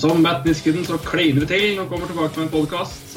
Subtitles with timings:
[0.00, 3.10] Som Matt Niskanen så kliner vi til og kommer tilbake med en podkast.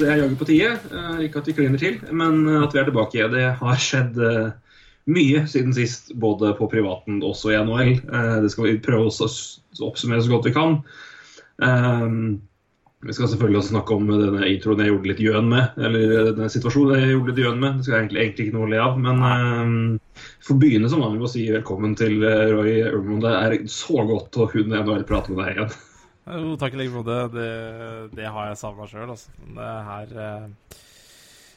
[0.00, 0.70] Det er jaggu på tide.
[0.88, 3.26] Eh, Ikke at vi kliner til, men at vi er tilbake.
[3.34, 4.54] Det har skjedd eh,
[5.12, 7.92] mye siden sist, både på privaten og også i NHL.
[8.00, 9.28] Eh, Det skal vi prøve å
[9.90, 10.78] oppsummere så godt vi kan.
[11.60, 12.06] Eh,
[13.06, 15.76] Vi skal selvfølgelig også snakke om denne introen jeg gjorde litt gjøn med.
[15.76, 17.76] Eller denne situasjonen jeg gjorde litt gjøn med.
[17.76, 18.96] Det skal jeg egentlig, egentlig ikke noe le av.
[19.04, 23.20] Men eh, for begynne som vanlig med å si velkommen til eh, Roy Urmond.
[23.28, 25.76] Det er så godt å kunne NHL-prate med deg igjen.
[26.26, 27.16] Jo, takk i like måte.
[27.30, 27.50] Det,
[28.16, 29.30] det har jeg savna sjøl, altså.
[29.54, 30.80] Det her eh,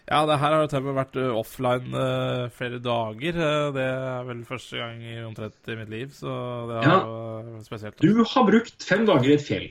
[0.09, 3.39] Ja, det her har jo til og med vært eh, offline eh, flere dager.
[3.75, 6.33] Det er vel første gang i omtrent i mitt liv, så
[6.69, 7.61] det er Ja.
[7.65, 8.01] spesielt.
[8.01, 9.67] Du har brukt fem dager i et fjell.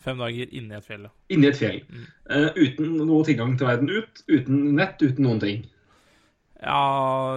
[0.00, 1.12] Fem dager inni et fjell, ja.
[1.36, 1.82] Inni et fjell.
[2.30, 4.22] eh, uten noe tilgang til verden ut.
[4.28, 5.66] Uten nett, uten noen ting.
[6.60, 7.36] Ja,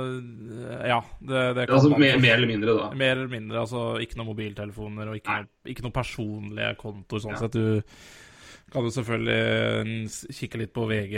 [0.84, 2.90] ja det, det kan Altså man mer, mer eller mindre, da.
[2.98, 3.62] Mer eller mindre.
[3.62, 7.24] altså Ikke noen mobiltelefoner og ikke, noe, ikke noen personlige kontoer.
[7.24, 7.42] sånn Ja.
[7.46, 7.56] sett.
[7.56, 11.16] Du kan jo selvfølgelig eh, kikke litt på VG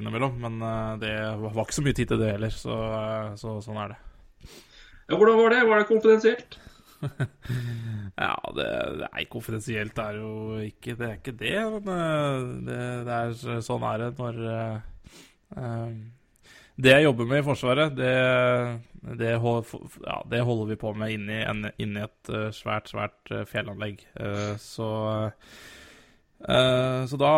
[0.00, 2.54] innimellom, men eh, det var ikke så mye tid til det heller.
[2.54, 3.98] Så, eh, så sånn er det.
[5.06, 5.66] Ja, hvordan var det?
[5.68, 6.58] Var det konfidensielt?
[8.16, 8.66] Ja, det,
[9.00, 11.08] det er konfidensielt, er jo ikke det.
[11.08, 14.78] er ikke det, Men eh, det, det er sånn er det når uh,
[15.60, 15.90] eh,
[16.76, 18.10] Det jeg jobber med i Forsvaret, det,
[19.16, 21.38] det, ja, det holder vi på med inni,
[21.80, 24.04] inni et eh, svært, svært eh, fjellanlegg.
[24.20, 24.90] Eh, så
[26.36, 27.30] Så da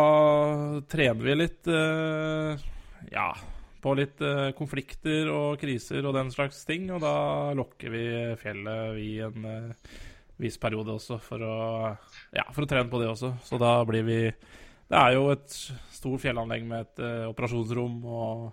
[0.90, 1.68] trener vi litt
[3.14, 3.28] Ja,
[3.80, 4.18] på litt
[4.58, 6.90] konflikter og kriser og den slags ting.
[6.90, 8.04] Og da lokker vi
[8.42, 9.46] fjellet i en
[10.42, 11.58] viss periode også, for å,
[12.34, 13.36] ja, for å trene på det også.
[13.46, 15.46] Så da blir vi Det er jo et
[15.94, 18.48] stort fjellanlegg med et operasjonsrom og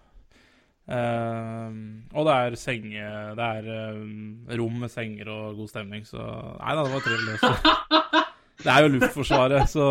[0.88, 1.70] eh,
[2.14, 3.06] Og det er senge
[3.38, 6.22] Det er eh, rom med senger og god stemning, så
[6.60, 8.24] Nei da, det var trivelig.
[8.66, 9.88] Det er jo Luftforsvaret, så,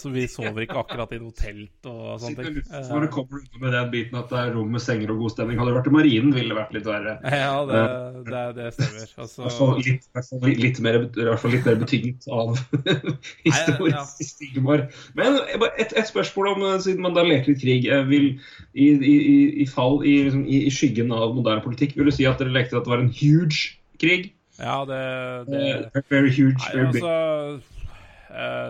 [0.00, 2.56] så vi sover ikke akkurat i noe telt og sånne ting.
[2.66, 5.22] Så når du kommer ut med den biten at det er rom med senger og
[5.22, 7.14] god stemning, hadde det vært i marinen, ville det vært litt verre.
[7.22, 7.82] Ja, det,
[8.28, 9.12] det, det stemmer.
[9.22, 12.58] Altså, litt, litt, mer, i hvert fall litt mer betinget av
[13.46, 14.04] historisk ja.
[14.32, 14.86] stigmaer.
[15.18, 15.38] Men
[15.70, 17.86] et, et spørsmål om, eh, siden man da leker litt krig.
[17.86, 18.32] eh, Vil,
[18.74, 19.16] i, i,
[19.62, 22.78] i, fall i, liksom, i, skyggen av moderne politikk, vil du si at dere lekte
[22.78, 24.32] at det var en huge krig?
[24.58, 25.02] ja, det,
[25.46, 25.64] det
[25.94, 27.02] Uh, Very huge, very big.
[27.02, 27.77] altså eh,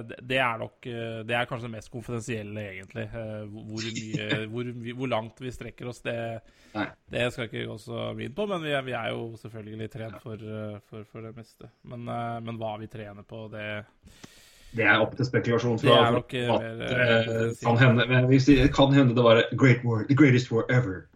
[0.09, 3.07] det- Det er nok eh, Det er kanskje det mest konfidensielle, egentlig.
[3.11, 6.41] Eh, Hvor, mye, hvor, hvor langt vi strekker oss, det,
[7.11, 8.47] det skal jeg ikke gå så mye inn på.
[8.49, 11.71] Men vi er, vi er jo selvfølgelig trent for, eh, for, for det meste.
[11.85, 13.85] Men, eh, men hva vi trener på, det
[14.77, 15.79] Det er opp til spekulasjon.
[15.81, 18.05] Det er nok, eh, at, mer, eh, eh, kan, hende,
[18.39, 21.07] det, kan hende det var great war, the greatest war ever.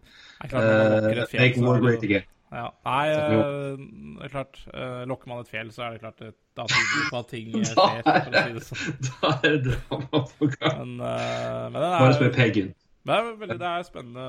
[0.43, 2.23] er klart Eh, et fjell, make war great again.
[2.53, 2.67] Ja.
[2.85, 3.79] Nei, øh,
[4.19, 4.61] det er klart.
[4.73, 7.49] Øh, Lokker man et fjell, så er det klart det, da tyder på at ting
[7.65, 7.99] skjer.
[8.05, 8.95] For å si er, det sånn.
[9.09, 10.79] da er det drama på gang.
[10.83, 12.69] Men, øh, men det Bare er, spør Peggen.
[13.03, 14.27] det er, veldig, det er spennende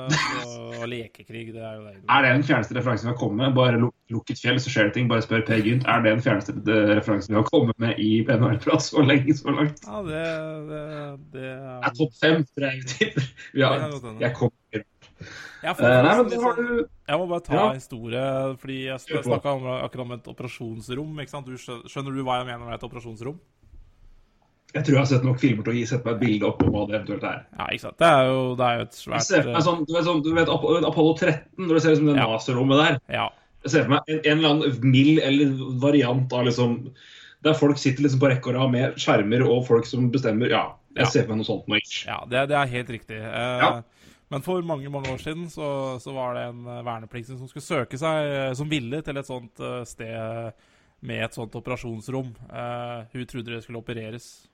[0.81, 1.53] å, leke krig.
[1.55, 1.93] Det er jo det.
[2.11, 3.55] Er det den fjerneste referansen vi har kommet med?
[3.61, 5.13] Bare luk, lukk et fjell, så skjer det ting.
[5.13, 5.85] Bare spør Per Gynt.
[5.85, 9.85] Er det den fjerneste referansen vi har kommet med i PNR-prat så lenge så langt?
[9.85, 10.25] Ja, det,
[10.73, 10.83] det,
[11.37, 14.21] det er topp fem, tror jeg har-.
[14.25, 14.89] Jeg kommer
[15.63, 17.69] Jeg, får Eh, Nei, men sånn- jeg må bare ta Ja.
[17.71, 21.21] en historie, fordi jeg Kjør snakka akkurat om et operasjonsrom.
[21.21, 21.47] ikke sant?
[21.47, 23.39] Du skjønner, du hva jeg mener med et operasjonsrom?
[24.75, 26.63] Jeg tror jeg har sett nok filmer til å gi sett meg et bilde opp
[26.67, 27.45] om hva det eventuelt er.
[27.57, 27.97] Ja, ikke sant.
[28.03, 30.35] Det er jo, det er jo et svært ser for sånn, du vet, sånn, du
[30.35, 32.27] vet Ap- Apollo 13, når du ser liksom det Ja.
[32.27, 32.95] NASA-rommet der.
[33.09, 33.29] eh, Ja.
[33.63, 36.91] Jeg ser for meg en, en eller annen mild eller variant av liksom
[37.45, 40.49] Der folk sitter liksom på rekke og rad med skjermer og folk som bestemmer.
[40.49, 41.11] Ja, jeg Ja.
[41.11, 41.77] ser for meg noe sånt nå.
[42.07, 43.21] Ja, det, det er helt riktig.
[43.21, 43.83] Uh, Ja.
[44.35, 45.67] Men for mange mange år siden så,
[46.03, 49.29] så var det en eh, vernepliktig som skulle søke seg, eh, som ville til et
[49.29, 50.65] sånt eh, sted
[51.05, 52.31] med et sånt operasjonsrom.
[52.49, 54.49] Uh, hun trodde det skulle opereres.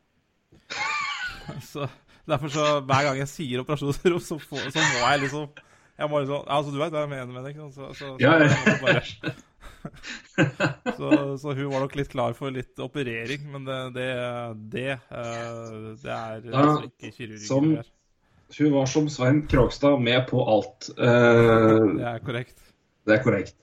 [1.73, 1.87] så
[2.29, 5.47] Derfor så hver gang jeg sier operasjonsrom, så, får, så må jeg liksom
[6.01, 7.53] jeg må liksom, altså Du vet hva jeg mener med det?
[7.55, 7.77] ikke sant?
[7.77, 9.33] Så, så, så, Ja, ja.
[10.99, 11.11] så,
[11.41, 14.11] så hun var nok litt klar for litt operering, men det Det,
[14.75, 14.87] det,
[16.05, 17.47] det er altså ikke kirurgi.
[17.47, 17.73] som-.
[18.59, 20.91] Hun var som Svein Krogstad med på alt.
[20.99, 22.57] Uh, Det er korrekt.
[23.07, 23.57] det er korrekt.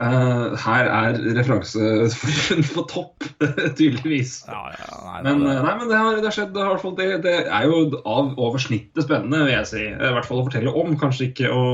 [0.00, 3.26] Uh, her er referanseformen på topp,
[3.78, 4.38] tydeligvis.
[4.48, 6.54] Ja, ja, nei, Men, det, eh, nei, men det har, det har skjedd.
[6.56, 9.82] Det, det, det er jo av over snittet spennende, vil jeg si.
[9.90, 11.66] I hvert fall å fortelle om, kanskje ikke å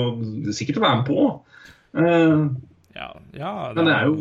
[0.51, 1.29] Sikkert å være med på.
[1.97, 2.51] Uh,
[2.97, 4.19] ja, ja, men det er jo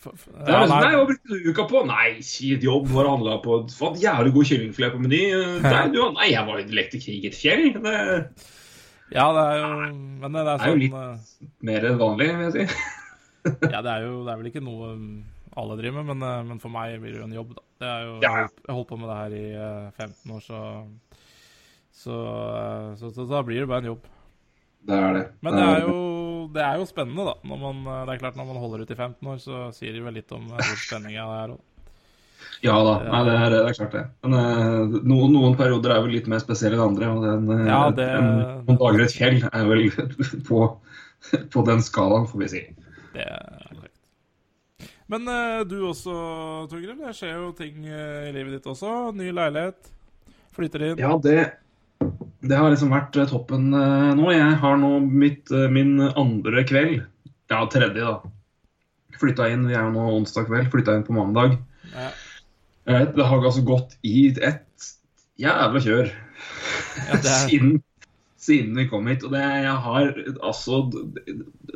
[0.00, 1.82] for- for- det ja, liksom, Nei, hva brukte du uka på?
[1.86, 2.86] Nei, kjipt jobb.
[2.94, 5.20] Var handla på Fant jævlig god kyllingfilet på Meny.
[5.36, 7.66] Eh, Nei, jeg var lekte krig i et fjell.
[7.76, 7.96] Det
[9.10, 9.68] ja, det er jo
[10.22, 12.80] Men det er er jo sånn litt- eh, mer enn vanlig, vil jeg si.
[13.72, 15.24] Ja, det er jo det er vel ikke noe um,
[15.56, 17.62] alle driver med, men, eh, men for meg blir det jo en jobb, da.
[17.80, 18.48] Det er jo, Ja, ja.
[18.68, 20.60] Jeg holdt på med det her i eh, 15 år, så
[22.00, 22.14] så,
[23.00, 24.04] så, så, så da blir det bare en jobb.
[24.88, 25.24] Det er det.
[25.44, 25.96] Men det er jo,
[26.54, 27.34] det er jo spennende, da.
[27.46, 29.92] Når man, eh, det er klart Når man holder ut i 15 år, så sier
[29.92, 31.52] det vel litt om eh, hvor spenninga er.
[31.56, 31.66] også.
[32.64, 34.02] Ja da, nei, det, er, det er klart det.
[34.24, 37.10] Men eh, noen, noen perioder er vel litt mer spesielle enn andre.
[37.12, 38.30] Og den, Ja, det- en,
[38.66, 39.86] noen dager et fjell er vel
[40.48, 40.62] på,
[41.52, 42.62] på den skalaen, får vi si.
[43.14, 44.90] Det er korrekt.
[45.10, 45.24] Men
[45.68, 46.12] du også,
[46.70, 47.00] Torgrim.
[47.04, 49.10] Det skjer jo ting i livet ditt også.
[49.16, 49.90] Ny leilighet.
[50.56, 51.00] Flytter inn.
[51.00, 51.36] Ja, det,
[52.40, 54.30] det har liksom vært eh, toppen eh, nå.
[54.32, 57.02] Jeg har nå mitt, eh, min andre kveld,
[57.52, 58.14] ja tredje da,
[59.20, 59.66] flytta inn.
[59.68, 61.58] Vi er jo nå onsdag kveld, flytta inn på mandag.
[61.92, 62.10] Ja.
[62.90, 64.86] Det har altså gått i et
[65.38, 67.74] jævla kjør Ja, det er- siden,
[68.40, 69.22] siden vi kom hit.
[69.26, 70.80] Og det, jeg har altså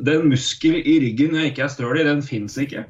[0.01, 2.87] Den muskel i ryggen jeg ikke er støl i, den fins ikke.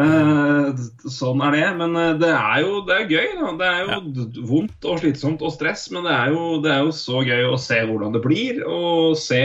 [0.00, 0.68] Eh,
[1.12, 1.66] sånn er det.
[1.80, 3.28] Men eh, det er jo det er gøy.
[3.40, 3.52] Da.
[3.60, 4.00] Det er jo ja.
[4.48, 7.60] vondt og slitsomt og stress, men det er, jo, det er jo så gøy å
[7.60, 8.62] se hvordan det blir.
[8.68, 9.42] Og se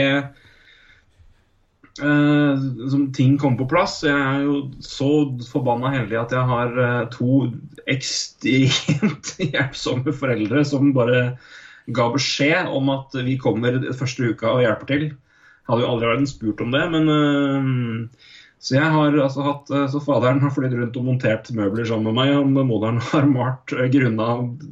[2.00, 3.98] eh, som ting kommer på plass.
[4.06, 5.10] Jeg er jo så
[5.50, 7.46] forbanna heldig at jeg har eh, to
[7.90, 11.28] ekstremt hjelpsomme foreldre som bare
[11.94, 15.06] ga beskjed om at vi kommer første uka og hjelper til.
[15.66, 17.62] Hadde jo aldri vært spurt om det, men eh,
[18.58, 22.08] Så jeg har altså hatt eh, Så faderen har flydd rundt og montert møbler sammen
[22.10, 24.30] med meg, og moderen har malt eh, grunna,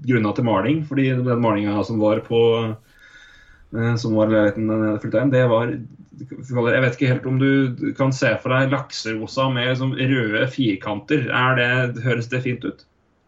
[0.08, 5.22] grunna til maling, fordi den malinga som var på eh, som var leiligheten jeg flytta
[5.26, 9.72] inn, det var Jeg vet ikke helt om du kan se for deg lakserosa med
[9.72, 11.24] liksom røde firkanter.
[11.26, 12.84] Er det, høres det fint ut?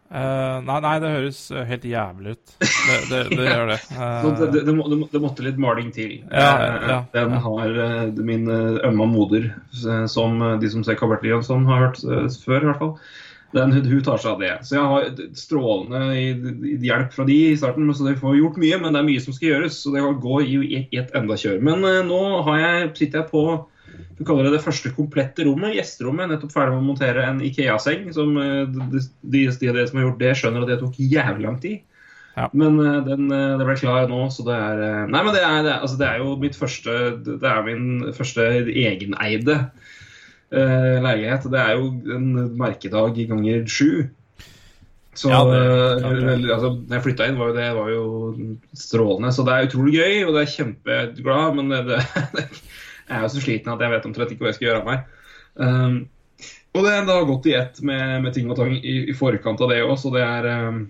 [0.07, 2.55] Eh, nei, nei, det høres eh, helt jævlig ut.
[2.63, 3.79] Det, det, det gjør det.
[3.91, 6.21] Uh, det, det, måtte litt maling til.
[6.31, 10.85] Ja, Eh, ja, Den har eh, min eh, ømma moder, eh, som eh, de som
[10.87, 12.95] ser Kabert Jønsson har hørt eh, før, i hvert fall.
[13.57, 14.53] Den, hun tar seg av det.
[14.67, 15.07] Så jeg har
[15.39, 17.89] strålende hjelp fra de i starten.
[17.95, 19.79] Så de får gjort mye, men det er mye som skal gjøres.
[19.83, 21.63] Så det går i i et enda kjør.
[21.65, 23.45] Men eh, nå har jeg, sitter jeg på
[24.19, 26.31] vi kaller det det første komplette rommet, gjesterommet.
[26.31, 28.09] Nettopp ferdig med å montere en Ikea-seng.
[28.17, 30.99] som eh, De, de, de av dere som har gjort det, skjønner at det tok
[31.01, 31.83] jævlig lang tid.
[32.37, 32.51] Ja.
[32.53, 35.63] Men eh, den, eh, det ble klar nå, så det er Nei, men det er,
[35.65, 39.57] det er, altså, det er jo mitt første Det er min første egeneide
[40.53, 41.49] uh, leilighet.
[41.53, 42.29] Det er jo en
[42.61, 44.07] merkedag i ganger sju.
[45.17, 46.51] Så Ja, det- det.
[46.53, 48.05] altså, når jeg flytta inn, var jo det var jo
[48.77, 49.33] strålende.
[49.33, 52.45] Så det er utrolig gøy, og det er kjempeglad, men det, det,
[53.07, 54.91] jeg er jo så sliten at jeg vet omtrent ikke hva jeg skal gjøre av
[54.91, 55.17] meg.
[55.57, 55.97] Um,
[56.77, 59.63] og det, er har gått i ett med, med ting og tang i, i forkant
[59.65, 60.83] av det òg, så det er um,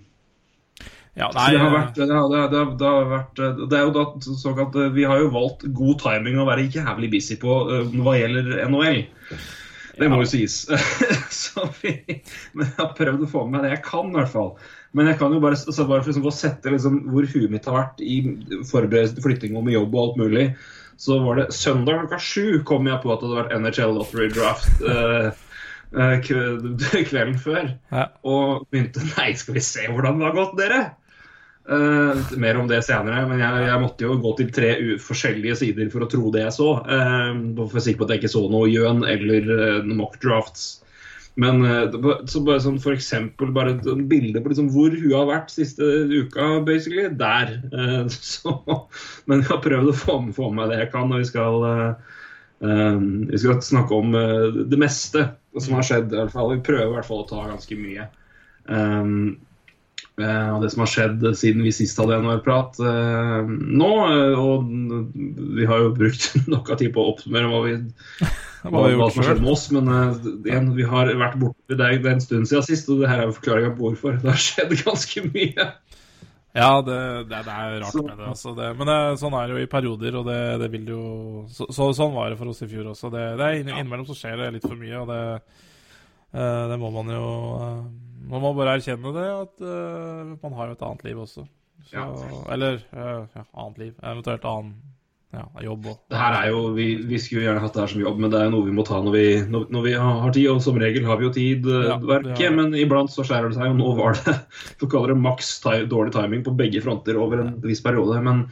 [1.17, 3.39] ja, nei, det har eh, vært, det har, det har, det har, vært
[3.71, 4.03] Det er jo da
[4.37, 8.67] såkalt Vi har jo valgt god timing å være jævlig busy på uh, hva gjelder
[8.69, 9.07] NHL.
[9.97, 10.59] Det må jo sies.
[11.43, 11.95] så vi,
[12.53, 14.51] men jeg har prøvd å få med meg det jeg kan, i hvert fall.
[14.97, 18.03] Men jeg kan jo bare, så bare liksom sette liksom hvor huet mitt har vært
[18.05, 18.19] i
[18.69, 20.47] forberedelse til flytting og med jobb og alt mulig,
[21.01, 24.31] så var det søndag klokka sju kom jeg på at det hadde vært NHL Lottery
[24.33, 24.81] Draft
[25.95, 26.19] Uh,
[27.09, 27.69] kvelden før.
[27.93, 28.07] ja.
[28.27, 30.81] Og begynte Nei, skal vi se hvordan det har gått, dere?
[31.67, 34.73] Uh, mer om det senere, men jeg, jeg måtte jo gå til tre
[35.03, 36.69] forskjellige sider for å tro det jeg så.
[36.87, 40.19] Uh, for å være sikker på at jeg ikke så noe gjøn eller uh, mock
[40.23, 40.69] drafts.
[41.37, 41.97] Men eh,
[42.31, 45.53] så bare sånn for eksempel bare et sånn bilde på liksom hvor hun har vært
[45.53, 47.11] siste uka, basically.
[47.21, 47.59] Der.
[47.73, 48.57] Eh, så,
[49.29, 52.15] men jeg har prøvd å få, få med det jeg kan, og vi skal eh,
[52.57, 55.27] vi skal snakke om det meste
[55.61, 56.09] som har skjedd.
[56.09, 56.55] i hvert fall.
[56.55, 58.07] Vi prøver i hvert fall å ta ganske mye.
[58.65, 59.37] Um,
[60.25, 63.91] og det som har skjedd siden vi sist hadde NHL-prat eh, nå.
[64.09, 64.71] eh, og
[65.59, 67.75] vi har jo brukt nok av tid på å oppsummere hva vi
[68.67, 71.87] Hva hva som har skjedd med oss, men eh, igjen, vi har vært borte det
[71.87, 74.17] er en stund siden sist, og det her er forklaringa på hvorfor.
[74.23, 75.67] Det har skjedd ganske mye.
[76.57, 76.97] Ja, det,
[77.29, 78.31] det, det er rart Så- med det.
[78.33, 78.55] Altså.
[78.57, 81.03] det men sånn er det jo i perioder, og det, det vil jo
[81.53, 83.13] så, så, Sånn var det for oss i fjor også.
[83.13, 85.21] Det, er inn, Innimellom så skjer det litt for mye, og det,
[86.33, 87.29] eh, det må man jo
[87.61, 87.81] eh,
[88.27, 91.47] Man må bare erkjenne det, at uh, man har et annet liv også.
[91.87, 92.07] Så, Ja.
[92.53, 93.93] Eller uh, ja, annet liv.
[94.03, 94.75] Eventuelt annen
[95.37, 95.85] Ja, jobb.
[96.09, 98.31] Det her er jo, vi, vi skulle jo gjerne hatt det her som jobb, men
[98.33, 100.47] det er jo noe vi må ta når vi, når, når vi har tid.
[100.53, 102.53] Og som regel har vi jo tid, eh, Ja, verket, ja.
[102.57, 103.69] men iblant så skjærer det seg.
[103.75, 104.37] Og nå var det
[104.81, 105.51] for kaller det maks
[105.93, 108.17] dårlig timing på begge fronter over en viss periode.
[108.25, 108.47] Men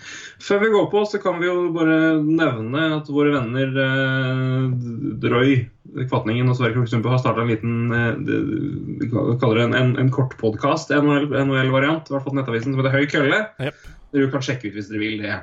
[0.45, 4.69] før vi går på, så kan vi jo bare nevne at våre venner eh,
[5.25, 5.57] Drøy,
[6.11, 10.37] Kvatningen og Sverre Krokstumpe har starta en liten eh, kaller det en, en, en kort
[10.41, 13.41] podkast, NHL-variant, i hvert fall Nettavisen, som heter Høy kølle.
[13.63, 13.91] Yep.
[14.15, 15.41] Dere kan sjekke ut hvis dere vil det.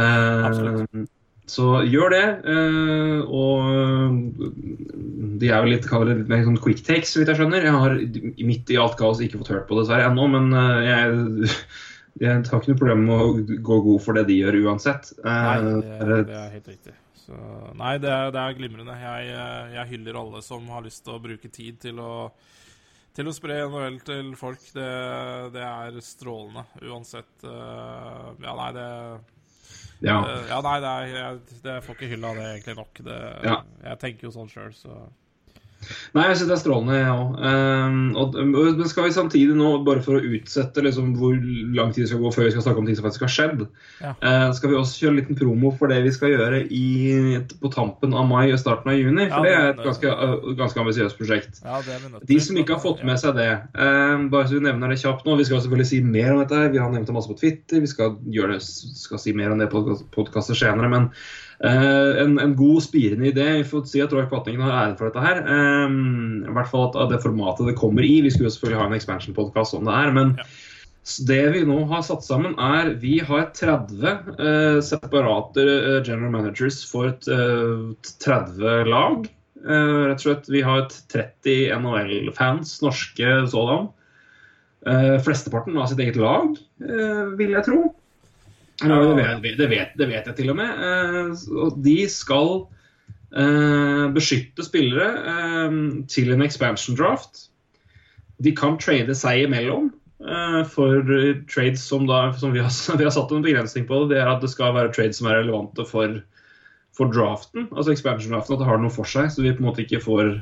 [0.00, 0.88] Absolutt.
[0.94, 1.04] Eh,
[1.52, 2.26] så gjør det.
[2.48, 3.60] eh, og
[5.42, 7.66] de er jo litt, litt mer sånn quick takes, så vidt jeg skjønner.
[7.66, 7.92] Jeg har
[8.46, 11.02] midt i alt kaos ikke fått hørt på det dessverre ennå, men eh, jeg,
[12.22, 13.28] jeg har ikke noe problem med å
[13.68, 15.04] gå god for det de gjør uansett.
[15.24, 16.94] Nei, Eh, det, det er- helt riktig.
[17.22, 17.36] Så,
[17.78, 18.94] nei, det er, det er glimrende.
[18.98, 19.28] Jeg,
[19.76, 22.32] jeg hyller alle som har lyst til å bruke tid til å,
[23.14, 24.58] til å spre NHL til folk.
[24.74, 24.88] Det,
[25.54, 27.30] det er strålende uansett.
[27.46, 28.88] Ja, nei, det
[30.02, 30.18] ja.
[30.28, 33.02] Eh, Ja, nei, det, er, jeg, det får ikke hylla det egentlig nok.
[33.08, 33.56] Det, Ja.
[33.86, 34.96] Jeg tenker jo sånn sjøl, så
[36.14, 38.36] Nei, jeg syns det er strålende, jeg òg.
[38.46, 41.36] men skal vi samtidig nå, bare for å utsette liksom, hvor
[41.76, 43.66] lang tid det skal gå før vi skal snakke om ting som faktisk har skjedd,
[44.00, 44.14] Ja.
[44.22, 47.72] eh, skal vi også kjøre en liten promo for det vi skal gjøre i, på
[47.72, 49.28] tampen av mai og starten av juni?
[49.28, 51.62] For Ja, det er et ganske, øh, ganske ambisiøst prosjekt.
[51.64, 54.88] ja, det De som ikke har fått med seg det, eh, bare så vi nevner
[54.88, 56.72] det kjapt nå Vi skal selvfølgelig si mer om dette.
[56.72, 57.80] Vi har nevnt det masse på Twitter.
[57.80, 60.88] Vi skal, gjøre det, skal si mer om det på podkaster senere.
[60.88, 63.44] Men eh, en, en god, spirende idé.
[63.60, 65.42] Vi får si at Roy Kvatningen har æren for dette her.
[65.46, 65.94] Eh,
[66.48, 68.20] I hvert fall at, at det formatet det kommer i.
[68.24, 70.12] Vi skulle jo selvfølgelig ha en expansion-podkast om det er.
[70.16, 70.46] men Ja.
[71.26, 76.82] det vi nå har satt sammen, er Vi har 30 eh, separate eh, general managers
[76.90, 79.30] for et, eh, 30 lag.
[79.62, 83.88] Eh, rett og slett, Vi har et 30 NHL-fans, norske sådan.
[84.86, 87.94] Eh, flesteparten av sitt eget lag, eh, vil jeg tro.
[88.82, 90.84] Det, vet, det, vet, det vet jeg til og med.
[90.86, 91.32] Eh,
[91.64, 92.52] og de skal
[93.36, 95.78] eh, beskytte spillere eh,
[96.10, 97.48] til en expansion draft.
[98.42, 99.92] De kan trade seg imellom
[100.70, 101.08] for
[101.50, 104.04] trades som, da, som vi, har, vi har satt en begrensning på.
[104.10, 106.20] Det er at det skal være trades som er relevante for,
[106.94, 109.32] for draften, altså expansion draften, at det har noe for seg.
[109.34, 110.36] Så vi på en måte ikke får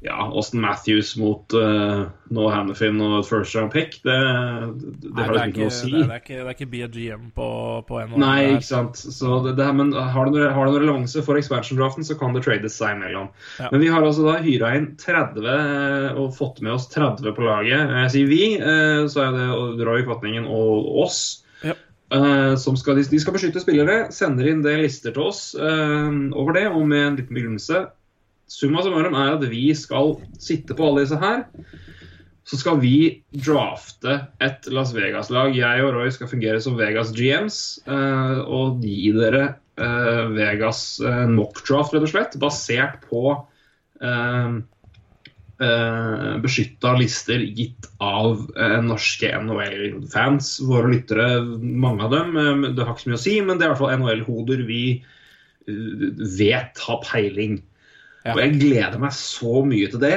[0.00, 3.96] ja, Austin Matthews mot uh, Noah Hannifin og et first round pick.
[4.04, 5.90] Det, det, det Nei, har liksom ikke noe å si.
[5.90, 7.48] det, er, det, er ikke, det er ikke BGM på,
[7.88, 8.22] på NHL.
[8.22, 9.00] Nei, ikke sant.
[9.02, 12.44] Så det, her- men har det, noen har det relevanse for expansion-draften, så kan det
[12.46, 13.32] trades seg imellom.
[13.58, 13.72] Ja.
[13.74, 17.48] Men vi har altså da hyra inn 30 eh, og fått med oss 30 på
[17.48, 17.92] laget.
[18.04, 21.20] Jeg sier vi, eh, så er det Roy Kvatningen og oss.
[21.66, 21.74] Ja.
[22.14, 26.54] Uh, Som skal, de skal beskytte spillere, sender inn det lister til oss uh, over
[26.56, 27.82] det, og med en liten begrunnelse.
[28.48, 31.44] Summa summarum er at vi skal sitte på alle disse her.
[32.48, 35.52] Så skal vi drafte et Las Vegas-lag.
[35.56, 39.42] Jeg og Roy skal fungere som Vegas GMs eh, og gi dere
[39.76, 44.56] eh, Vegas uh, mock-draft, rett og slett, basert på uh,
[45.58, 50.60] beskytta lister gitt av eh, norske NHL-fans.
[50.68, 52.36] Våre lyttere, mange av dem.
[52.36, 54.62] eh, det har ikke så mye å si, men det er i hvert fall NHL-hoder
[54.68, 56.06] vi eh,
[56.38, 57.58] vet har peiling.
[58.28, 58.34] Ja.
[58.36, 60.16] Og jeg gleder meg så mye til det.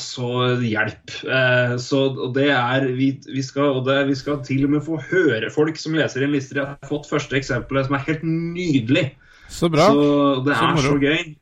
[0.00, 0.24] Så
[0.64, 1.10] hjelp.
[1.28, 1.98] Eh, så
[2.32, 5.76] det er vi, vi, skal, og det, vi skal til og med få høre folk
[5.80, 6.62] som leser inn lister.
[6.62, 9.10] Jeg har fått første eksempelet som er helt nydelig.
[9.52, 9.90] Så bra.
[9.92, 10.06] Så
[10.46, 10.94] det Så er moro.
[10.94, 11.34] så gøy.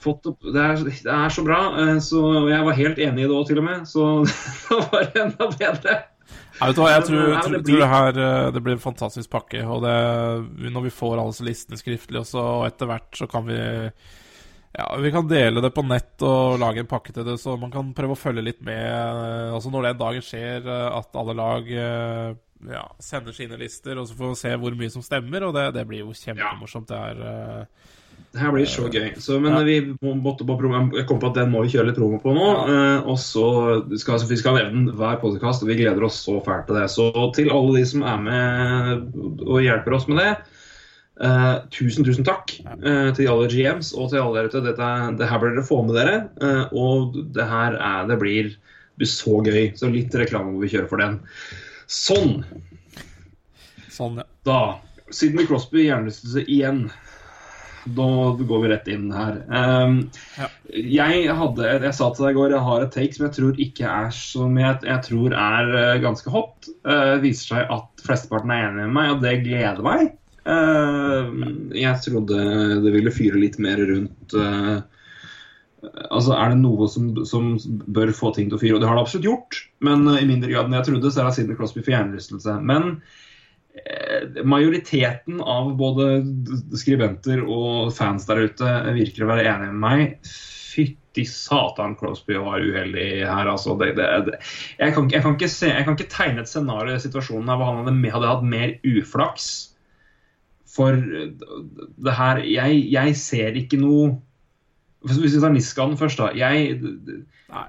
[0.00, 1.58] Fått opp, det, er, det er så bra.
[1.82, 3.82] eh, Så jeg var helt enig i det òg, til og med.
[3.90, 4.06] Så
[4.70, 5.98] det var enda bedre.
[6.60, 9.60] Jeg, vet hva, jeg tror, tror, tror det her eh, det blir en fantastisk pakke.
[9.68, 13.44] Og det, når vi får alle disse listene skriftlig også, og etter hvert så kan
[13.48, 13.60] vi
[14.78, 17.72] ja, Vi kan dele det på nett og lage en pakke til det, så man
[17.74, 18.78] kan prøve å følge litt med.
[18.86, 22.34] eh, Altså Når den dagen skjer, eh, at alle lag eh,
[22.70, 25.48] ja, sender sine lister, og så får vi se hvor mye som stemmer.
[25.48, 26.86] Og det, det blir jo kjempemorsomt.
[26.90, 27.66] Det er
[28.30, 29.08] Det her blir så gøy.
[29.18, 29.62] Så, men Ja.
[29.66, 32.34] vi måtte på promo, jeg kom på at den må vi kjøre litt promo på
[32.36, 32.46] nå.
[32.68, 33.46] eh, og så
[33.98, 36.86] skal vi skal nevne den hver podkast, og vi gleder oss så fælt til det.
[36.94, 40.36] Så til alle de som er med og hjelper oss med det,
[41.20, 44.64] eh, tusen, tusen takk uh, til alle GMs og til alle dere ute.
[44.68, 44.90] Dette,
[45.20, 46.16] det her bør dere få med dere.
[46.42, 48.54] Uh, og det her er, det blir,
[49.00, 49.70] blir så gøy.
[49.78, 51.20] Så litt reklame må vi kjøre for den.
[51.90, 52.40] Sånn.
[53.90, 54.28] sånn, ja.
[54.46, 54.60] Da
[55.10, 56.84] Sidney Crosby hjernerystelse igjen.
[57.96, 59.40] Da går vi rett inn her.
[59.48, 60.02] Um,
[60.38, 60.50] Ja.
[60.70, 63.56] Jeg hadde, jeg sa til deg i går jeg har et take som jeg tror
[63.64, 66.68] ikke er som jeg, jeg tror er ganske hot.
[66.86, 70.12] Uh, viser seg at flesteparten er enig med meg, og det gleder meg.
[70.50, 72.38] Uh, jeg trodde
[72.82, 74.80] det ville fyre litt mer rundt uh,
[75.80, 77.54] Altså, Er det noe som, som
[77.88, 78.76] bør få ting til å fyre?
[78.76, 81.22] Og det har det absolutt gjort, men uh, i mindre grad enn jeg trodde, så
[81.22, 82.56] er det Sidney Crosby for hjernerystelse.
[82.68, 82.90] Men
[83.78, 86.20] eh, majoriteten av både
[86.76, 90.34] skribenter og fans der ute virker å være enige med meg.
[90.70, 93.78] Fytti satan, Crosby var uheldig her, altså.
[93.80, 94.36] Det, det, det.
[94.76, 97.72] Jeg, kan, jeg, kan se, jeg kan ikke tegne et scenario i situasjonen her hvor
[97.72, 99.50] han hadde, hadde hatt mer uflaks.
[100.70, 101.30] For eh,
[101.98, 104.12] det her Jeg, jeg ser ikke noe
[105.06, 106.30] Hvis vi tar Niskanen først, da.
[106.36, 107.66] Jeg Nei.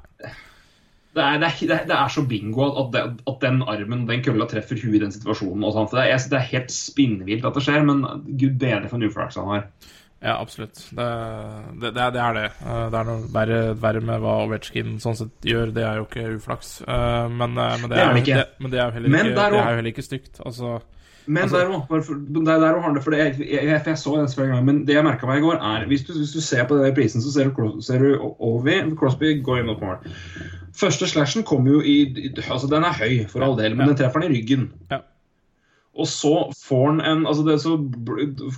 [1.15, 4.45] det er, det, er, det er- så bingo at, det, at den armen den kølla
[4.47, 5.63] treffer huet i den situasjonen.
[5.63, 5.91] Og sånt.
[5.95, 8.03] Det, er, det er helt spinnvilt at det skjer, men
[8.39, 9.65] gud bedre for en uflaks han har.
[10.21, 10.77] Ja, absolutt.
[10.93, 11.07] Det,
[11.81, 12.45] det, det, er, det er det.
[12.61, 15.71] Eh, er noe verre, verre med hva Ovetsjkin sånn sett gjør.
[15.73, 16.75] Det er jo ikke uflaks.
[16.85, 18.13] Eh, Men, eh, men, det, er
[18.61, 20.37] men jo heller Men ikke, der det er jo heller ikke stygt.
[20.45, 20.75] Altså,
[21.25, 24.47] Men Altså- der òg der, der også for det, jeg, jeg, jeg så den flere
[24.47, 26.77] ganger, men det jeg merka meg i går, er hvis du, hvis du ser på
[26.77, 30.01] den prisen, så ser du, ser du Ovi, Crosby går inn mot mål.
[30.73, 34.21] Første slashen kommer jo i Altså, den er høy, for all del, men den treffer
[34.21, 34.71] han i ryggen.
[34.91, 35.03] Ja.
[35.91, 37.75] Og så får han en altså det, så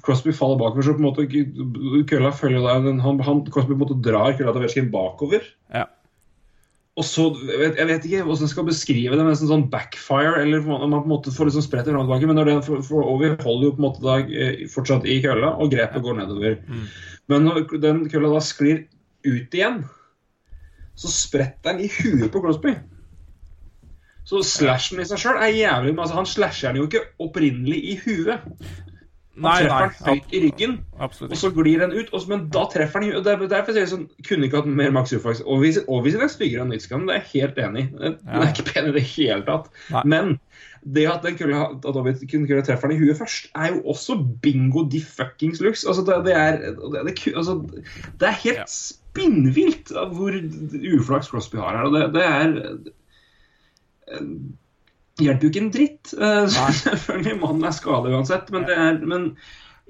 [0.05, 3.01] Crosby faller bakover, så på en måte kølla følger der.
[3.01, 5.41] Han, han, Crosby på en måte drar kølla til Ovechkin bakover.
[5.73, 5.83] ja.
[6.93, 10.61] Og så, jeg vet, ikke hvordan jeg skal beskrive det, men nesten sånn backfire, eller
[10.61, 12.57] om man på en måte får liksom spredt det fram og tilbake, men når det,
[12.67, 16.05] for, for Ovi holder jo på en måte da eh, fortsatt i kølla, og grepet
[16.05, 16.59] går nedover.
[17.33, 18.83] Men når den kølla da sklir
[19.25, 19.81] ut igjen,
[20.93, 22.75] så spretter den i huet på Crosby.
[24.29, 27.97] Så slashen i seg sjøl er jævlig altså, Han slasher den jo ikke opprinnelig i
[28.05, 28.45] huet.
[29.35, 29.89] Nei, treffer nei.
[29.89, 30.73] den høyt i ryggen.
[31.01, 33.81] Absolutt Og så glir den ut, og men da treffer den og der- Derfor sier
[33.81, 35.41] jeg sånn Kunne ikke hatt mer maks uflaks.
[36.13, 37.97] den er styggere enn Nitskam, det er jeg helt enig i.
[37.97, 39.69] Den er ikke pen i det hele tatt.
[39.89, 40.03] Nei.
[40.05, 40.39] Men
[40.85, 43.81] det at den kunne, at Ovid kunne kunne treffe den i huet først, er jo
[43.95, 45.83] også bingo de fuckings lux.
[45.87, 47.57] Altså, det, det er det, det, altså,
[48.19, 48.65] det er helt Ja.
[48.67, 50.29] spinnvilt hvor
[50.99, 51.85] uflaks Crosby har her.
[51.85, 52.77] Og det, det er
[55.21, 56.13] hjelper jo ikke en dritt.
[56.17, 56.47] Eh,
[56.83, 59.27] Selvfølgelig, mannen er skada uansett, men det er men,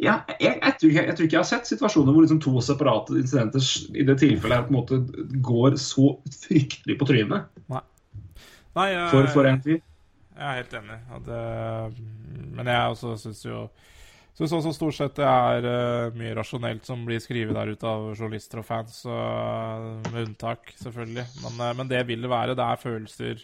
[0.01, 2.53] ja, jeg, jeg, tror, ikke- jeg tror ikke jeg har sett situasjoner hvor liksom to
[2.65, 4.99] separate incidenter i det tilfellet på en måte
[5.45, 6.15] går så
[6.47, 7.49] fryktelig på trynet
[8.73, 9.77] Nei, jeg, for, for en fyr.
[9.77, 10.95] jeg er helt enig.
[11.27, 11.41] Det,
[12.57, 13.67] men jeg også syns jo
[14.33, 18.07] Syns også stort sett det er eh, mye rasjonelt som blir skrevet der ute av
[18.17, 21.27] journalister og fans, med unntak, selvfølgelig.
[21.43, 22.55] Men, eh, men det vil det være.
[22.57, 23.43] Det er følelser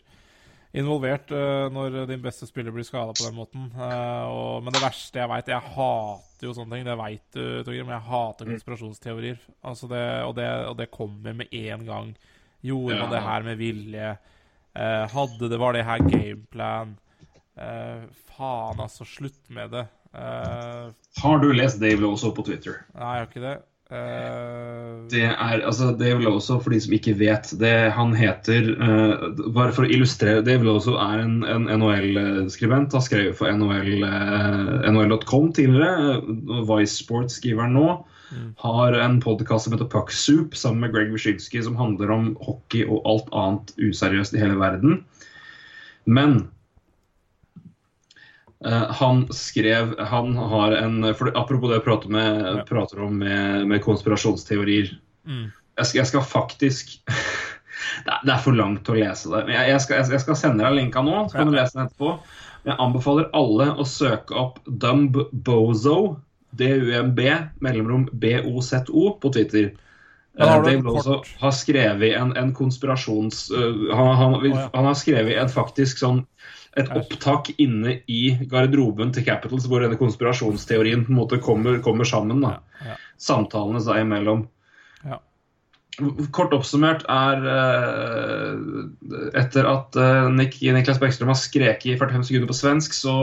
[0.78, 3.68] involvert eh, når din beste spiller blir skada på den måten.
[3.74, 6.88] Eh, og, men det verste jeg veit Jeg hater jo sånne ting.
[6.90, 7.88] Det veit du, Torgrim.
[7.90, 9.40] men jeg hater konspirasjonsteorier.
[9.66, 12.12] Altså det, og, det, og det kommer med en gang.
[12.66, 14.10] Gjorde man det her med vilje?
[14.76, 16.98] Eh, hadde det, Var det her gameplan?
[17.60, 19.04] Faen, altså.
[19.04, 19.88] Slutt med det.
[20.14, 22.86] Har du lest Dave også på Twitter?
[22.96, 23.58] nei, jeg har ikke det.
[23.90, 29.32] Eh, Det er, altså, Dave også for de som ikke vet det, han heter uh,
[29.56, 32.94] Bare for å illustrere Dave også er en, en NHL-skribent.
[32.94, 36.20] Har skrevet for NHL, uh, NHL.com tidligere.
[36.70, 37.88] Vice Sports skriver han nå.
[38.62, 42.86] Har en podkast som heter Puck Soup sammen med Greg Wyszynski, som handler om hockey
[42.86, 45.00] og alt annet useriøst i hele verden.
[46.06, 46.59] Men eh,
[48.68, 52.64] han skrev Han har en Apropos det jeg prater, med, Ja.
[52.68, 54.90] prater om med, med konspirasjonsteorier.
[55.24, 55.46] Mm.
[55.78, 56.92] Jeg, skal, jeg skal faktisk
[58.06, 59.46] det er, det er for langt å lese det.
[59.48, 61.88] Men jeg, jeg, skal, jeg, skal sende deg linka nå, så kan du lese den
[61.88, 62.16] etterpå.
[62.64, 66.00] Men jeg anbefaler alle å søke opp Dumb Bozo,
[66.60, 67.30] D-U-M-B,
[67.64, 69.72] mellomrom B-O-Z-O, på Twitter.
[70.40, 73.48] Eh, Dave Lozo har skrevet en, en konspirasjons...
[73.52, 76.24] Uh, han, han, han, han har skrevet en faktisk sånn
[76.78, 82.08] et opptak inne i garderoben til Capitals, hvor denne konspirasjonsteorien på en måte kommer, kommer
[82.08, 82.44] sammen.
[82.46, 82.60] da.
[82.80, 82.98] Ja, ja.
[83.20, 84.46] Samtalene seg imellom.
[85.08, 85.18] Ja.
[86.36, 92.52] Kort oppsummert er eh, Etter at eh, Nick, Niklas Bekkstrøm har skreket i 45 sekunder
[92.52, 93.16] på svensk, så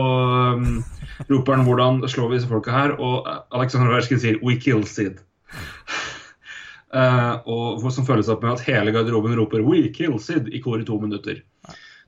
[0.58, 0.82] um,
[1.30, 5.22] roper han 'hvordan slår vi disse folka her?' Og Alexander Verskin sier 'we kill Sid'.
[6.92, 10.80] Uh, og som følges opp med at hele garderoben roper 'we kill Sid' i kor
[10.80, 11.40] i to minutter.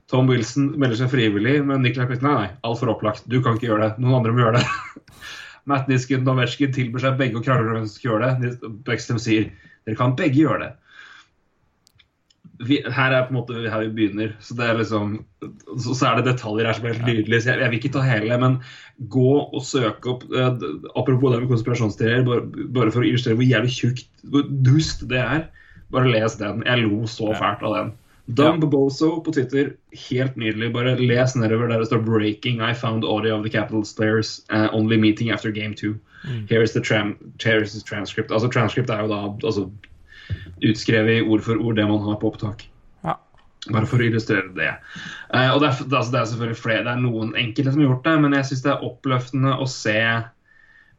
[0.09, 3.27] Tom Wilson melder seg frivillig, men Niklas Bäckström nei, nei, altfor opplagt.
[3.29, 4.01] Du kan ikke gjøre det.
[4.01, 5.15] Noen andre må gjøre det.
[5.69, 8.53] Matt Nisken og Ovechkin tilbyr seg begge å krangle om hvem som skal gjøre det.
[8.87, 9.51] Bäckström sier
[9.85, 10.71] dere kan begge gjøre det.
[12.67, 14.33] Vi, her er på en måte her vi begynner.
[14.43, 15.13] Så det er liksom
[15.77, 17.43] så, så er det detaljer her som er helt nydelige.
[17.45, 18.57] Så jeg, jeg vil ikke ta hele, men
[19.13, 20.67] gå og søke opp eh,
[20.97, 25.21] Apropos det med konspirasjonsteorier, bare, bare for å illustrere hvor jævlig tjukt, hvor dust det
[25.21, 25.47] er.
[25.93, 26.65] Bare les den.
[26.65, 27.97] Jeg lo så fælt av den.
[28.29, 29.71] Dumb Bozo på Twitter,
[30.09, 30.73] helt nydelig.
[30.73, 32.61] Bare les nedover der det står 'Breaking.
[32.61, 35.97] I found audio of the Capitals players uh, only meeting after game two'.
[36.49, 38.31] Here is the tram the transcript.
[38.31, 39.69] Altså Transcript er jo da altså,
[40.61, 42.67] utskrevet i ord for ord det man har på opptak.
[43.03, 43.15] Ja.
[43.71, 44.75] Bare for å illustrere det.
[45.33, 47.89] Uh, og det er, altså, det er selvfølgelig flere, det er noen enkelte som har
[47.89, 49.97] gjort det, men jeg syns det er oppløftende å se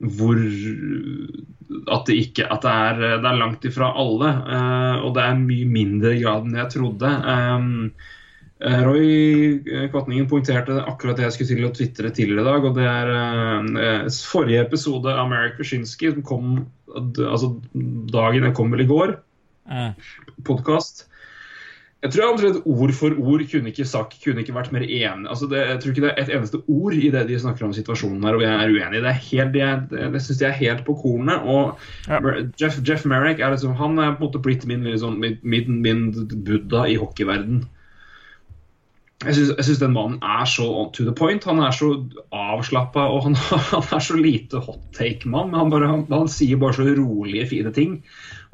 [0.00, 0.38] hvor
[1.90, 4.30] at det ikke at det er, det er langt ifra alle.
[4.46, 7.12] Uh, og det er mye mindre grad enn jeg trodde.
[7.26, 7.92] Um,
[8.60, 12.66] Roy Kvatningen poengterte akkurat det jeg skulle til å tvitre tidligere i dag.
[12.68, 16.50] og Det er uh, forrige episode av Merrick Wyszynski som kom
[16.90, 17.54] altså
[18.10, 19.14] dagen jeg kom vel i går.
[19.70, 19.94] Mm.
[20.48, 21.06] Podkast.
[22.00, 25.26] Jeg tror omtrent ord for ord kunne ikke sagt kunne ikke vært mer enig.
[25.28, 27.74] Altså det, jeg tror ikke det er et eneste ord i det de snakker om
[27.76, 29.02] situasjonen her, og jeg er uenig.
[29.04, 31.44] Det er helt, det, det, det syns jeg er helt på kornet.
[31.44, 31.76] Og
[32.08, 32.22] ja.
[32.62, 36.08] Jeff, Jeff, Merrick er liksom, han er på en måte blitt min, liksom, min, min
[36.46, 37.66] buddha i hockeyverden.
[39.20, 41.44] Jeg syns den mannen er så to the point.
[41.44, 41.92] Han er så
[42.32, 43.36] avslappa og han,
[43.74, 45.52] han, er så lite hot take-mann.
[45.52, 47.98] Han, han, han sier bare så rolige, fine ting.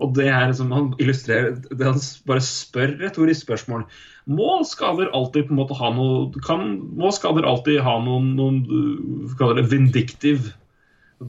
[0.02, 3.86] Og det er som han illustrerer det Han bare spør retorisk spørsmål.
[4.28, 9.56] Må skader alltid på en måte ha noe kan, Må skader alltid ha noen, noen
[9.56, 10.50] det vindiktiv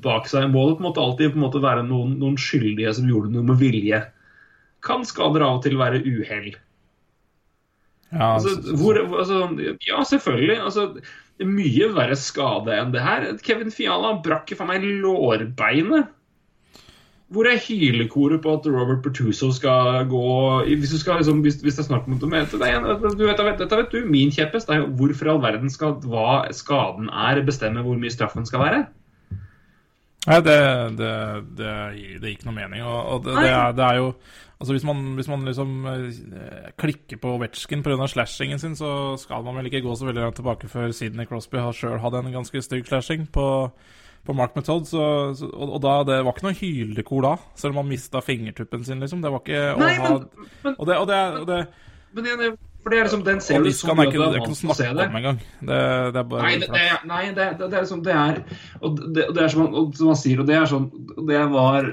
[0.03, 0.49] bak seg?
[0.51, 3.31] Må det på en måte alltid på en måte være noen, noen skyldige som gjorde
[3.35, 4.01] noe med vilje?
[4.83, 6.51] Kan skader av og til være uhell?
[8.11, 9.39] Ja, altså, hvor, altså,
[9.83, 10.59] ja, selvfølgelig.
[10.63, 10.89] Altså,
[11.47, 13.29] mye verre skade enn det her.
[13.45, 16.13] Kevin Fiala brakk for meg lårbeinet
[17.27, 20.27] hvor er hylekoret på at Robert Pertuso skal gå
[20.63, 24.05] Hvis, skal, liksom, hvis, hvis det er snakk om det, du vet, Dette vet du,
[24.07, 28.13] min kjeppest er jo hvorfor i all verden skal hva skaden er, bestemme hvor mye
[28.13, 28.85] straffen skal være?
[30.27, 30.57] Nei, det,
[30.99, 31.11] det,
[31.55, 31.73] det,
[32.19, 32.83] det gir ikke noe mening.
[32.83, 34.09] Og, og det, er, det, er, jo
[34.59, 38.07] Altså Hvis man, hvis man liksom eh, klikker på Wetsjkin pga.
[38.07, 41.61] slashingen sin, så skal man vel ikke gå så veldig langt tilbake før Sidney Crosby
[41.61, 43.47] har sjøl hatt en ganske stygg slashing på
[44.25, 45.03] på Mark Method, så,
[45.37, 48.85] så, og, og, da, det var ikke noe hylekor da, selv om han mista fingertuppen
[48.87, 49.21] sin, liksom.
[49.23, 51.61] Det var ikke Nei, å ha men, Og det, og det, og det
[52.17, 52.49] men det,
[52.81, 55.07] for det er liksom, den ser du så er ikke, det er ikke noe det.
[55.09, 55.39] Om engang.
[55.59, 55.79] Det,
[56.15, 58.39] det er bare Nei, det, det, nei det, det, er liksom Det er
[58.79, 60.87] Og det, det er som han, som han sier, og det er sånn
[61.27, 61.89] Det var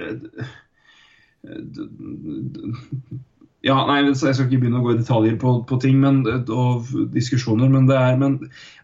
[3.65, 6.21] ja, nei, Jeg skal ikke begynne å gå i detaljer på, på ting men,
[6.53, 8.37] og diskusjoner, men det er men,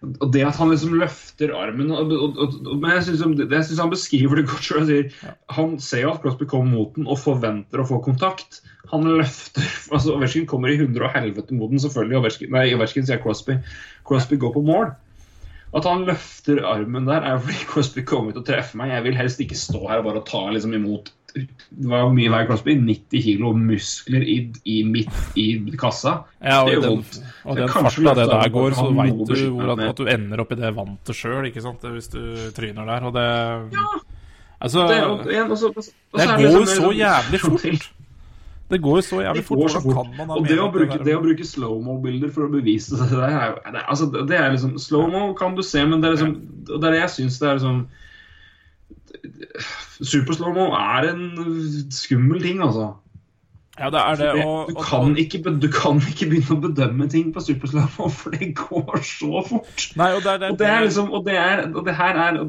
[0.08, 4.46] og det at han liksom løfter armen og, og, men Jeg syns han beskriver det
[4.48, 4.92] godt sjøl.
[5.52, 8.62] Han ser jo at Crosby kommer mot den og forventer å få kontakt.
[8.94, 12.22] Han løfter altså Ovechkin kommer i hundre og helvete mot den, selvfølgelig.
[12.22, 13.60] Ovechkin, nei, Ovechkin sier Crosby.
[14.08, 14.94] Crosby går på mål.
[15.76, 18.90] At han løfter armen der, er fordi Crosby kommer til å treffe meg.
[18.96, 22.48] Jeg vil helst ikke stå her og bare ta liksom imot det var mye veier
[22.48, 22.74] Crosby.
[22.80, 25.48] 90 kilo muskler i, i midt i
[25.80, 26.20] kassa.
[26.38, 27.02] Ja, og, den,
[27.44, 30.54] og den farta det der går, så veit du hvor at, at, du ender opp
[30.54, 32.22] i det vantet sjøl, hvis du
[32.56, 33.10] tryner der.
[33.10, 33.28] Og det
[33.76, 33.90] ja.
[34.60, 37.86] Altså Det, og, og så, og så, det går jo liksom så jævlig fort.
[38.70, 39.70] Det går jo så jævlig fort.
[39.70, 40.10] Så fort.
[40.28, 44.10] og det å, bruke, det å bruke slow-mo-bilder for å bevise det det er, altså,
[44.12, 46.36] det er liksom Slow-mo kan du se, men det er liksom
[46.68, 47.80] Det er det jeg syns det er liksom
[50.00, 51.24] Superslow-mo er en
[51.92, 52.94] skummel ting, altså.
[53.80, 54.44] Ja, det er det.
[54.44, 57.86] Og, du, kan ikke, du, kan ikke, begynne å bedømme ting på superslow,
[58.20, 59.86] for det går så fort.
[59.96, 62.18] Nei, og, det er, det, og, det er liksom, og, det er, og det her
[62.20, 62.40] er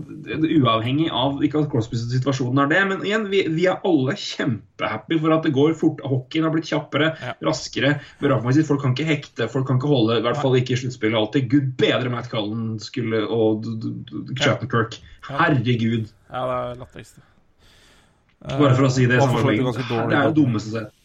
[0.60, 5.22] uavhengig av Ikke at Crosbys situasjon er det, men igjen, vi, vi, er alle kjempehappy
[5.22, 6.04] for at det går fort.
[6.04, 7.36] Hockeyen har blitt kjappere, ja.
[7.48, 7.96] raskere.
[8.20, 11.48] Folk kan ikke hekte, folk kan ikke holde, i hvert fall ikke i sluttspillet alltid.
[11.54, 13.70] Gud bedre Matt Cullen skulle, og
[14.36, 15.00] Shattenkirk.
[15.30, 16.12] Herregud.
[16.32, 17.24] Ja, det er latterligste.
[18.42, 19.20] Bare for å si det.
[19.22, 20.98] Uh, det, det er det dummeste sett.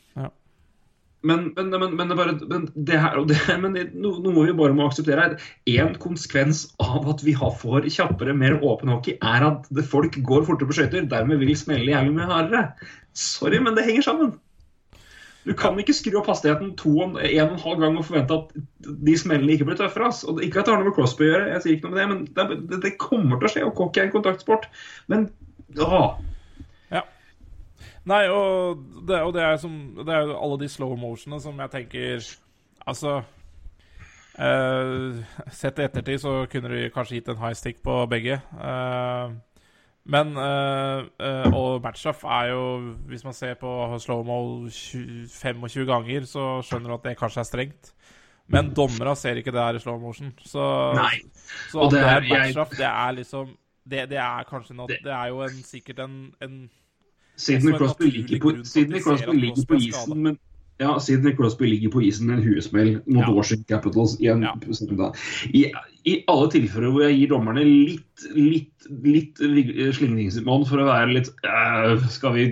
[1.27, 4.77] Men, men, men, men, det, bare, men det her, det, men det, noe, vi bare
[4.77, 5.33] må akseptere,
[5.67, 10.19] er en konsekvens av at vi har for kjappere, mer åpen hockey, er at folk
[10.29, 11.09] går fortere på skøyter.
[11.11, 12.62] Dermed vil smelle jævlig mye hardere.
[13.17, 14.37] Sorry, men det henger sammen.
[15.47, 18.55] Du kan ikke skru opp hastigheten to en og en halv gang og forvente at
[19.07, 20.11] de smellene ikke blir tøffere.
[20.11, 20.25] ass.
[20.27, 22.01] Og ikke at det har noe med Crosby å gjøre, jeg sier ikke noe med
[22.03, 23.67] det, men det, det kommer til å skje.
[23.69, 24.67] Og cocky er en kontaktsport.
[25.13, 25.29] Men
[25.79, 26.17] åh,
[28.07, 31.59] Nei, og det, og det, er som, det er jo alle de slow motionene som
[31.59, 32.29] jeg tenker
[32.87, 33.17] Altså
[34.39, 35.17] uh,
[35.51, 38.39] Sett i ettertid så kunne du kanskje gitt en high stick på begge.
[38.55, 39.35] Uh,
[40.07, 41.03] men uh,
[41.51, 42.62] Og matchup er jo
[43.11, 47.92] Hvis man ser på slow-mo 25 ganger, så skjønner du at det kanskje er strengt.
[48.47, 50.31] Men dommera ser ikke det her i slow motion.
[50.38, 50.62] Så,
[50.95, 51.19] Nei.
[51.73, 53.55] så at det er matchup, det er liksom
[53.90, 56.57] det, det, er kanskje noe Det er jo en, sikkert en, en
[57.37, 60.38] Sidney Crosby ligger på, Sidney Crosby ligger på isen, men
[60.83, 63.33] ja, siden Crosby ligger på isen med en huesmell mot ja.
[63.33, 64.53] Washington Capitals i en ja.
[65.49, 65.62] I,
[66.05, 69.41] I, alle tilfeller hvor jeg gir dommerne litt, litt, litt
[69.97, 72.47] slingringsmonn for å være litt øh, Skal vi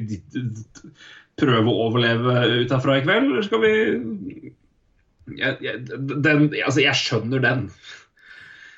[1.41, 3.75] prøve å overleve ut herfra i kveld, eller skal vi
[5.35, 7.69] jeg, jeg, den, altså, jeg skjønner den.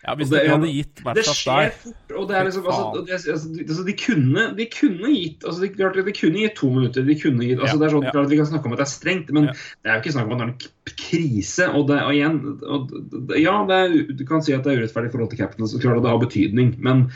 [0.07, 3.05] Ja, Hvis det- de hadde gitt Det skjer der fort, og det er liksom altså,
[3.07, 5.69] det, altså, de- altså, de, kunne, de kunne gitt altså, de,
[6.07, 7.03] de kunne gitt to minutter.
[7.03, 8.93] De kunne gitt, altså, det er sånn, klart Vi kan snakke om at det er
[8.93, 11.67] strengt, men det er jo ikke snakk om at det er en krise.
[11.75, 12.95] Og, det, og igjen og,
[13.37, 15.83] Ja, det er, du kan si at det er urettferdig i forhold til Capitals, så
[15.83, 16.77] klart det har betydning.
[16.79, 17.11] Men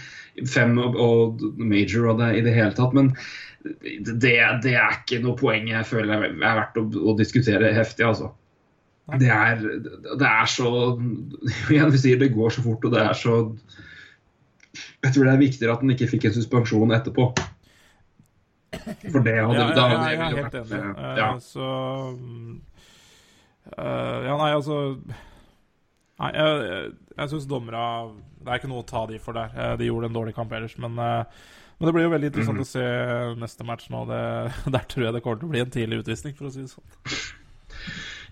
[0.51, 2.93] fem og, og major og det i det hele tatt.
[2.97, 3.15] Men
[3.63, 8.33] det, det er ikke noe poeng jeg føler er verdt å, å diskutere heftig, altså.
[9.19, 9.63] Det er,
[10.21, 10.71] det er så
[11.71, 13.39] Igjen, vi sier det går så fort, og det er så
[15.03, 17.31] Jeg tror det er viktigere at han ikke fikk en suspensjon etterpå.
[19.11, 20.73] For det hadde Ja, ja, ja, ja, jeg er helt enig.
[20.79, 21.31] eh, Eh, Ja.
[21.43, 21.67] Så
[23.77, 24.81] eh, Ja, nei, altså
[26.21, 27.85] Nei, jeg, jeg, jeg syns dommera
[28.41, 29.77] Det er ikke noe å ta de for der.
[29.81, 30.99] De gjorde en dårlig kamp ellers, men
[31.81, 32.65] men det blir jo veldig interessant mm.
[32.67, 32.83] å se
[33.41, 34.03] neste match nå.
[34.11, 34.21] Det,
[34.75, 36.73] der tror jeg det kommer til å bli en tidlig utvisning, for å si det
[36.75, 36.85] sånn.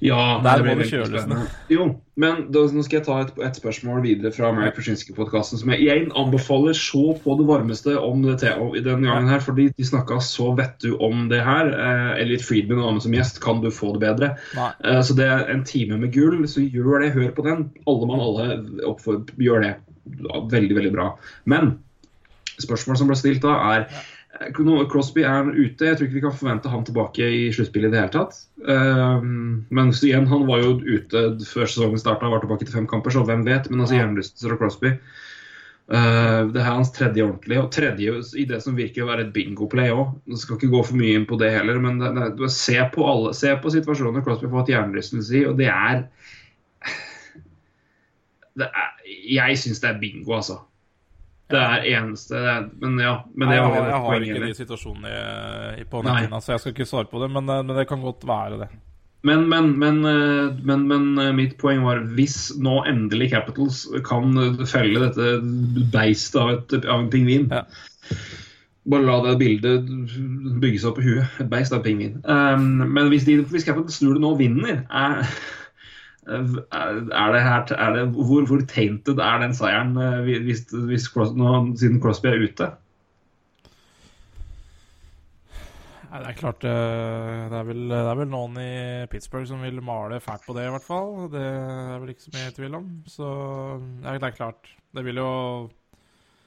[0.01, 1.49] Ja, Der må det kjøles spennende.
[1.75, 1.85] Jo,
[2.23, 5.83] men da, nå skal jeg ta et, et spørsmål videre fra Mary Pyszinski-podkasten som jeg
[5.83, 9.87] igjen anbefaler så på det varmeste om det te- i denne gangen her, fordi de
[9.89, 11.73] snakka så vettu om det her.
[11.75, 14.31] Eh, Elliot Friedman og Anne som gjest, kan du få det bedre?
[14.55, 17.11] Eh, så det er en time med gull, så gjør det.
[17.19, 17.67] Hør på den.
[17.91, 18.49] Alle mann alle
[18.87, 19.75] oppfor, gjør det.
[20.55, 21.09] Veldig, veldig bra.
[21.51, 21.75] Men
[22.63, 23.89] spørsmålet som ble stilt da, er
[24.39, 25.87] Crosby er ute.
[25.87, 28.37] Jeg tror ikke vi kan forvente han tilbake i sluttspillet i det hele tatt.
[28.63, 32.87] Um, men så igjen, han var jo ute før sesongen starta, var tilbake til fem
[32.91, 33.67] kamper, så hvem vet.
[33.71, 38.63] Men altså hjernerystelser og Crosby uh, Det er hans tredje ordentlige, og tredje i det
[38.63, 40.15] som virker å være et bingo-play òg.
[40.39, 43.35] Skal ikke gå for mye inn på det heller, men det, det, se, på alle,
[43.37, 46.07] se på situasjoner Crosby får hatt hjernerystelse i, og det er
[48.59, 48.95] det er,
[49.29, 50.63] Jeg syns det er bingo, altså.
[51.49, 52.41] Det er eneste
[52.83, 53.15] Men ja.
[53.35, 56.75] Men jeg, har, jeg har ikke de situasjonene i, i, på nettet, så jeg skal
[56.77, 58.69] ikke svare på det, men, eh, men det kan godt være det.
[59.27, 64.37] Men, men, men, eh, men, eh, mitt poeng var hvis nå endelig Capitals kan
[64.69, 65.39] felle dette
[65.93, 67.65] beistet av, et, av en pingvin Ja.
[68.89, 69.89] Bare la det bildet
[70.63, 71.41] bygge seg opp i huet.
[71.43, 72.15] Et beist av pingvin.
[72.25, 75.29] Um, men hvis, de, hvis Capitals snur det nå og vinner, er,
[76.29, 81.33] er det her er det, hvor, hvor tainted er den seieren eh, hvis, hvis Cros,
[81.37, 82.69] nå, siden Crosby er ute?
[86.09, 88.71] Nei, det er klart eh, det er, vel, det er vel noen i
[89.13, 91.27] Pittsburgh som vil male fælt på det, i hvert fall.
[91.33, 92.87] Det er vel ikke så mye tvil om.
[93.09, 93.27] Så
[94.05, 94.73] ja, det er klart.
[94.97, 95.33] Det vil jo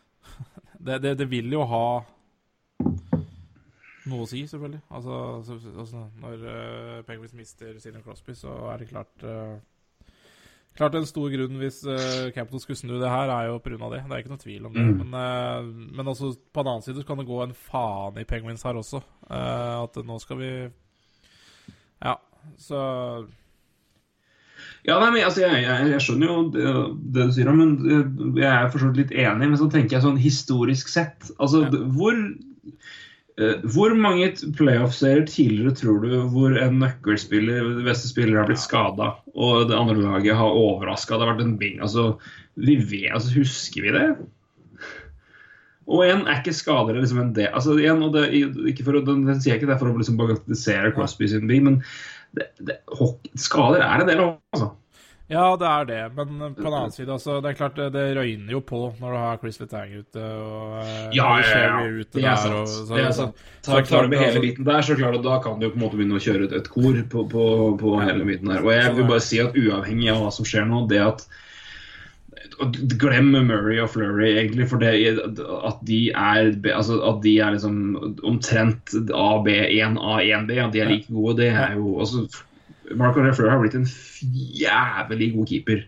[0.85, 1.85] det, det, det vil jo ha
[4.09, 4.81] noe å si, selvfølgelig.
[4.97, 5.17] Altså,
[5.75, 9.59] altså Når uh, Penguins mister Sidney Crosby, så er det klart eh,
[10.81, 13.77] Klart En stor grunn hvis uh, Capital skulle snu det her, er jo pga.
[13.93, 13.99] det.
[14.07, 14.85] Det er ikke noe tvil om det.
[14.87, 15.03] Mm.
[15.03, 18.25] Men, uh, men også på den annen side så kan det gå en faen i
[18.25, 19.03] Penguins her også.
[19.29, 20.49] Uh, at nå skal vi
[22.01, 22.15] Ja,
[22.57, 22.81] så
[24.87, 26.69] Ja, nei, men altså, jeg, jeg, jeg skjønner jo det,
[27.13, 28.07] det du sier, men eh,
[28.41, 29.51] jeg er for så vidt litt enig.
[29.51, 31.83] Men så tenker jeg sånn historisk sett altså, Ja.
[31.93, 32.71] hvor, eh,
[33.73, 39.69] hvor mange playoff-serier tidligere tror du hvor en nøkkelspiller, beste spiller, har blitt skada, og
[39.69, 41.15] det andre laget har overraska?
[41.15, 41.79] Det har vært en bing.
[41.81, 42.11] Altså,
[42.59, 44.07] vi vet, altså, husker vi det?
[45.91, 48.27] Og igjen, er ikke skader liksom en del altså, igjen, og det,
[48.71, 51.65] ikke for, den, den sier jeg ikke det for å liksom bagatellisere Crosby sin bing,
[51.67, 51.79] men
[52.37, 52.77] det, det,
[53.41, 54.69] skader er en del av altså.
[55.31, 55.99] Ja, det er det.
[56.17, 59.19] Men på den annen side, altså, det er klart det, røyner jo på når du
[59.21, 61.77] har Chris Letang ute og eh, Ja, ja, ja.
[61.87, 62.41] Ute Det er der.
[62.41, 62.57] sant.
[62.57, 63.45] Og, så, det er sant.
[63.61, 65.69] så Tar, det er du med hele altså- biten der, så klart, da kan du
[65.69, 67.45] på en måte begynne å kjøre et, et kor på, på,
[67.79, 68.59] på hele biten der.
[68.65, 71.25] Og jeg vil bare si at uavhengig av hva som skjer nå, det at
[73.01, 74.91] Glem Murray og Flurry, egentlig, for det
[75.65, 77.79] at de er altså at de er liksom
[78.27, 82.27] omtrent AB1, A1B, at de er like gode, det er jo altså,
[82.95, 83.87] Mark Andre Fleur har blitt en
[84.61, 85.83] jævlig god keeper.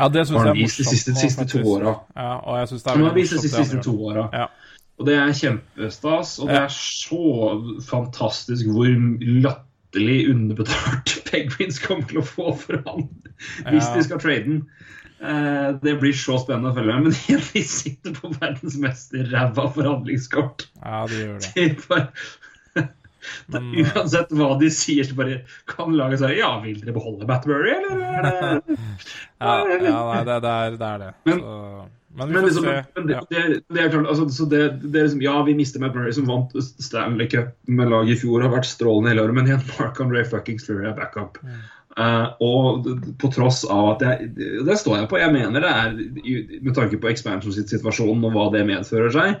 [0.00, 1.94] Ja, det syns jeg er vist de siste, siste to åra.
[2.16, 4.28] Ja, og jeg synes det er Han har vist de morsomt, siste to åra.
[4.32, 4.46] Ja.
[5.00, 7.24] Og det er kjempestas, og det er så
[7.88, 8.88] fantastisk hvor
[9.44, 13.08] latterlig underbetalt Penguins kommer til å få for han
[13.70, 14.64] hvis de skal trade den.
[15.20, 19.12] Uh, det blir så spennende å følge med, men igjen, de sitter på verdens mest
[19.12, 20.64] ræva forhandlingskort.
[20.80, 21.50] Ja, de gjør det.
[21.60, 22.06] Er bare,
[23.52, 27.28] Men, eh, uansett hva de sier, så bare kan laget si Ja, vil dere beholde
[27.28, 28.76] Matt Murray, eller er det
[29.40, 31.10] ja, ja, nei, det, det, er, det er det.
[31.30, 33.02] Men- så, men vi Men, får liksom, se.
[33.06, 33.20] det, Ja.
[33.70, 36.56] det, er klart, altså, så det, det er liksom, Ja, vi mister Matt som vant
[36.82, 40.24] Stanley Cup med laget i fjor, har vært strålende hele året, men igjen, Mark André
[40.26, 41.38] fuckings Fleury er backup.
[41.98, 42.86] Eh, og
[43.18, 44.28] på tross av at jeg
[44.66, 45.18] Det står jeg på.
[45.18, 45.96] Jeg mener det er,
[46.62, 49.40] med tanke på expansion-situasjonen og hva det medfører seg,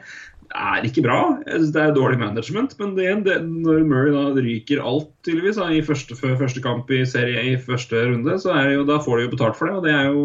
[0.50, 1.18] er ikke bra.
[1.46, 2.78] Jeg synes Det er dårlig management.
[2.78, 7.04] Men det, det, når Murray da ryker alt tydeligvis da, i første, første kamp i
[7.06, 9.76] serie i første runde, så er det jo, da får de jo betalt for det.
[9.76, 10.24] og det er jo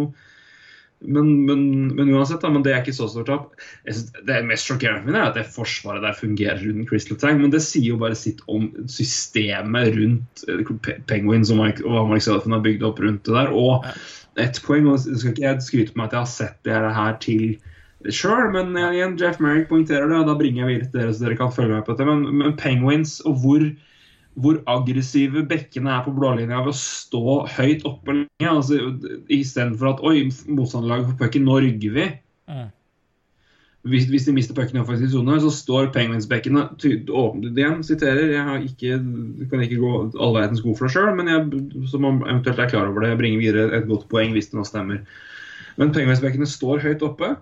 [1.06, 1.62] men, men,
[1.96, 3.52] men uansett, da, men det er ikke så stort tap.
[3.86, 7.62] Det mest sjokkerende for er at det forsvaret der fungerer rundt Crystal Tang, men det
[7.66, 10.74] sier jo bare sitt om systemet rundt eh,
[11.10, 13.54] Penguins og Mike, og Mike har bygd opp rundt det der.
[13.54, 13.86] Og
[14.42, 17.20] ett poeng, og jeg skal ikke skryte på meg at jeg har sett det her
[17.24, 17.46] til
[18.14, 21.26] sjøl, men igjen, Jeff Merrick poengterer det, og da bringer jeg videre til dere så
[21.26, 22.08] dere kan følge med på dette.
[22.10, 23.68] Men, men Penguins og hvor
[24.36, 28.50] hvor aggressive bekkene er på blålinja ved å stå høyt oppe lenge.
[28.52, 28.80] Altså,
[29.32, 32.08] Istedenfor at oi, motstanderlaget får pucken, nå rygger vi.
[32.52, 32.66] Mm.
[33.86, 37.80] Hvis, hvis de mister pucken i offensiv sone, så står Penguins-bekkene åpne igjen.
[37.86, 38.34] Siterer.
[38.34, 39.00] Jeg har ikke,
[39.52, 42.72] kan ikke gå all verdens god for det sjøl, men jeg som om eventuelt er
[42.74, 45.06] klar over det, jeg bringer videre et godt poeng hvis det nå stemmer.
[45.80, 47.36] Men Penguins-bekkene står høyt oppe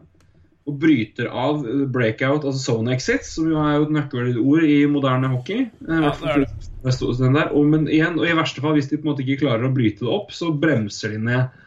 [0.64, 5.32] og bryter av breakout, altså zone exit, som jo er jo et nøkkelord i moderne
[5.34, 5.66] hockey.
[5.90, 7.50] Eh, fall det det.
[7.52, 9.74] Og, men igjen, og i verste fall, hvis de på en måte ikke klarer å
[9.76, 11.60] bryte det opp, så bremser de ned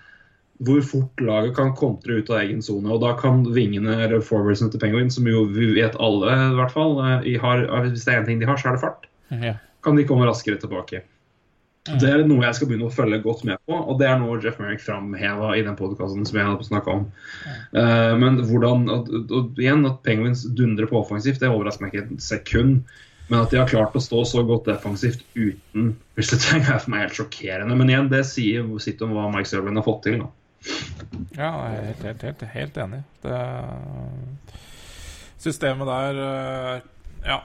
[0.65, 2.89] hvor fort laget kan kontre ut av egen sone.
[2.95, 6.73] Og da kan vingene eller forwardsene til Penguin, som jo vi vet alle i hvert
[6.73, 9.05] fall eh, har, Hvis det er én ting de har, så er det fart.
[9.29, 9.59] Ja.
[9.85, 11.05] Kan de komme raskere tilbake.
[11.87, 14.39] Det er noe jeg skal begynne å følge godt med på, og det er noe
[14.43, 17.05] Jeff Merrick framheva i den podkasten som jeg hadde snakka om.
[17.71, 22.07] Uh, men hvordan og, og igjen, at Penguins dundrer på offensivt, det overrasker meg ikke
[22.07, 22.81] et sekund.
[23.27, 26.93] Men at de har klart å stå så godt defensivt uten Crystal Tang, er for
[26.95, 27.75] meg helt sjokkerende.
[27.79, 30.21] Men igjen, det sier sitt om hva Mike Sørlund har fått til.
[30.23, 30.31] nå.
[31.37, 33.03] Ja, jeg er helt, helt, helt, helt enig.
[33.23, 33.41] Det
[35.43, 36.81] Systemet der eh,
[37.27, 37.43] Ja.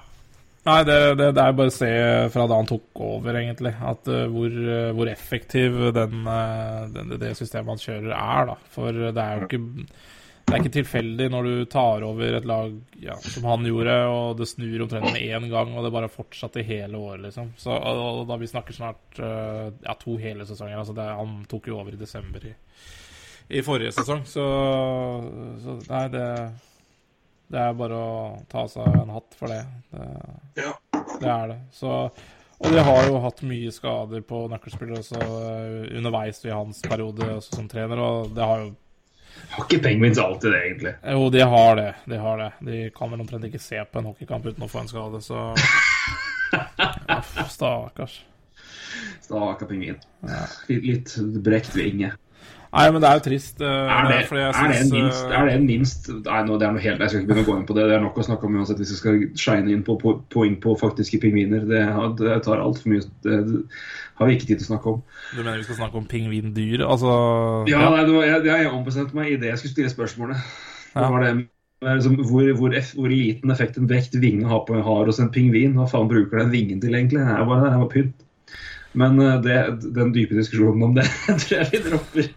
[0.62, 1.92] Nei, det, det, det er bare å se
[2.30, 7.16] fra da han tok over, egentlig, at uh, hvor, uh, hvor effektiv den, uh, den,
[7.22, 8.50] det systemet han kjører, er.
[8.52, 8.58] da.
[8.76, 9.62] For det er jo ikke
[10.42, 14.34] det er ikke tilfeldig når du tar over et lag ja, som han gjorde, og
[14.38, 17.54] det snur omtrent med én gang, og det bare fortsatte hele året, liksom.
[17.62, 20.82] Så, og, da vi snakker snart ja, to hele sesonger.
[20.82, 22.52] Altså det, han tok jo over i desember i,
[23.54, 24.50] i forrige sesong, så,
[25.64, 26.26] så Nei, det
[27.52, 28.12] Det er bare å
[28.52, 29.64] ta av seg en hatt for det.
[29.92, 30.70] Det,
[31.20, 31.58] det er det.
[31.76, 31.96] Så
[32.62, 37.26] og de har jo hatt mye skader på nøkkelspillere også eh, underveis i hans periode
[37.40, 38.68] også som trener, og det har jo
[39.56, 40.94] Har ikke Penguins alltid det, egentlig?
[41.16, 41.88] jo, de har det.
[42.12, 42.50] De har det.
[42.68, 45.48] De kan vel omtrent ikke se på en hockeykamp uten å få en skade, så
[47.18, 48.20] Uff, Stakkars.
[49.26, 49.98] Stakkar pingvin.
[50.68, 52.14] Litt, litt brekt vinge.
[52.72, 53.60] Nei, men det er jo trist.
[53.60, 56.58] eh, Er det, er, det en synes, minst, eh, er det en minst Nei, nå,
[56.60, 57.88] det er noe helt, jeg skal ikke begynne å gå inn på det.
[57.90, 60.56] Det er nok å snakke om uansett hvis vi skal shine inn på, på poeng
[60.64, 61.66] på faktiske pingviner.
[61.68, 63.64] Det, har- det tar altfor mye det, det
[64.22, 65.02] har vi ikke tid til å snakke om.
[65.36, 66.86] Du mener vi skal snakke om pingvindyr?
[66.88, 67.12] Altså
[67.68, 70.48] Ja, nei, det har jeg, jeg ombestemte meg idet jeg skulle stille spørsmålet.
[70.96, 71.10] Ja.
[71.12, 71.34] var det
[71.82, 75.08] det er liksom, hvor, hvor, eff, hvor liten effekt en vekt vinge har, på, har
[75.10, 75.72] hos en pingvin.
[75.74, 77.24] Hva faen bruker den vingen til, egentlig?
[77.26, 78.28] Det er bare, det er bare pynt.
[79.02, 79.56] Men eh, det,
[79.96, 81.08] den dype diskusjonen om det
[81.42, 82.30] tror jeg vi dropper.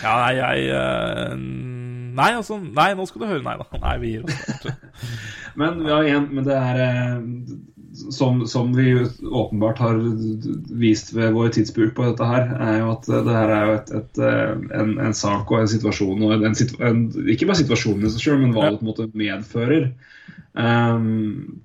[0.00, 1.34] Ja, nei, jeg eh,
[2.10, 3.42] Nei, altså Nei, nå skal du høre.
[3.46, 3.66] Nei da.
[3.82, 4.64] Nei, vi gir oss.
[5.58, 7.22] Men, ja, igjen, men det er eh,
[8.14, 9.98] som, som vi åpenbart har
[10.80, 13.90] vist ved vår tidsbruk på dette her, er jo at det her er jo et,
[14.00, 16.46] et, eh, en, en sak og en situasjon og en,
[16.86, 19.90] en, Ikke bare situasjonen i seg sjøl, men hva det på en måte medfører.
[20.54, 21.60] Um,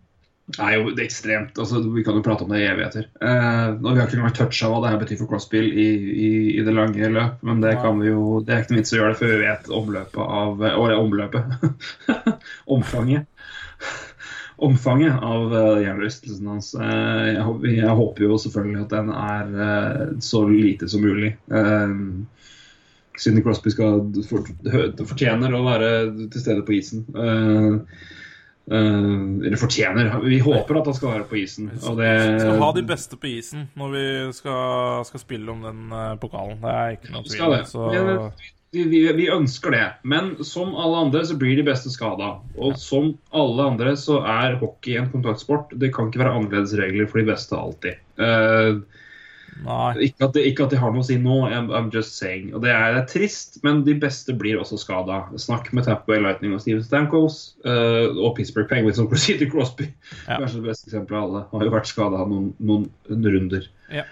[0.61, 3.07] er jo det ekstremt altså Vi kan jo prate om det i evigheter.
[3.17, 5.87] Eh, og Vi har ikke engang toucha hva det her betyr for Crosby i,
[6.25, 8.93] i, i det lange løp, men det kan vi jo Det er ikke noe vits
[8.93, 11.71] å gjøre det før vi vet omløpet av Eller omløpet.
[12.77, 13.25] Omfanget.
[14.65, 16.71] Omfanget av uh, hjernerystelsen hans.
[16.79, 21.33] Eh, jeg, jeg håper jo selvfølgelig at den er eh, så lite som mulig.
[23.19, 24.47] Siden Crosby skal for,
[25.07, 25.89] fortjener å være
[26.31, 27.03] til stede på isen.
[27.15, 28.13] Eh,
[28.71, 30.09] eller fortjener.
[30.23, 31.69] Vi håper at han skal være på isen.
[31.85, 32.09] Og det,
[32.41, 34.05] Skal ha de beste på isen når vi
[34.39, 36.57] skal, skal spille om den eh, pokalen.
[36.63, 37.57] Det er ikke noe tvil.
[37.69, 37.89] Så
[38.75, 39.85] Vi, vi, vi ønsker det.
[40.03, 42.33] Men som alle andre så blir de beste skada.
[42.57, 45.71] Og som alle andre så er hockey en kontaktsport.
[45.79, 48.01] Det kan ikke være annerledes regler for de beste alltid.
[48.17, 49.01] Eh, nei.
[49.63, 52.51] Ikke, at det, ikke at de har noe å si nå, I'm, I'm just saying.
[52.55, 55.23] Og det er, det er trist, men de beste blir også skada.
[55.41, 59.87] Snakk med Tapway Lightning og Steven Stamkos uh, og Pittsburgh Penguins og City Crosby.
[60.25, 60.41] Ja.
[60.41, 61.45] Kanskje det beste eksempelet av alle.
[61.53, 63.69] Har jo vært skada noen, noen runder.
[63.93, 64.05] Ja.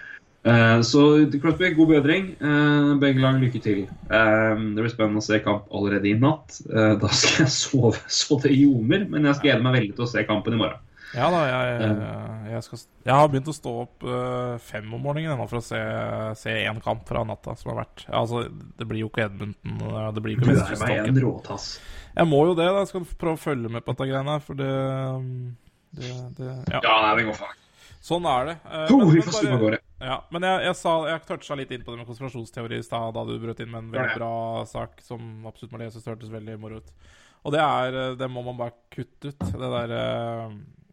[0.44, 1.04] Uh, så
[1.36, 2.32] Crosby, god bedring.
[2.40, 3.84] Uh, begge lag, lykke til.
[4.08, 6.62] Det blir spennende å se kamp allerede i natt.
[6.64, 10.12] Da skal jeg sove så det ljomer, men jeg skal glede meg veldig til å
[10.16, 10.82] se kampen i morgen.
[11.14, 15.02] Ja da, jeg, jeg, jeg, skal, jeg har begynt å stå opp eh, fem om
[15.04, 15.78] morgenen ennå for å se,
[16.40, 18.06] se én kamp fra natta som har vært.
[18.10, 18.44] Altså,
[18.78, 21.20] det blir jo ikke Edmonton, eh, det blir Du ikke meg en Vestkystokken.
[21.26, 21.68] råtass.
[22.14, 22.82] Jeg må jo det, da.
[22.82, 24.70] Jeg skal prøve å følge med på dette greiene her, for det,
[25.98, 27.60] det, det Ja, Ja, nei, det går faen.
[28.04, 28.56] sånn er det.
[28.66, 29.80] Uh, Oh, men- vi men får bare-.
[30.04, 33.14] Ja, men jeg, jeg, sa, jeg toucha litt inn på det med konspirasjonsteori i stad
[33.16, 34.18] da du brøt inn med en veldig Ja, ja.
[34.18, 36.02] bra sak som absolutt må leses.
[36.04, 36.90] Det hørtes veldig moro ut.
[37.44, 39.38] Og det er eh, Det må man bare kutte ut.
[39.38, 40.02] Det derre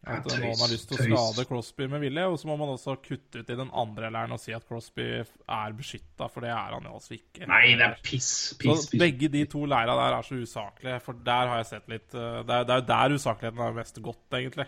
[0.02, 2.24] at Ja, noen har lyst til å skade Crosby med vilje.
[2.26, 5.04] Og så må man også kutte ut i den andre leiren og si at Crosby
[5.22, 7.46] er beskytta, for det er han jo altså ikke.
[7.46, 8.30] Nei, det er piss.
[8.58, 8.98] Piss, piss.
[8.98, 12.40] begge de to leira der er så usaklige, for der har jeg sett litt eh,
[12.42, 14.66] Det er, det er jo der usakligheten er mest gått, egentlig.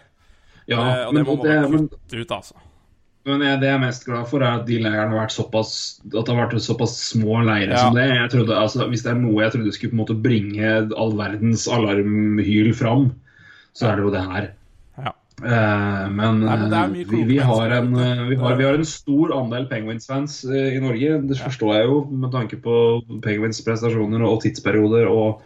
[0.70, 2.54] Ja, Eh, og det må man det, kutte ut, altså.
[3.26, 5.74] men jeg, det jeg er mest glad for, er at de leirene har vært såpass
[6.06, 7.82] At det har vært såpass små leirer Ja.
[7.88, 8.06] som det.
[8.14, 11.12] Jeg trodde, altså, hvis det er noe jeg trodde skulle på en måte bringe all
[11.18, 13.10] verdens alarmhyl fram,
[13.74, 14.48] så er det jo det her.
[15.42, 18.28] Eh, men, Nei, vi, vi, har en, der ute.
[18.28, 21.18] vi, har, vi har en stor andel Penguins-fans eh, i Norge.
[21.26, 22.76] Det forstår jeg jo med tanke på
[23.24, 25.42] Penguins prestasjoner og tidsperioder og,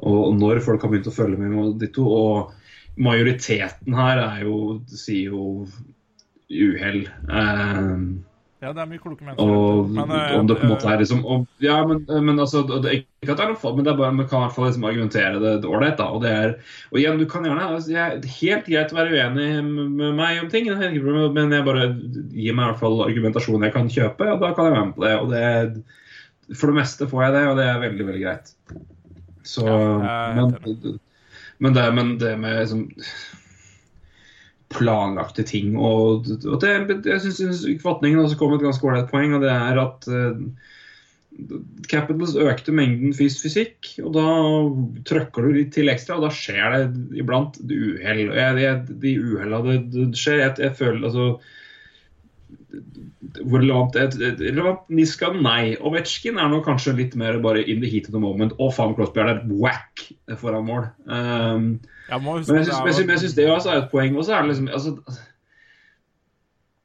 [0.00, 2.06] og når folk har begynt å følge med med to.
[2.08, 2.54] Og
[2.96, 5.66] majoriteten her er jo, sier jo
[6.48, 7.04] uhell.
[7.28, 7.92] Eh,
[8.64, 9.44] Ja, det er mye kloke mennesker.
[9.44, 9.90] og.
[9.92, 12.62] Men, eh, om det på en måte eh, er liksom og, Ja, men, men altså
[12.64, 14.56] det, Ikke at det er noe for, men det er bare, man kan i hvert
[14.56, 15.98] fall liksom argumentere det ålreit.
[16.00, 16.54] da, Og det er,
[16.90, 20.40] og igjen, du kan gjerne altså, jeg, er helt greit å være uenig med meg
[20.40, 24.42] om ting, men jeg bare gir meg i hvert fall argumentasjon jeg kan kjøpe, og
[24.42, 25.14] da kan jeg være med på det.
[25.20, 28.52] og det For det meste får jeg det, og det er veldig, veldig greit.
[29.44, 30.98] Så, Ja, men,
[31.60, 32.86] men, det, men det med liksom
[34.74, 35.74] planlagte ting.
[35.78, 36.74] Og, og det,
[37.08, 40.44] jeg syns Kvatningen også kom et ganske ålreit poeng, og det er at uh,
[41.90, 44.28] Capitals økte mengden fysisk fysikk, og da
[45.08, 48.30] trøkker du litt til ekstra, og da skjer det iblant uhell.
[49.02, 49.80] De uhella det,
[50.18, 50.44] skjer.
[50.44, 51.28] Jeg, jeg føler altså
[53.42, 55.32] hvor er et- Niska?
[55.32, 55.76] Nei.
[55.80, 58.52] Ovetsjkin er nå kanskje litt mer bare in the heat of the moment.
[58.58, 60.86] Og faen, Crosby er der whack foran mål.
[61.06, 64.16] Um, men jeg syns, det også er et poeng.
[64.16, 64.96] Og så er det liksom altså,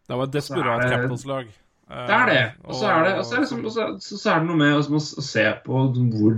[0.07, 1.49] Det var et desperat er Capitals-lag.
[1.89, 2.51] Det er det.
[2.63, 4.77] Og så er det, så er det, liksom, og så, så, så det noe med
[4.77, 6.37] å se på hvor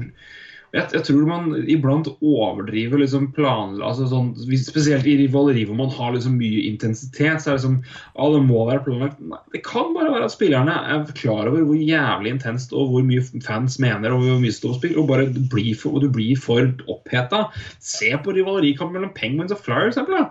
[0.72, 5.92] jeg, jeg tror man iblant overdriver liksom planla altså sånn, Spesielt i rivaleri hvor man
[5.92, 7.44] har liksom mye intensitet.
[7.44, 7.78] så er det som,
[8.16, 9.20] ah, det må være planlagt.
[9.20, 13.04] Nei, det kan bare være at spillerne er klar over hvor jævlig intenst og hvor
[13.08, 16.12] mye fans mener og hvor mye står spill, og bare du blir for, og du
[16.14, 17.44] blir for oppheta.
[17.84, 19.98] Se på rivalerikampen mellom Penguins og Flyers.
[19.98, 20.30] eksempel.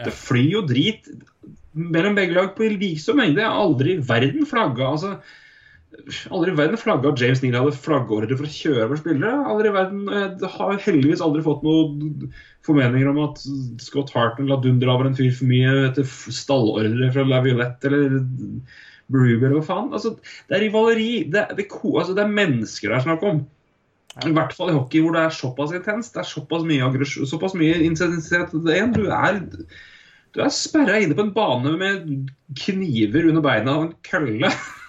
[0.00, 1.10] Det flyr jo drit
[1.72, 3.42] mellom begge lag på like så mengde.
[3.42, 5.16] Jeg har aldri i verden flagga altså,
[6.30, 9.32] Aldri i verden flagga James Neal hadde flaggordre for å kjøre over spillere.
[9.50, 10.04] Aldri i verden,
[10.54, 12.30] har heldigvis aldri fått noen
[12.66, 13.42] formeninger om at
[13.82, 18.20] Scott Harton la dunder over en fyr for mye etter stallordre fra Laviolette eller
[19.10, 19.90] Berube eller hva faen.
[19.96, 20.14] Altså,
[20.46, 21.10] det er rivaleri.
[21.34, 23.44] Det, det, altså, det er mennesker det er snakk om.
[24.26, 26.14] I hvert fall i hockey hvor det er såpass intenst.
[26.14, 28.54] Det er såpass mye aggresjon, såpass mye intensitet.
[28.54, 28.70] Du
[29.10, 29.42] er
[30.30, 32.10] du er sperra inne på en bane med
[32.60, 34.52] kniver under beina og en kølle.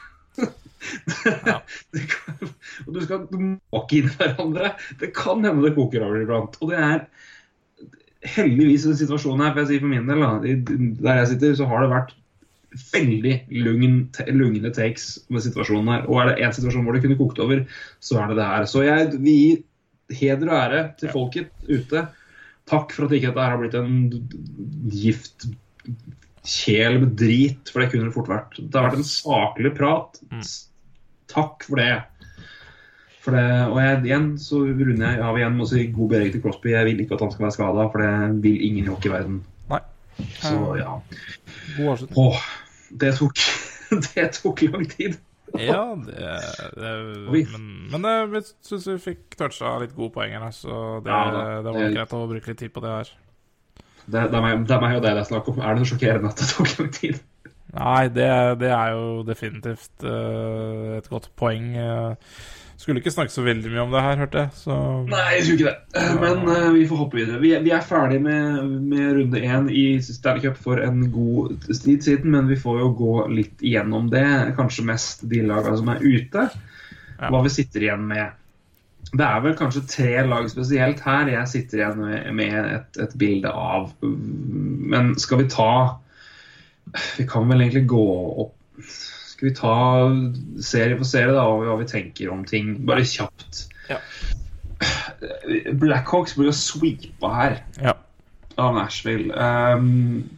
[1.93, 2.53] Det kan-
[2.87, 4.73] og du skal måke inn hverandre.
[5.01, 6.57] Det kan hende det koker over iblant.
[6.61, 7.03] Og det er
[8.35, 10.55] heldigvis den situasjonen her, for jeg sier for min del, da,
[11.05, 12.15] der jeg sitter, så har det vært
[12.93, 13.33] veldig
[13.65, 13.97] lugn,
[14.31, 16.07] lugne takes med situasjonen her.
[16.07, 17.65] Og er det én situasjon hvor det kunne kokt over,
[18.03, 18.67] så er det det her.
[18.69, 22.05] Så jeg vil gi heder og ære til folket ute.
[22.69, 23.97] Takk for at ikke dette her har blitt en
[24.93, 25.47] gift
[26.47, 28.55] kjel med drit, for det kunne det fort vært.
[28.61, 30.21] Det har vært en saklig prat.
[31.31, 31.91] Takk for det.
[33.21, 36.31] For det, og jeg, igjen så runder jeg av igjen med å si god bedring
[36.33, 36.71] til Crosby.
[36.73, 38.13] Jeg vil ikke at han skal være skada, for det
[38.45, 39.41] vil ingen i hockeyverden.
[39.69, 39.81] Nei.
[40.41, 40.95] Så ja.
[41.77, 42.17] God avslutning.
[42.23, 42.47] Åh,
[43.03, 43.43] det tok,
[44.07, 45.19] det tok lang tid.
[45.59, 46.15] Ja, det,
[46.79, 46.91] det
[47.27, 51.59] Men, men det- jeg syns vi fikk toucha litt gode poeng her, så det, Ja
[51.65, 53.11] det var greit å bruke litt tid på det her.
[54.05, 55.59] Det, det, er meg, det er meg og det det er snakk om.
[55.61, 57.19] Er det så sjokkerende at det tok lang tid?
[57.71, 61.69] Nei, det, det er jo definitivt uh, et godt poeng.
[61.75, 62.41] Uh,
[62.81, 64.51] skulle ikke snakke så veldig mye om det her, hørte jeg.
[64.57, 64.75] Så
[65.07, 66.03] Nei, jeg tror ikke det.
[66.23, 67.39] Men uh, vi får hoppe videre.
[67.43, 68.59] Vi, vi er ferdig med,
[68.91, 72.91] med runde én i Stanley Cup for en god tid siden, men vi får jo
[72.97, 74.27] gå litt igjennom det.
[74.59, 76.47] Kanskje mest de lagene som er ute.
[77.21, 78.37] Hva vi sitter igjen med.
[79.11, 83.15] Det er vel kanskje tre lag spesielt her jeg sitter igjen med, med et, et
[83.19, 83.91] bilde av.
[84.01, 85.73] Men skal vi ta
[87.17, 88.05] Vi kan vel egentlig gå
[88.45, 89.75] opp Skal vi ta
[90.61, 92.75] serie for serie, da, og hva vi tenker om ting?
[92.85, 93.65] Bare kjapt.
[93.89, 93.97] Ja.
[95.81, 97.95] Blackhawks blir jo sweepa her ja.
[98.61, 99.33] av Nashville.
[99.33, 100.29] Um,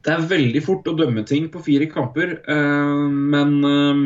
[0.00, 4.04] det er veldig fort å dømme ting på fire kamper, uh, men um,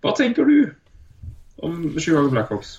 [0.00, 0.70] Hva tenker du
[1.66, 2.78] om Chicago Blackhawks?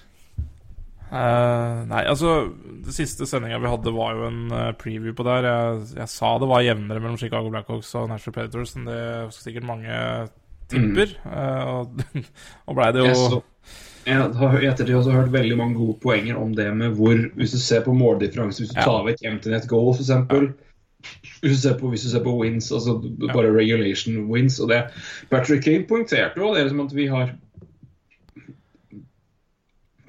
[1.12, 2.53] Uh, nei, altså
[2.86, 5.47] Det siste sendinga vi hadde, var jo en uh, preview på der.
[5.47, 9.01] Jeg, jeg, sa det var jevnere mellom Chicago Blackhawks og National Predators enn det
[9.36, 9.97] sikkert mange
[10.72, 11.16] tipper.
[11.26, 11.34] Mm.
[11.36, 12.24] Uh, og,
[12.68, 13.41] og blei det jo jeg, så,
[14.07, 17.57] jeg har i ettertid også hørt veldig mange gode poenger om det med hvor Hvis
[17.57, 18.88] du ser på måldifferanse, hvis du ja.
[18.88, 20.09] tar vekk empty goal, f.eks.
[20.16, 20.41] Ja.
[21.41, 22.99] Hvis, du ser på, hvis du ser på wins, altså
[23.34, 24.84] bare regulation wins og det
[25.32, 27.34] Patrick Kane poengterte jo det liksom at vi har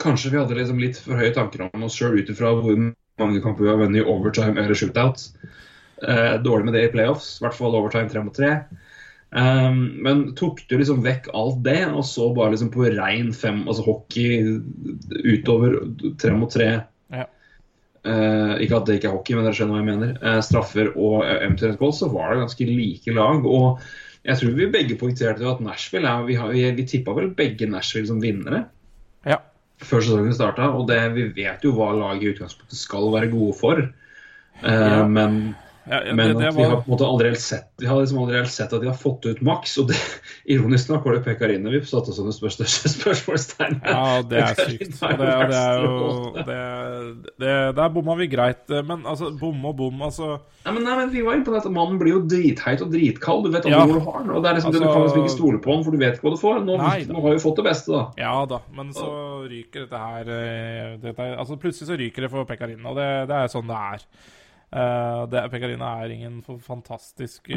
[0.03, 2.79] Kanskje vi hadde liksom litt for høye tanker om oss sjøl ut ifra hvor
[3.21, 5.29] mange kamper vi har vunnet i overtime eller shootout.
[6.03, 8.57] Eh, dårlig med det i playoffs, i hvert fall overtime tre mot tre.
[9.33, 13.63] Um, men tok du liksom vekk alt det, og så bare liksom på rein fem,
[13.65, 14.59] altså hockey
[15.25, 15.79] utover
[16.21, 16.67] tre mot tre
[17.09, 17.25] ja.
[18.05, 20.13] uh, Ikke at det ikke er hockey, men dere skjønner hva jeg mener.
[20.21, 23.49] Uh, straffer og eventuelt MTN goal, så var det ganske like lag.
[23.49, 23.81] Og
[24.29, 27.71] jeg tror vi begge poengterte at Nashville er, Vi, har, vi, vi tippa vel begge
[27.71, 28.67] Nashville som vinnere.
[29.83, 30.71] Før sesongen starta.
[30.77, 33.83] Og det, vi vet jo hva laget i utgangspunktet skal være gode for.
[34.63, 35.03] Uh, ja.
[35.09, 35.43] Men
[35.85, 36.57] ja, ja, men det, det var...
[36.57, 38.83] vi har på en måte aldri helt sett Vi har liksom aldri helt sett at
[38.85, 39.75] de har fått ut maks.
[39.83, 39.99] Og det,
[40.55, 43.81] ironisk nok var det Pekarine vi satte spørs, spørsmålstegn.
[43.83, 45.01] Ja, det er sykt.
[45.03, 45.99] Det, det, er jo
[46.37, 46.61] det,
[47.43, 48.63] det, Der bomma vi greit.
[48.71, 51.71] Men altså, bom og bom, altså ja, men, nei, men Vi var inne på dette
[51.75, 53.49] mannen blir jo dritheit og dritkald.
[53.49, 53.87] Du vet aldri ja.
[53.89, 54.35] hvor du har den.
[54.37, 54.85] Og det er liksom, altså...
[54.85, 56.61] Du kan liksom ikke stole på han, for du vet ikke hva du får.
[56.69, 58.05] Nå, nei, nå har vi fått det beste, da.
[58.23, 59.09] Ja da, men så
[59.51, 63.41] ryker dette her eh, dette, altså Plutselig så ryker det for Pekarine, og det, det
[63.41, 64.07] er sånn det er.
[64.73, 67.51] Uh, det, Pekarina er ingen fantastisk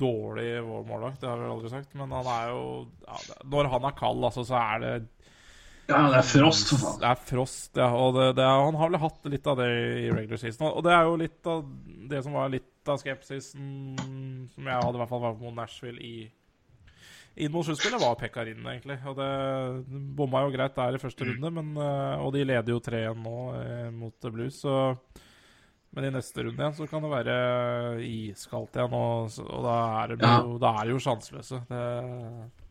[0.00, 1.92] dårlig målvakt, det har vi aldri sagt.
[1.98, 2.62] Men han er jo
[3.04, 3.18] ja,
[3.52, 4.92] Når han er kald, altså, så er det
[5.90, 7.00] Ja, det er frost, for faen.
[7.02, 7.90] Det er frost, ja.
[7.92, 9.70] Og det, det er, han har vel hatt litt av det
[10.06, 10.70] i regular season.
[10.70, 11.66] Og det er jo litt av
[12.12, 13.66] det som var litt av skepsisen
[14.54, 16.14] som jeg hadde i hvert fall var mot Nashville i
[17.34, 18.98] inn mot sluttspillet, var Pekarin, egentlig.
[19.08, 19.28] Og det
[20.16, 23.36] bomma jo greit der i første runde, men, eh, og de leder jo 3-1 nå
[23.60, 24.74] eh, mot Blues, så
[25.92, 27.36] men i neste runde igjen så kan det være
[28.06, 31.62] iskaldt igjen, og, og da, er det, jo, er jo sjanseløse.
[31.68, 31.82] Det,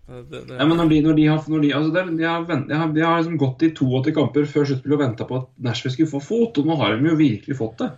[0.09, 2.77] det, det, ja, men når de, når de har, når de, altså de, har, de,
[2.79, 5.95] har, de har liksom gått i 82 kamper før sluttspillet og venta på at Nashville
[5.95, 7.91] skulle få fot, og nå har de jo virkelig fått det.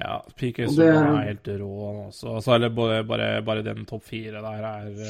[0.00, 1.70] Ja, PK Subhaan er helt rå,
[2.06, 2.30] også.
[2.38, 5.02] Altså, eller bare, bare, bare den topp fire der er uh...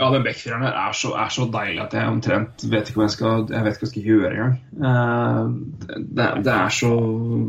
[0.00, 3.08] Ja, den backfireren der er så, er så, deilig at jeg omtrent vet ikke hva
[3.10, 4.56] jeg skal, jeg vet ikke hva jeg skal gjøre engang.
[4.80, 6.92] Uh, det, det, er så,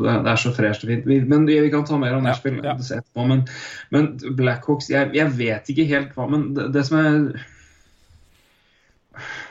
[0.03, 1.07] det er så fresh og fint.
[1.31, 2.99] Men vi, vi kan ta mer om Nashville ja, ja.
[2.99, 3.29] etterpå.
[3.31, 3.47] Men,
[3.95, 7.15] men Blackhawks jeg, jeg, vet ikke helt hva Men det, det som er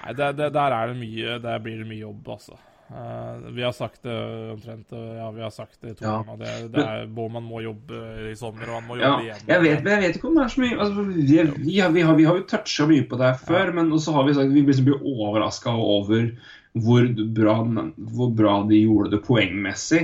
[0.04, 2.60] Nei, det, der er det mye Der blir det mye jobb, altså.
[2.88, 4.14] Uh, vi har sagt det
[4.54, 6.22] omtrent Ja, vi har sagt det to ja.
[6.24, 6.38] ganger.
[6.40, 7.98] Det, det er, man må jobbe
[8.30, 9.42] i sommer, og han må jobbe ja, igjen.
[9.50, 12.04] Jeg vet, jeg vet ikke om det er så mye altså, vi, vi, har, vi,
[12.06, 14.54] har, vi, har, jo toucha mye på det her før, men så har vi sagt
[14.54, 16.30] vi liksom blir overraska over
[16.78, 17.58] hvor bra,
[17.96, 20.02] hvor bra, de gjorde det poengmessig.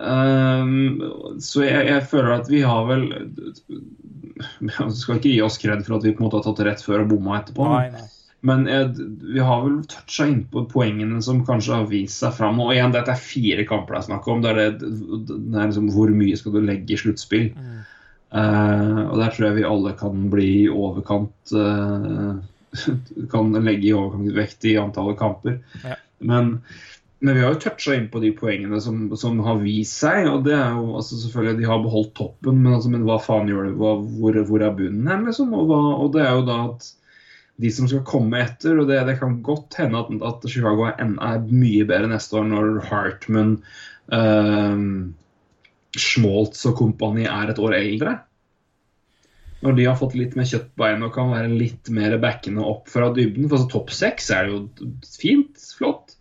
[0.00, 3.02] Um, så jeg, jeg, føler at vi har vel
[4.64, 6.68] Vi skal ikke gi oss kred for at vi på en måte har tatt det
[6.70, 7.66] rett før og bomma etterpå.
[7.68, 8.06] Nei, nei.
[8.46, 8.92] Men jeg,
[9.34, 12.60] vi har vel toucha innpå poengene som kanskje har vist seg fram.
[12.64, 14.44] Og igjen, dette er fire kamper det er snakk om.
[14.44, 14.92] Det er, det,
[15.28, 17.50] det er liksom, hvor mye skal du legge i sluttspill?
[17.52, 17.80] Mm.
[18.30, 22.38] Uh, og der tror jeg vi alle kan bli i overkant uh,
[23.32, 25.58] Kan legge i overkant vekt i antallet kamper.
[25.82, 25.98] Ja.
[26.22, 26.52] Men,
[27.18, 30.30] men, vi har jo toucha inn på de poengene som, som, har vist seg.
[30.30, 33.50] Og det er jo altså selvfølgelig De har beholdt toppen, men, altså, men hva faen
[33.50, 33.74] gjør det?
[33.82, 35.52] Hva, hvor, hvor, er bunnen hen, liksom?
[35.58, 36.88] Og, hva, og det er jo da at
[37.60, 38.78] de som skal komme etter.
[38.80, 42.48] og Det, det kan godt hende at, at Chicago er, er, mye bedre neste år
[42.50, 43.56] når Hartman,
[44.14, 44.84] uh,
[45.98, 48.18] Schmaltz og kompani er et år eldre.
[49.60, 53.10] Når de har fått litt mer kjøttbein og kan være litt mer backende opp fra
[53.12, 53.48] dybden.
[53.50, 54.62] For altså, topp seks er jo
[55.04, 56.16] fint, flott.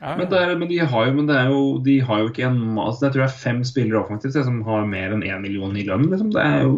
[0.00, 0.16] Ja, ja.
[0.16, 3.12] Men, er, men, de har jo, men jo, de har jo ikke en altså, Jeg
[3.12, 6.08] tror det er fem spillere offensivt som har mer enn én million i lønn.
[6.08, 6.32] Liksom.
[6.34, 6.72] Det er jo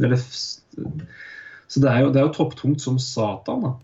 [0.00, 0.16] det er,
[1.66, 3.74] så det er jo, det er jo topptungt som satan, da.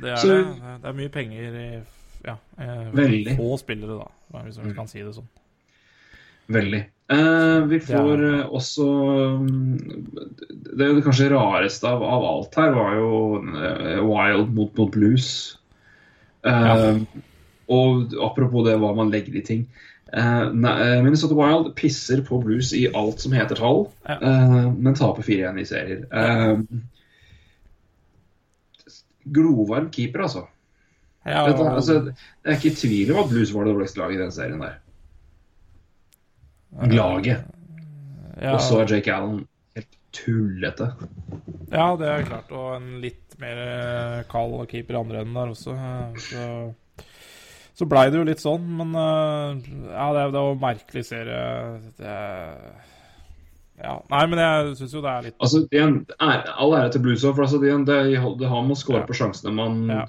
[0.00, 0.76] Det er så, det.
[0.82, 1.68] Det er mye penger i
[2.26, 5.28] ja, eh, få spillere, da, hvis man kan si det sånn.
[6.50, 6.80] Veldig.
[7.10, 8.32] Eh, vi får ja.
[8.40, 8.86] Eh, også
[10.50, 13.10] Det, det kanskje rareste av, av, alt her var jo
[13.42, 15.30] uh, Wild mot, mot Blues.
[16.46, 16.92] Eh, ja.
[17.70, 19.64] Og apropos det hva man legger i ting.
[20.10, 20.48] Uh,
[21.04, 24.16] Minnesota Wild pisser på Blues i alt som heter tall, ja.
[24.18, 26.06] uh, men taper 4-1 i serier.
[29.30, 30.46] Glovarm keeper, altså.
[31.28, 32.14] Ja, du, altså, det
[32.48, 34.78] er ikke tvil om at Blues var det dårligste laget i den serien der.
[36.90, 37.44] Laget.
[38.40, 39.42] ja, Og så er Jake Allen
[39.76, 40.86] helt tullete.
[41.70, 42.50] ja, det er klart.
[42.56, 45.74] Og en litt mer eh, kald keeper andre enden der også.
[45.76, 46.46] eh, Så,
[47.80, 51.42] så blei det jo litt sånn, men eh, ja, det, det var merkelig serie.
[51.98, 52.16] Det,
[53.80, 57.00] ja, nei, men jeg syns jo det er litt Altså, igjen, er, All ære til
[57.06, 58.00] Blues, for altså, det, det,
[58.42, 59.06] det har med å score Ja.
[59.08, 60.02] på sjansene man, Ja.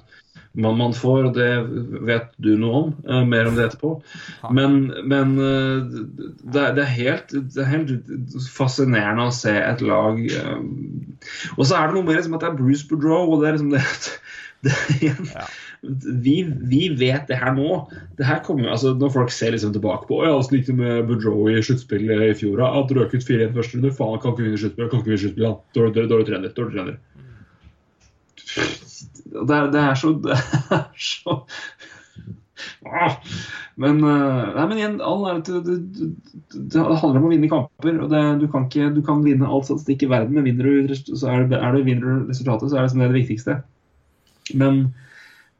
[0.60, 1.48] man, man får, og det
[2.10, 2.90] vet du noe om.
[3.08, 3.94] Uh, mer om det etterpå.
[4.52, 4.76] Men,
[5.08, 10.20] men uh, det, er- det, er helt, det er helt fascinerende å se et lag
[10.20, 10.60] uh,
[11.56, 13.56] Og så er det noe mer som at det er Bruce Boudreau, og det er
[13.56, 13.86] liksom det,
[14.68, 15.48] det igjen, Ja.
[15.82, 16.36] Vi,
[16.70, 17.78] vi vet det her nå.
[18.18, 20.76] Det her kommer, altså Når folk ser liksom tilbake på «Å, ja, hvordan gikk det
[20.78, 22.62] med Boudreau i sluttspillet i fjor?
[22.68, 23.94] At røk ut 4-1 første runde.
[23.98, 24.92] Faen, kan ikke vinne sluttspillet.
[24.92, 25.64] Kan ikke vinne sluttspillet.
[25.78, 26.54] Dårlig, dårlig, dårlig trener.
[26.60, 27.00] Dårlig trener.
[29.32, 31.42] Det er, det er så Det er så
[32.86, 33.16] Ah.
[33.82, 34.98] Men, eh, nei, men igjen,
[35.46, 36.10] det, det,
[36.74, 38.00] det handler om å vinne kamper.
[38.04, 41.32] og Du kan ikke du kan vinne all statistikk i verden, men vinner du, så
[41.32, 43.58] er det, er det, vinner du resultatet, så er det det viktigste.
[44.54, 44.92] Men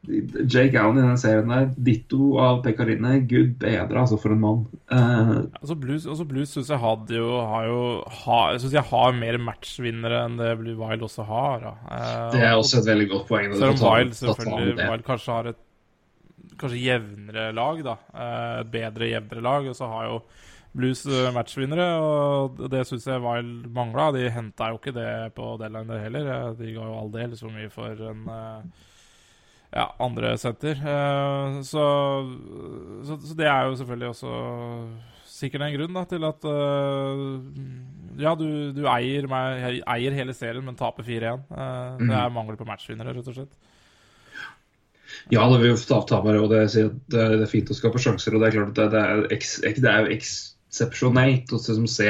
[0.02, 4.64] Jake Allen i den serien der, ditto av Pekarine, gud bedre, altså, for en mann.
[4.90, 7.80] Uh, Altså Blues, altså Blues syns jeg hadde jo, har jo
[8.24, 11.62] ha, Jeg synes jeg har mer matchvinnere enn det Blue Wild også har.
[11.62, 11.74] Da.
[11.86, 13.54] Eh, det er også et veldig godt poeng.
[13.54, 14.90] Selv om Wild selvfølgelig.
[14.90, 15.62] Wild kanskje har et
[16.58, 17.96] kanskje jevnere lag, da.
[18.12, 19.70] Eh, Et bedre, jevnere lag.
[19.70, 20.20] Og så har jo
[20.74, 24.10] Blues eh, matchvinnere, og det syns jeg Wild mangla.
[24.18, 26.26] De henta jo ikke det på deadline heller.
[26.34, 28.88] Eh, De ga jo aldeles for mye for en eh,
[29.72, 30.76] ja, andre senter.
[30.76, 31.86] Eh, Så,
[33.08, 34.32] så, så det er jo selvfølgelig også
[35.32, 37.24] sikkert en grunn da, til at eh,
[38.22, 38.46] Ja, du,
[38.76, 41.46] du eier, meg, eier hele serien, men taper 4-1.
[41.50, 43.56] Eh, Det er mangel på matchvinnere, rett og slett.
[45.32, 45.58] Ja, det
[46.08, 46.62] ta med det, og det,
[47.12, 48.34] det, er, fint å skape sjanser.
[48.34, 52.08] og Det er klart at det, er, eks, det er jo eksepsjonelt å liksom se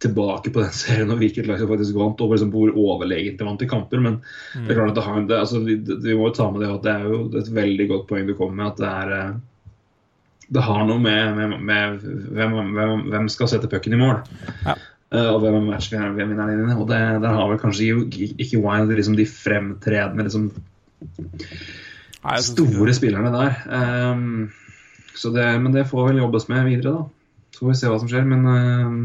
[0.00, 3.46] tilbake på den serien og hvilket lag som faktisk vant, og liksom hvor overlegent de
[3.46, 4.02] vant i kamper.
[4.02, 4.18] Men
[4.54, 6.72] det er klart at det har, det, altså, vi, vi må jo ta med det
[6.72, 8.72] at det er jo et veldig godt poeng du kommer med.
[8.72, 9.38] at det er eh,
[10.50, 14.24] det har noe med, med, med hvem, hvem, hvem skal sette pucken i mål.
[14.64, 14.74] Ja.
[15.10, 16.74] Uh, og hvem er matchvinneren inne.
[16.74, 17.92] Og det, der har vel kanskje
[18.34, 20.48] ikke, Wild liksom de fremtredende liksom,
[22.20, 23.62] Nei, store spillerne der.
[23.70, 24.50] Um,
[25.14, 27.06] så det, men det får vel jobbes med videre, da.
[27.54, 28.26] Så får vi se hva som skjer.
[28.28, 29.00] Men ehm,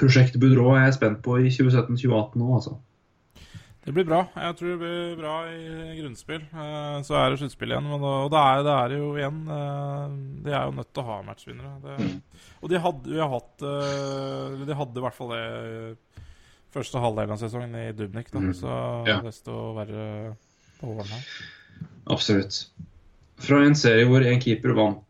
[0.00, 2.76] prosjekt Budrå er jeg spent på i 2017-2018 nå, altså.
[3.88, 4.18] Det blir bra.
[4.36, 6.42] Jeg tror det blir bra i grunnspill.
[6.52, 7.86] Eh, Så er det sluttspill igjen.
[7.88, 11.00] Men da, og det er, det er jo igjen eh, De er jo nødt til
[11.00, 11.70] å ha matchvinnere.
[11.86, 12.10] Det,
[12.60, 16.26] og de hadde jo hatt eh, de hadde i hvert fall det
[16.74, 18.28] første halvdelen av sesongen i Dubnik.
[18.34, 18.42] Da.
[18.44, 18.52] Mm.
[18.60, 18.74] Så
[19.08, 19.20] Ja.
[19.24, 20.34] desto verre
[20.82, 21.24] på våren her.
[22.12, 22.66] Absolutt.
[23.40, 25.04] Fra en serie hvor en keeper vant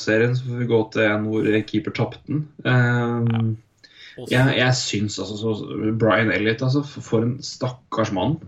[0.00, 2.42] serien, så får vi gå til en hvor en keeper tapte den.
[2.66, 3.54] Um, Også,
[4.30, 5.54] Jeg, jeg syns altså så,
[5.98, 8.38] Brian Elliot, altså, for en stakkars mann.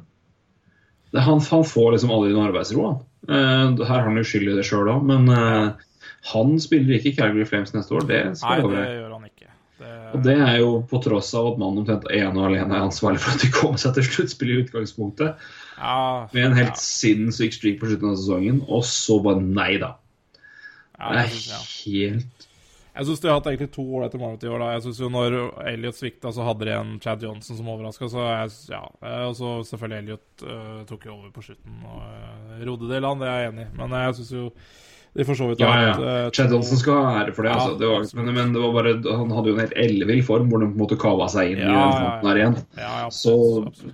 [1.10, 3.02] Det, han, han får liksom aldri noe arbeidsro, han.
[3.26, 5.86] Eh, her har han jo skyld i det sjøl òg, men eh,
[6.30, 8.06] han spiller ikke Calgary Flames neste år.
[8.06, 9.50] Det Nei, det gjør han ikke.
[9.76, 12.86] Det, Og det er jo på tross av at mannen omtrent ene og alene er
[12.86, 15.98] ansvarlig for at de kom seg til sluttspill i utgangspunktet, ja,
[16.32, 19.92] med en helt ja, sinnssyk streak på slutten av sesongen, og så bare nei, da.
[20.96, 21.34] ja, Det er
[21.66, 22.35] helt
[22.96, 24.62] Jeg syns de har hatt egentlig to ålreite måneder i år.
[24.62, 25.34] da Jeg synes jo Når
[25.68, 28.08] Elliot svikta, så hadde de en Chad Johnson som overraska.
[28.08, 28.82] Så jeg, ja.
[29.02, 33.04] eh, Og selvfølgelig Elliot uh, tok jo over på slutten og uh, rodde det i
[33.04, 33.72] land, det er jeg enig i.
[33.76, 34.46] Men jeg syns jo
[35.16, 35.92] de for så vidt Ja, ja.
[35.96, 37.52] eh, Chad Olsen skal ha ære for det.
[37.52, 37.78] Ja, altså.
[37.80, 40.60] det var, men, men det var bare, han hadde jo en helt ellevill form hvor
[40.62, 42.56] han på en måte kava seg inn i Ja, den ja, fronten her igjen.
[42.80, 43.36] Ja, ja, Så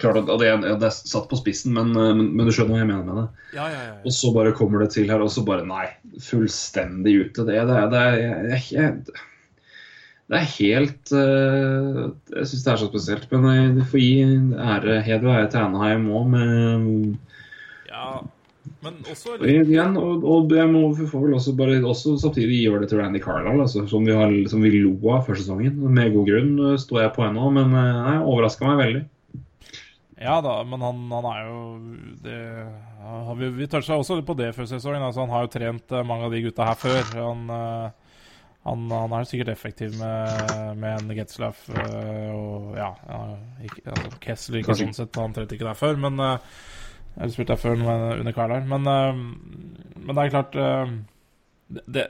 [0.02, 0.52] klart at det,
[0.82, 3.20] det er satt på spissen, men, eh, men, men du skjønner hva jeg mener med
[3.22, 3.26] det.
[3.58, 5.86] Ja, ja, ja, Og så bare kommer det til her, og så bare nei.
[6.26, 7.46] Fullstendig ute.
[7.48, 9.28] Det, det, det, jeg, jeg,
[10.32, 13.26] det er helt uh, Jeg syns det er så spesielt.
[13.34, 14.12] Men du får gi
[14.56, 17.18] ære, heder og ære til Anaheim òg, med.
[18.82, 22.64] Men også Og Igjen, og, og jeg må, vi får vel også bare også samtidig
[22.64, 25.78] gjøre det til Randy Carlisle, altså, som, vi har, som vi lo av før sesongen.
[25.94, 29.04] Med god grunn eh, står jeg på ennå, men det nei, overraska meg veldig.
[30.22, 31.62] Ja da, men han, han er jo
[32.22, 32.40] det,
[33.02, 35.02] ja, Vi, vi toucha også litt på det før sesongen.
[35.02, 37.02] Altså, han har jo trent eh, mange av de gutta her før.
[37.16, 38.18] Han, eh,
[38.62, 43.22] han, han er sikkert effektiv med, med en Getzlaff eh, og ja, ja
[43.66, 46.60] ikke, altså, Kessler ikke sånn sett, han trente ikke der før, men eh,
[47.16, 47.76] Eller spilte der før
[48.20, 48.64] under Carl her.
[48.66, 49.14] Men, eh,
[50.02, 50.94] men det er klart eh,
[51.72, 52.06] det, det,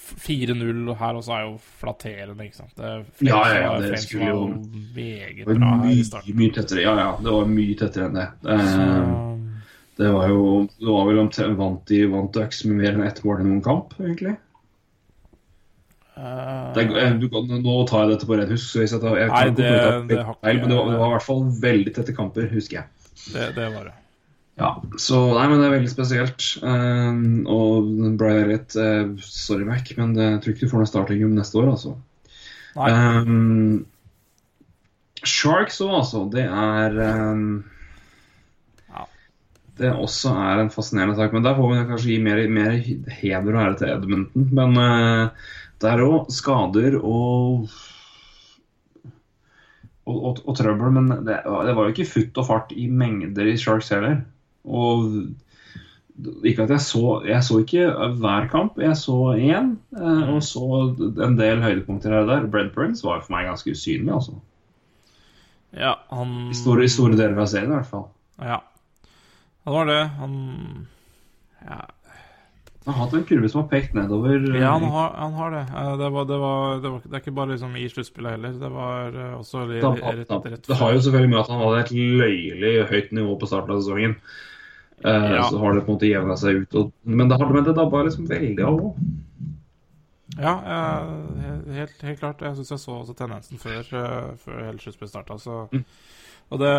[0.00, 2.74] 4-0 her også er jo flatterende, ikke sant?
[2.78, 4.46] Det, Flames Ja, ja, ja, det Flames skulle jo-
[4.94, 6.36] meget bra var her i mye, starten.
[6.38, 6.82] mye tettere.
[6.84, 8.28] Ja, ja, det var mye tettere enn det.
[8.46, 9.26] Eh,
[10.00, 10.44] Det var jo
[10.78, 13.60] det var vel omtrent vant de vant Ducks med mer enn ett mål i noen
[13.62, 14.36] kamp, egentlig.
[16.16, 16.84] Eh, Det,
[17.20, 17.26] du,
[17.60, 20.24] nå tar jeg dette på ren husk, jeg, tar, jeg Nei, det, det- ut det
[20.40, 22.86] feil, men det var, det var i hvert fall veldig tette kamper, husker jeg.
[23.34, 23.94] det, det var det.
[24.60, 26.46] Ja, så nei, men det er veldig spesielt.
[26.60, 27.88] Uh, og
[28.20, 31.36] Brian Elliot uh, Sorry, Mac, men det, jeg tror ikke du får noe starting om
[31.38, 31.94] neste år, altså.
[32.76, 33.86] Um,
[35.24, 36.26] Sharks òg, altså.
[36.32, 36.98] Det er
[37.32, 37.46] um,
[38.90, 39.06] Ja.
[39.80, 41.32] Det også er en fascinerende sak.
[41.32, 42.76] Men der får vi kanskje gi mer, mer
[43.20, 44.50] heder og ære til Edmonton.
[44.60, 45.48] Men uh,
[45.80, 47.70] der òg skader og
[50.10, 53.46] og, og, og trøbbel, men det, det var jo ikke futt og fart i mengder
[53.46, 54.20] i Sharks heller.
[54.64, 55.34] Og
[56.44, 57.86] ikke at jeg så Jeg så ikke
[58.20, 59.70] hver kamp, jeg så én.
[59.96, 60.64] eh, Og så
[61.24, 62.46] en del høydepunkter her og der.
[62.52, 64.36] Brent Burns var for meg ganske usynlig, altså.
[65.72, 68.08] Ja, han I store, I store deler av serien, i hvert fall.
[68.42, 68.58] Ja.
[69.64, 70.00] Han var det.
[70.18, 70.36] Han
[71.62, 71.80] Ja,
[72.86, 74.40] Han har hatt en kurve som har pekt nedover.
[74.50, 75.64] eh, ja han, har, han har det.
[76.00, 78.52] Det, var, det, var, det, var, det er ikke bare liksom i sluttspillet heller.
[78.60, 81.80] Det var eh, også rett, da, rett Det har jo selvfølgelig med at han hadde
[81.84, 84.16] et løyelig høyt nivå på starten av sesongen.
[85.04, 85.42] Eh, Ja.
[85.50, 86.74] Så har det på en måte jevna seg ut.
[86.74, 88.96] Og, men det, har- men det dabba liksom veldig av òg.
[90.40, 92.40] Ja, uh, helt, helt klart.
[92.40, 95.36] Jeg syns jeg så også tendensen før, uh, før hele sluttspillet starta,
[95.72, 95.84] Mm.
[96.50, 96.74] Og det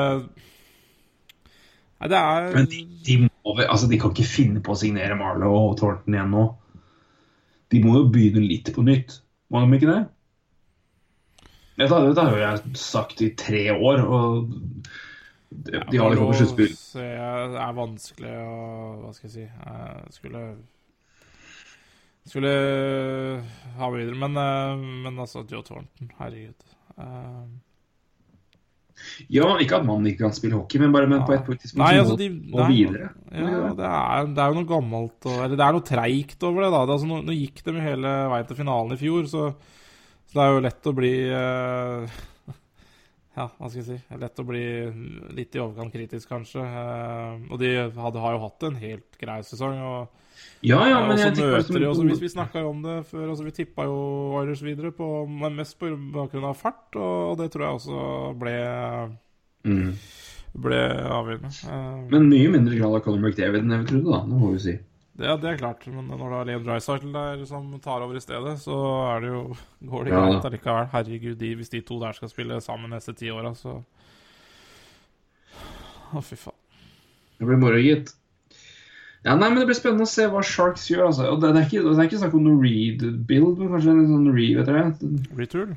[2.01, 5.15] Nei, det er Men de, de, må, altså, de kan ikke finne på å signere
[5.19, 6.45] Marlow og Thornton igjen nå.
[7.71, 9.19] De må jo begynne litt på nytt.
[9.51, 9.99] Må de ikke det?
[11.77, 14.49] Dette, dette har jo jeg sagt i tre år, og
[15.51, 16.75] de, de har liksom på sluttspill.
[16.95, 18.59] Det er vanskelig å
[19.01, 20.43] Hva skal jeg si Jeg skulle
[22.31, 22.53] Skulle
[23.79, 26.71] ha videre, men, eh, men altså Joe Thornton, herregud.
[26.95, 27.43] Eh,
[29.33, 31.95] Ja, ikke at mannen ikke kan spille hockey, men bare men på et tidspunkt Nei,
[31.97, 33.07] altså de må videre.
[33.33, 36.61] Ja, det er, det er jo noe gammelt og, Eller det er noe treigt over
[36.67, 36.81] det, da.
[36.85, 39.47] Det, altså, nå, nå gikk de hele veien til finalen i fjor, så,
[40.29, 42.19] så det er jo lett å bli eh,
[43.31, 44.63] Ja, hva skal jeg si Lett å bli
[45.37, 46.63] litt i overkant kritisk, kanskje.
[46.65, 49.77] Eh, og de hadde, har jo hatt en helt grei sesong.
[49.79, 50.27] Og,
[50.65, 53.29] Ja, ja, og men så jeg møter de også, hvis Vi snakka om det før,
[53.31, 53.95] altså vi tippa jo
[54.39, 55.07] Oilers videre, på,
[55.47, 58.03] mest på bakgrunn av fart, og det tror jeg også
[58.41, 58.55] ble,
[59.63, 59.89] mm.
[60.67, 61.55] ble avgjørende.
[61.71, 64.23] Eh, Men mye mindre grad av Colin McDavid enn jeg trodde, da.
[64.27, 64.77] Det må vi si.
[65.19, 65.83] Ja, det er klart.
[65.91, 68.77] Men når du har Leon Dreisaitl der som tar over i stedet, så
[69.15, 69.41] er det jo,
[69.91, 70.21] går det Ja.
[70.29, 70.87] greit allikevel.
[70.93, 73.81] Herregud, de, hvis de to der skal spille sammen neste ti åra, så
[76.11, 76.57] Å, fy faen.
[77.39, 78.09] Det blir moro, gitt.
[79.23, 81.05] Ja, nei, men Det blir spennende å se hva Sharks gjør.
[81.07, 81.27] altså.
[81.31, 84.07] Og Det, det, er, ikke, det er ikke snakk om noe rebuild, men kanskje en
[84.09, 84.83] sånn re, vet dere,
[85.37, 85.75] Retool?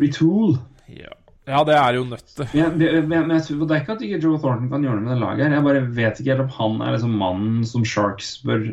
[0.00, 0.56] retool.
[0.88, 1.12] Ja.
[1.48, 2.46] Ja, det er jo nødt til.
[2.52, 5.20] Men, men, jeg Det er ikke at ikke Joe Thornton kan gjøre noe med det
[5.22, 5.46] laget.
[5.46, 5.56] her.
[5.56, 8.72] Jeg bare vet ikke helt om han er liksom mannen som Sharks bør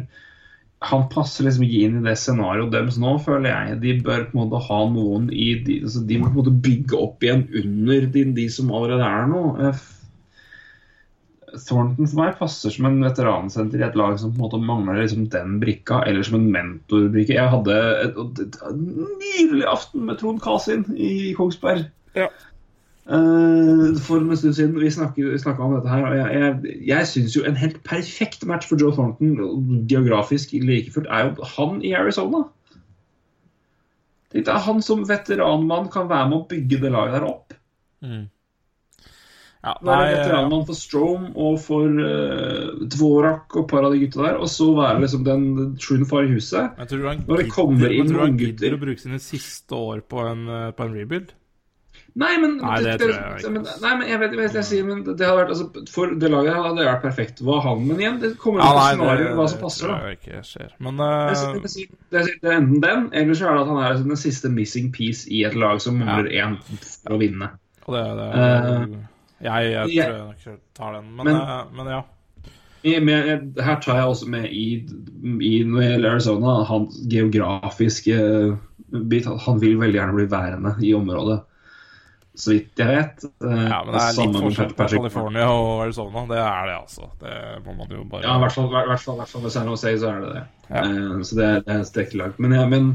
[0.86, 3.78] Han passer liksom ikke inn i det scenarioet deres nå, føler jeg.
[3.82, 6.58] De bør på en måte ha noen i De, altså, de må på en måte
[6.68, 9.42] bygge opp igjen under de, de som allerede er nå.
[11.56, 15.00] Thornton for meg passer som en veteransenter i et lag som på en måte mangler
[15.02, 17.40] liksom den brikka, eller som en mentorbrikke.
[17.40, 21.88] Jeg hadde et, et, et nydelig aften med Trond Kasin i Kongsberg.
[22.18, 22.28] Ja.
[23.08, 24.80] Eh, for en stund siden.
[24.80, 26.06] Vi snakka om dette her.
[26.06, 30.92] og Jeg, jeg, jeg syns jo en helt perfekt match for Joe Thornton geografisk like
[30.92, 32.44] fullt er jo han i Arizona.
[34.34, 37.54] Det er Han som veteranmann kan være med å bygge det laget der opp.
[39.64, 44.38] Ja, Være veteranmann for Strome og for uh, Dvorak og par av de gutta der.
[44.44, 45.48] Og så være liksom den
[45.80, 46.76] truen far i huset.
[46.78, 50.48] Når det kommer inn jeg tror han gidder å bruke sine siste år på en,
[50.52, 51.32] eh, på en rebuild.
[52.18, 53.50] Nei, men Nei, det tror jeg ikke.
[53.54, 56.14] Men, nei, men jeg vet ikke hva jeg sier, men det hadde vært altså, For
[56.18, 57.42] det laget hadde det vært perfekt.
[57.46, 59.84] Hva han Men igjen, det kommer Ja, an på nei, scenarioet, hva som passer.
[59.86, 60.72] tror da jeg ikke skjer.
[60.88, 63.68] Men Det er, eh, det, det er- det enten den, eller så er det at
[63.74, 67.20] han er liksom den siste missing piece i et lag som mangler én for å
[67.22, 67.52] vinne.
[67.86, 68.98] Og det, det uh,
[69.46, 72.02] jeg, jeg jeg- tror jeg nok tar den, men, Men- uh, men ja.
[72.88, 74.86] Med, her tar jeg også med i,
[75.44, 78.58] i det Arizona, hans geografiske
[79.10, 79.26] bit.
[79.46, 81.42] Han vil veldig gjerne bli værende i området.
[82.38, 83.24] Så vidt jeg vet.
[83.26, 86.22] Eh, ja, men det er litt forskjell på California og Arizona.
[86.30, 87.08] Det er det, altså.
[87.24, 89.72] Det må man jo bare Ja, i hvert fall, hvert fall, hvert fall med San
[89.72, 90.44] Jose så er det det.
[90.68, 90.84] Ja.
[90.84, 92.38] Eh, så det, det er et.
[92.38, 92.92] Men, ja, men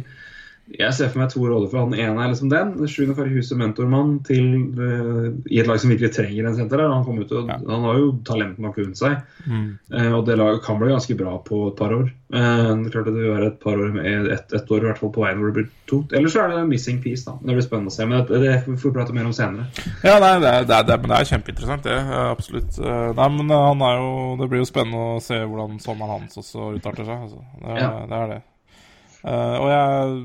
[0.73, 1.93] Jeg ser for meg to roller for han.
[1.93, 2.71] Ene er liksom den.
[2.89, 4.47] Sjuende far i huset, mentormann til
[4.79, 6.81] uh, i et lag som virkelig trenger en senter.
[6.87, 7.59] Han, kom ut og, Ja.
[7.69, 9.79] han har jo talent nok rundt seg, Mm.
[9.93, 12.13] uh, og det laget kan bli ganske bra på et par år.
[12.33, 14.99] Uh, det klart det vil være et par år med ett et år i hvert
[15.03, 16.13] fall på veien hvor det blir tungt.
[16.17, 17.25] Eller så er det en missing piece.
[17.27, 17.35] da.
[17.43, 18.07] Det blir spennende å se.
[18.07, 19.67] Men det, det får vi prate mer om senere.
[20.07, 21.99] Ja, nei, det er, det er, det er, men det er kjempeinteressant, det.
[22.31, 22.79] Absolutt.
[23.19, 26.71] Nei, men han er jo Det blir jo spennende å se hvordan sommeren hans også
[26.79, 27.27] utarter seg.
[27.29, 27.43] Altså.
[27.61, 27.93] Det, Ja.
[28.09, 28.41] det er det.
[29.23, 30.17] Eh, og jeg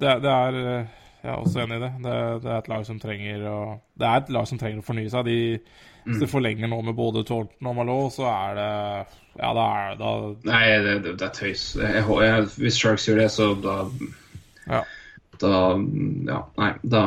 [0.00, 0.94] det, det er eh,
[1.24, 1.90] Jeg er også enig i det.
[2.04, 2.16] det.
[2.44, 3.58] Det er et lag som trenger å
[3.98, 5.26] Det er et lag som trenger å fornye seg.
[5.28, 5.38] De,
[6.08, 8.70] Hvis de forlenger nå med både Thornton og Malot, så er det
[9.38, 10.12] Ja, da er da
[10.48, 11.66] Nei, det, det, det er tøys.
[11.76, 13.76] Jeg, jeg, hvis Sharks gjør det, så da
[14.70, 14.82] Ja.
[15.42, 15.52] Da
[16.30, 16.72] Ja, nei.
[16.82, 17.04] Da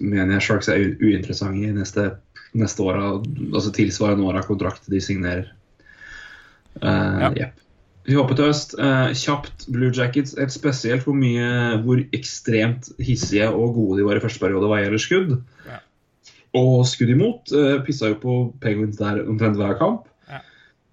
[0.00, 2.08] mener jeg Sharks er uinteressante i neste,
[2.54, 3.00] neste år.
[3.54, 5.48] Altså tilsvarende år av kontrakt de signerer.
[6.82, 7.30] Uh, Ja.
[7.38, 7.63] jepp.
[8.04, 8.74] Vi hopper til øst.
[8.76, 10.34] Eh, kjapt Blue Jackets.
[10.38, 14.82] Helt spesielt hvor mye Hvor ekstremt hissige og gode de var i første periode hva
[14.82, 15.36] gjelder skudd.
[15.68, 15.80] Ja.
[16.60, 17.52] Og skudd imot.
[17.52, 20.08] Eh, pissa jo på Penguins der omtrent hver kamp.
[20.28, 20.42] Ja.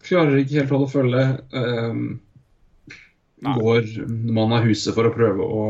[0.08, 1.26] Klarer ikke helt holde følge.
[1.52, 2.04] Eh,
[3.42, 3.90] går
[4.32, 5.64] mann av huset for å prøve å,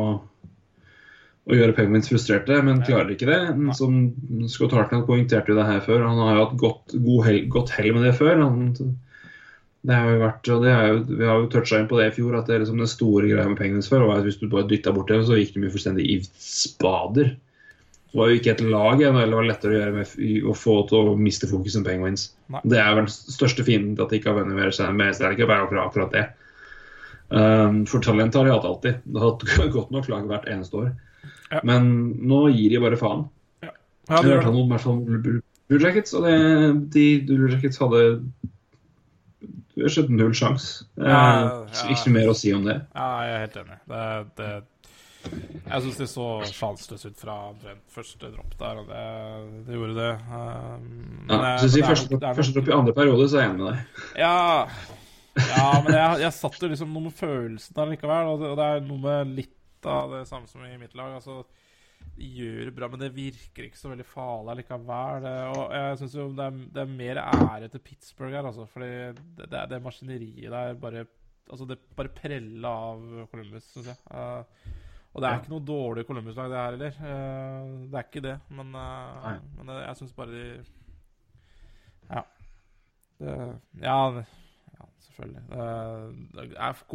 [1.48, 3.42] å gjøre Penguins frustrerte, men klarer ikke det.
[3.80, 4.12] Som
[4.52, 6.04] Scott Hartnett poengterte jo det her før.
[6.06, 8.44] Han har jo hatt godt, god hell, godt hell med det før.
[8.44, 9.00] Han,
[9.82, 12.16] det har jo vært, og det jo, Vi har jo toucha inn på det i
[12.20, 14.50] fjor, at det er liksom den store greia med Penguins før var at hvis du
[14.52, 17.32] bare dytta bort det, så gikk de jo fullstendig i spader.
[18.12, 20.76] Det var jo ikke et lag eller det var lettere å gjøre med å få
[20.90, 22.28] til å miste fokus enn Penguins.
[22.54, 22.62] Nei.
[22.74, 25.40] Det er vel den største fienden til at de ikke har vunnet mer med Stanley
[25.40, 26.26] Cup, er akkurat, akkurat det.
[27.32, 29.00] Um, for talent har de hatt alltid.
[29.08, 30.92] Det har hatt godt nok lag hvert eneste år.
[31.50, 31.64] Ja.
[31.68, 31.88] Men
[32.20, 33.26] nå gir de bare faen.
[33.64, 33.72] Ja,
[34.12, 34.52] Ja, det det.
[34.52, 36.36] om i hvert fall Blue Jackets, og det,
[36.92, 38.04] de Blue Jackets hadde
[39.82, 40.86] det er skjedd null sjanse.
[40.98, 41.22] Ja,
[41.68, 41.88] ja.
[41.94, 42.78] Ikke mer å si om det.
[42.96, 43.78] Ja, jeg er helt enig.
[43.92, 44.04] Det,
[44.40, 44.50] det,
[45.68, 47.36] jeg syns det så sjanseløst ut fra
[47.94, 49.04] første dropp der, og det,
[49.68, 50.12] det gjorde det.
[50.32, 50.88] Um,
[51.30, 53.52] Ja, men jeg- det er første, nok- første dropp i andre periode, så er jeg
[53.52, 54.02] enig med deg.
[54.18, 54.68] Ja,
[55.38, 58.32] ja men jeg, jeg satt jo liksom noe med følelsen der likevel.
[58.34, 61.14] Og det, og det er noe med litt av det samme som i mitt lag.
[61.20, 61.44] Altså,
[62.22, 65.26] gjør det bra, men det virker ikke så veldig farlig likevel.
[65.58, 68.66] Og jeg syns jo det er, det er mer ære til Pittsburgh her, altså.
[68.70, 68.90] Fordi
[69.40, 71.06] det, det, det maskineriet der bare
[71.52, 73.98] Altså, det bare preller av Columbus, syns jeg.
[74.08, 74.46] Uh,
[75.12, 75.40] og det er Ja.
[75.42, 76.94] ikke noe dårlig Columbus-lag, det her heller.
[77.02, 80.46] Uh, det er ikke det, men, uh, men jeg syns bare de
[82.14, 82.22] Ja.
[83.20, 83.36] Det,
[83.84, 83.98] ja,
[84.78, 85.44] ja, selvfølgelig.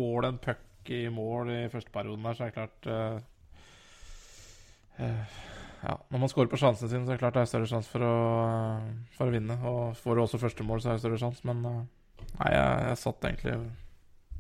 [0.00, 2.88] Går det en puck i mål i første perioden der, så er det klart
[4.98, 7.90] ja, Når man scorer på sjansene sine, så er det klart det er større sjanse
[7.92, 8.00] for,
[9.16, 9.56] for å vinne.
[9.68, 11.82] Og får du også første mål, så er det større sjanse, men eh,
[12.40, 13.56] nei, jeg, jeg satt egentlig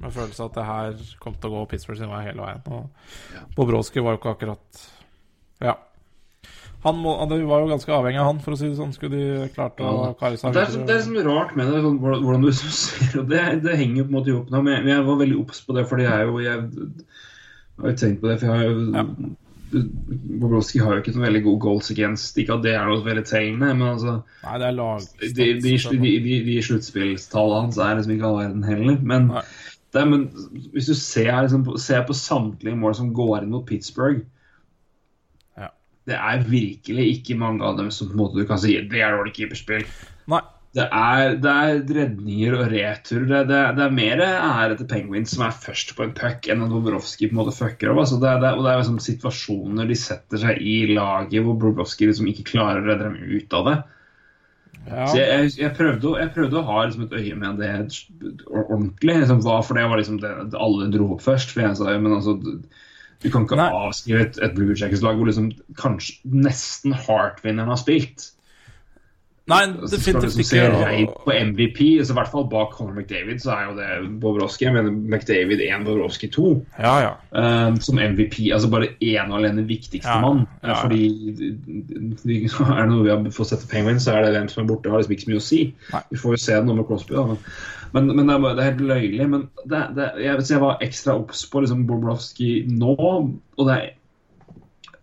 [0.00, 2.62] med følelse av at det her kom til å gå Pittsburgh sin vei hele veien.
[2.68, 3.44] Og Ja.
[3.56, 4.86] Bobrovskij var jo ikke akkurat
[5.64, 5.76] Ja.
[6.84, 8.92] Han må, det var jo ganske avhengig av han, for å si det sånn.
[8.94, 10.12] Skulle de klart å Ja.
[10.20, 13.18] kare seg Det er, så- det er så rart med det, sånn, hvordan du ser
[13.20, 15.74] og det, det henger på en måte opp nå, Men jeg var veldig obs på
[15.74, 16.60] det, fordi jeg er jo Jeg
[17.80, 19.04] har jo tenkt på det, for jeg har jo Ja.
[19.72, 22.38] Bobrovskij har jo ikke så veldig god goals against.
[22.38, 24.14] Ikke at det er noe veldig tegnende, men altså
[24.44, 25.06] Nei, det er lag...
[25.22, 28.98] De, de, de, de, sluttspillstallene hans er liksom ikke all verden heller.
[29.12, 29.28] Men,
[29.96, 30.26] det, men
[30.74, 34.22] hvis du ser, liksom, på- ser på samtlige mål som går inn mot Pittsburgh
[35.58, 35.70] Ja.
[36.06, 39.02] Det er virkelig ikke mange av dem som på en måte du kan si det
[39.02, 39.86] er dårlig keeperspill.
[40.30, 40.42] Nei.
[40.76, 43.26] Det er, det er redninger og returer.
[43.30, 46.64] Det, det, det er mer ære til Penguins som er først på en puck, enn
[46.66, 48.02] at Bobrovskij på en måte fucker opp.
[48.02, 52.10] Altså det, det, og det er liksom situasjoner de setter seg i laget hvor Bobrovskij
[52.10, 53.76] liksom ikke klarer å redde dem ut av det.
[54.86, 55.06] Ja.
[55.08, 57.72] Så jeg, jeg, jeg, prøvde, jeg prøvde å ha liksom et øye med det
[58.52, 59.16] ordentlig.
[59.22, 61.56] Liksom, for det var liksom det, alle dro opp først.
[61.56, 62.52] For jeg sa, men altså, du,
[63.24, 63.72] du kan ikke Nei.
[63.80, 65.50] avskrive et, et Blue Jackets-lag hvor liksom
[65.80, 68.34] kanskje nesten Heart-vinneren har spilt.
[69.46, 73.38] Nei, Så skal du definitivt reint på MVP, så i hvert fall bak Conor McDavid
[73.44, 74.66] så er jo det Bobrovskij.
[74.66, 76.46] Jeg mener McDavid 1, Bobrovskij 2.
[76.82, 77.12] Ja, ja.
[77.38, 78.40] eh, som MVP.
[78.56, 80.46] Altså bare én og alene viktigste Ja, mann.
[80.64, 80.80] ja, ja.
[80.82, 81.02] Fordi
[81.70, 84.68] er det noe vi har fått sett til Penguins, så er det hvem som er
[84.72, 84.90] borte.
[84.90, 85.60] har liksom ikke så mye å si.
[85.92, 86.00] Nei.
[86.10, 87.26] Vi får jo se det nå med Crosby, da.
[87.30, 87.38] Men,
[87.94, 89.28] men, men det, er bare, det er helt løyelig.
[89.30, 93.94] Men det, det, jeg, jeg var ekstra obs på liksom Bobrovskij nå, og det er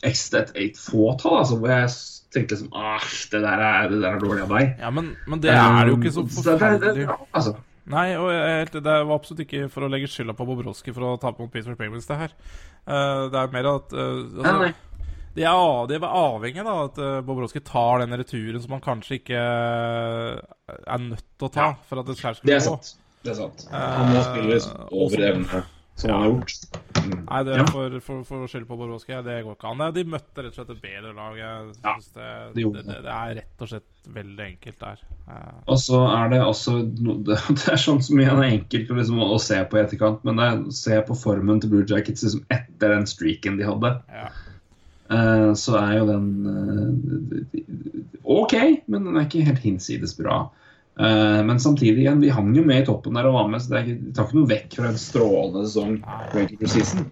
[0.04, 1.94] ekstra et, et fåtall altså, hvor jeg
[2.34, 3.00] tenkte liksom ah,
[3.32, 4.74] det der er, det der er dårlig av deg.
[4.80, 6.96] ja men, men det er jo ikke så Um, det- det- forferdelig.
[7.08, 7.56] det- altså,
[7.86, 11.18] Nei, og helt, det var absolutt ikke for å legge skylda på Bobrovskij for å
[11.20, 12.32] tape mot Peter Penguins, det her.
[12.88, 14.70] Uh, det er mer at uh, altså, nei.
[15.36, 19.18] De er, de er avhengig av at uh, Bobrovskij tar den returen som han kanskje
[19.20, 22.66] ikke er nødt til å ta for at det Det er gå.
[22.70, 22.94] sant.
[23.24, 23.68] Det er sant.
[23.72, 24.60] Han må spille
[24.92, 25.64] over evne,
[25.96, 26.54] som han har gjort.
[27.04, 27.66] Nei, det Ja.
[27.70, 29.84] for, for, for å skylde på Borowski, det går ikke an.
[29.94, 31.36] De møtte rett og slett et bedre lag.
[31.38, 35.04] Jeg Ja, synes det, de det, det, det er rett og slett veldig enkelt der.
[35.30, 39.22] Eh, Og så er det også Det det er sånn som igjen er enkelt liksom,
[39.24, 42.44] å se på i etterkant, men det er se på formen til Blue Jackets liksom,
[42.52, 43.94] etter den streaken de hadde.
[44.12, 44.32] ja.
[45.14, 47.64] Eh, så er jo den eh,
[48.24, 48.54] OK,
[48.88, 50.46] men den er ikke helt hinsides bra.
[51.00, 53.80] Eh, men samtidig igjen, vi hang jo med i toppen der og var med, så
[53.80, 57.08] det tar ikke noe vekk fra en strålende sesong.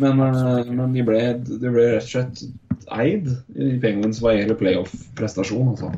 [0.00, 2.44] Men, eh, men de, ble, de ble rett og slett
[2.96, 3.28] eid
[3.60, 5.74] i Penguins hva gjelder playoff-prestasjon.
[5.74, 5.92] Altså.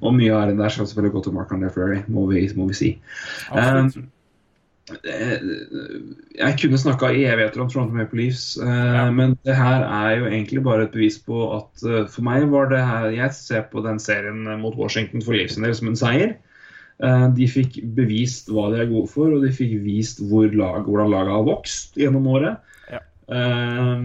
[0.00, 2.66] Og mye av det der skal selvfølgelig gå til Mark André Fleury, må vi, må
[2.72, 2.90] vi si.
[3.54, 3.92] Um,
[5.14, 9.06] jeg kunne snakka i evigheter om Toronto Maple Leafs, Ja.
[9.14, 12.82] men det her er jo egentlig bare et bevis på at for meg var det
[12.84, 16.34] her Jeg ser på den serien mot Washington for Leafs en del som en seier.
[17.02, 20.84] Eh, de fikk bevist hva de er gode for, og de fikk vist hvor lag,
[20.86, 22.74] hvordan laget har vokst gjennom året.
[22.92, 23.00] Ja.
[23.34, 24.04] Eh,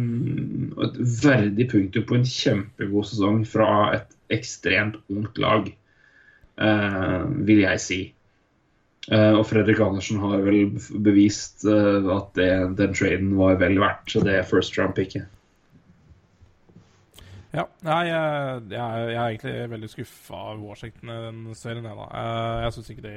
[0.88, 3.70] et verdig punktum på en kjempegod sesong fra
[4.00, 8.02] et ekstremt ungt lag, eh, vil jeg si.
[9.10, 10.68] Og Fredrik Andersen har vel
[11.02, 15.26] bevist at det, den traden var vel verdt så det first round-picket.
[17.56, 21.88] Ja, nei, jeg, jeg, er- jeg er egentlig veldig skuffa av Washington i den serien.
[21.89, 22.10] Jeg, da.
[22.14, 23.14] Eh, jeg syns ikke de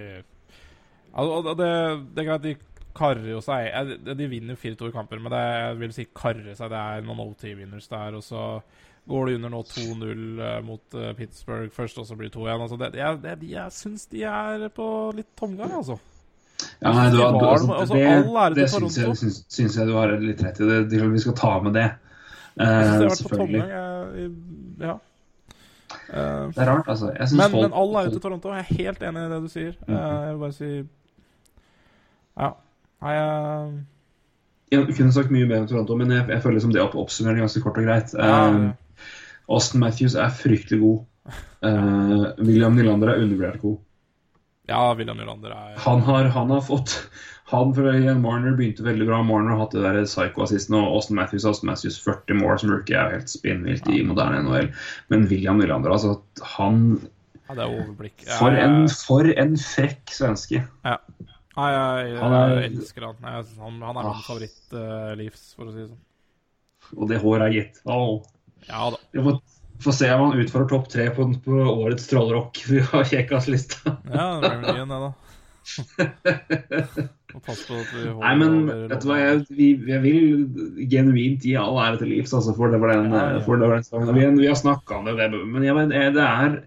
[1.12, 1.72] altså, det,
[2.16, 2.54] det er greit, de
[2.96, 6.56] karrer jo seg De vinner jo 4-2 i kamper, men det, jeg vil si karre
[6.56, 6.72] seg.
[6.72, 8.46] Det er noen OT-vinners der, og så
[9.10, 12.64] går de under nå 2-0 eh, mot eh, Pittsburgh først, og så blir det 2-1.
[12.68, 15.98] Altså, det, jeg det, jeg syns de er på litt tomgang, altså.
[16.78, 19.76] Ja, nei, du, Det du, altså, det, altså, det til det syns jeg, syns, syns
[19.80, 20.68] jeg du har litt rett i.
[20.68, 21.88] Det, det, vi skal ta med det.
[22.56, 23.50] Jeg Eh, syns har vært.
[23.50, 24.30] Jeg,
[24.80, 24.96] ja.
[26.12, 27.12] Eh, Det er rart, altså.
[27.12, 28.48] Jeg Men, folk, men alle er ute i Toronto.
[28.52, 29.72] Jeg er helt enig i det du sier.
[29.86, 30.22] Mm -hmm.
[30.24, 30.84] Jeg vil bare si
[32.38, 32.50] Ja.
[33.02, 33.84] Nei, jeg
[34.72, 37.36] Jeg kunne sagt mye mer om Toronto, men jeg, jeg føler som det opp, oppsummerer
[37.40, 38.14] ganske kort og greit.
[38.14, 38.70] Eh,
[39.48, 41.00] Austin Matthews er fryktelig god.
[41.62, 43.76] Uh, William Nylander er undervurdert god.
[44.68, 47.08] ja, William Nylander er Han har, han har fått
[47.52, 49.20] han fra igjen, Marner begynte veldig bra.
[49.26, 52.96] Marner har hatt det der psycho-assisten, og Austin Matthews Austin Matthews 40 mål som rookie
[52.98, 54.70] er jo helt spinnvilt i moderne NHL.
[55.12, 56.16] Men William Nylander, altså
[56.56, 56.82] han
[57.48, 58.16] Ja, det er overblikk.
[58.26, 60.62] Jeg- For en, for en frekk svenske.
[60.86, 60.96] Ja.
[61.56, 63.16] Nei, jeg, jeg, jeg elsker han.
[63.28, 63.80] Jeg, han.
[63.84, 64.22] Han er min Ah.
[64.24, 65.98] favoritt-livs, for å si det sånn.
[66.96, 67.82] Og det håret er gitt.
[67.84, 68.22] Oh.
[68.68, 68.96] Ja da.
[69.12, 69.36] Vi får,
[69.84, 72.62] får se om han utfører topp tre på, på årets trollrock.
[72.72, 73.98] Vi har Kjekkas-lista.
[74.08, 75.12] Ja, det blir igjen, det, da.
[78.20, 78.58] Nei, men
[78.90, 82.72] vet du hva, jeg, vi, jeg vil genuint gi all ære til livs, altså, for
[82.72, 83.40] det var den, Ja, ja.
[83.46, 84.12] For det var den sangen.
[84.16, 86.58] Vi, vi har snakka om det, men jeg, mener, det er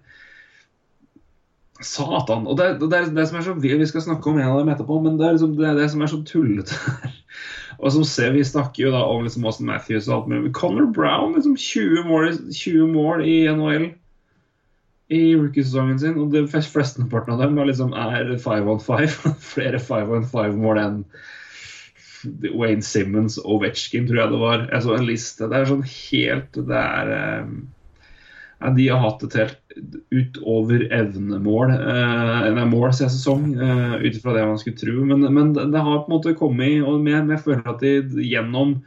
[1.84, 2.47] Satan.
[2.47, 4.61] Og det, det, er det som er så Vi vi skal snakke om en av
[4.61, 7.20] dem etterpå, men det er liksom det, er det som er så tullete her.
[7.76, 10.53] Og som ser, Vi snakker jo da om liksom Austin Matthews og alt mulig.
[10.55, 13.89] Connor Brown, liksom 20 mål, 20 mål i NHL
[15.14, 16.20] i rookiesesongen sin.
[16.22, 19.08] Og det flesteparten av dem er liksom er 5 on 5.
[19.53, 21.01] Flere 5 on 5-mål enn
[22.56, 24.68] Wayne Simmons og Ovechkin, tror jeg det var.
[24.72, 25.49] Jeg så en liste.
[25.49, 27.56] Det er sånn helt Det er eh,
[28.56, 29.62] ja, De har hatt et helt
[30.16, 34.93] utover evnemål uh, mål siden sesong, uh, ut ifra det man skulle tro.
[35.06, 38.80] Men, men det har på en måte kommet og jeg føler at de gjennom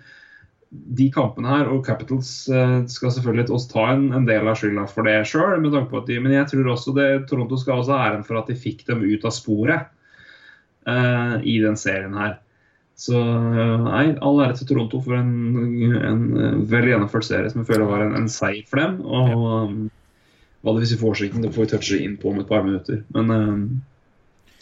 [0.71, 4.85] de kampene her, og Capitals eh, skal selvfølgelig også ta en, en del av skylda
[4.91, 8.51] for det sjøl, men jeg tror også det, Toronto skal også ha æren for at
[8.51, 9.89] de fikk dem ut av sporet
[10.85, 12.37] eh, i den serien her.
[12.99, 15.33] Så eh, nei, all ære til Toronto for en,
[16.03, 16.25] en
[16.69, 18.99] vel gjennomført serie som jeg føler var en, en seier for dem.
[19.07, 19.77] Og um,
[20.67, 22.67] hva det hvis vi får Washington, det får vi touche inn på om et par
[22.67, 23.05] minutter.
[23.15, 23.61] Men um,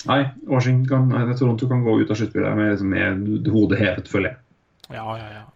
[0.07, 4.13] nei, Washington kan, nei, Toronto kan gå ut av sluttspillet med, liksom, med hodet hevet,
[4.13, 4.43] føler jeg.
[4.93, 5.47] Ja, ja, ja.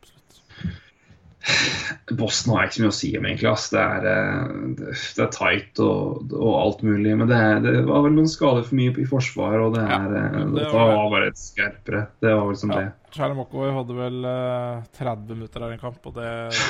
[2.18, 3.48] Boston har jeg ikke så mye å si om, egentlig.
[3.50, 3.68] Ass.
[3.72, 7.12] Det, er, eh, det er tight og, og alt mulig.
[7.16, 10.08] Men det, er, det var vel noen skader for mye i forsvaret, og det, er,
[10.16, 12.02] ja, det det var var bare et skerpere.
[12.22, 12.80] Det var vel som Ja.
[12.82, 12.96] det.
[13.10, 16.28] Charlie McAvoy hadde vel uh, 30 minutter av en kamp, og det,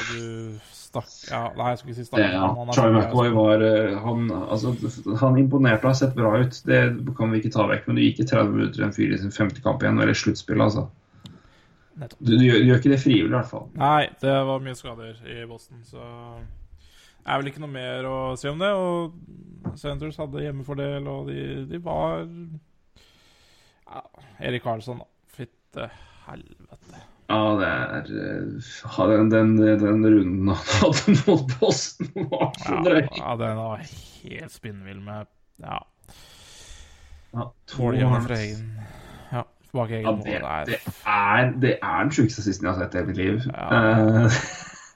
[0.09, 2.23] du stakk Ja, nei, jeg skulle ikke si stakk.
[2.23, 2.47] Ja, ja.
[2.47, 4.73] men han er- Charlie McAvoy var uh, han, altså,
[5.21, 6.63] han imponerte og har sett bra ut.
[6.65, 6.81] Det
[7.19, 7.85] kan vi ikke ta vekk.
[7.91, 10.65] Men du gikk i 30 minutter en fyr i sin femte kamp igjen, eller sluttspill,
[10.65, 10.87] altså.
[12.01, 12.21] Nettopp.
[12.25, 13.67] Du, du, gjør, du gjør ikke det frivillig, i hvert fall.
[13.77, 16.01] Nei, det var mye skader i Boston, så
[16.41, 18.71] det er vel ikke noe mer å si om det.
[18.73, 22.25] Og Centres hadde hjemmefordel, og de, de var
[23.91, 24.03] ja,
[24.49, 25.09] Erik Karlsson, da.
[25.37, 25.91] Fytte
[26.27, 27.05] helvete.
[27.31, 32.81] Ja, det er eh, den, den, den runden han hadde mot Boston, var så Ja,
[32.89, 33.05] drøy.
[33.21, 35.29] ja, den var helt spinnvill med
[35.63, 35.79] Ja,
[37.31, 38.73] Ja, to mål hjemme fra egen
[39.73, 40.71] Ja, egen Ja, det, mål.
[40.71, 43.45] Det, er, det er den sjukeste sisten jeg har sett i hele mitt liv.
[43.51, 43.67] Ja.
[44.25, 44.41] Uh,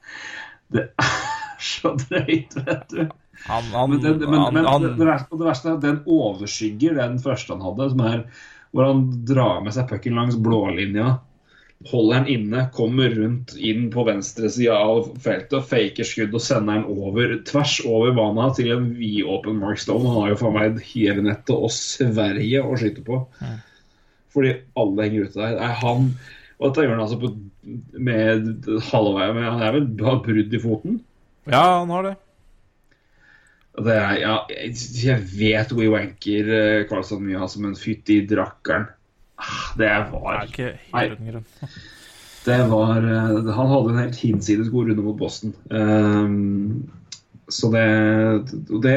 [0.75, 1.13] det er
[1.65, 3.05] så drøyt, vet du.
[3.45, 6.03] han, han, Men, det, men, han, men han, det, verste, det verste er at den
[6.07, 8.27] overskygger den første han hadde, som er
[8.75, 11.19] hvor han drar med seg pucken langs blålinja.
[11.91, 16.81] Holder den inne, kommer rundt inn på venstre side av feltet, faker skudd og sender
[16.81, 20.09] den over, tvers over banen til en vidåpen Mark Stone.
[20.09, 23.21] Han har jo faen meg Hevenettet og Sverige å skyte på.
[24.35, 25.59] Fordi alle henger ute der.
[25.63, 26.13] Er han
[26.59, 27.31] Og dette gjør han altså på,
[27.99, 31.01] med halvvei men Han er vel har brudd i foten?
[31.51, 32.15] ja, han har det.
[33.75, 34.35] Det er, ja,
[35.03, 38.87] jeg, vet hvor wanker eh, Karlsson mye, altså, men fytti drakkeren.
[39.35, 41.49] Ah, Det Det var ikke helt.
[42.45, 45.55] Det var eh, Han hadde en helt hinsides god runde mot Boston.
[45.71, 46.91] Um,
[47.49, 47.85] så det
[48.85, 48.95] det,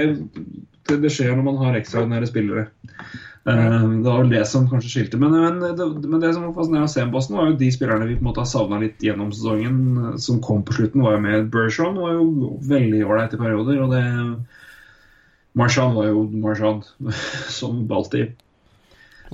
[0.88, 2.68] det det skjer når man har ekstraordinære spillere.
[3.48, 5.20] Ehm, det var vel det som kanskje skilte.
[5.22, 7.70] Men, men, det, men det som var fascinerende å se med Boston, var jo de
[7.72, 11.06] spillerne vi på en måte har savna litt gjennom sesongen, eh, som kom på slutten,
[11.06, 11.48] var jo med.
[11.54, 13.80] Bershon var jo veldig ålreit i perioder.
[13.86, 14.04] Og det
[15.58, 16.92] Marchand var jo Marchand,
[17.60, 18.36] som alltid.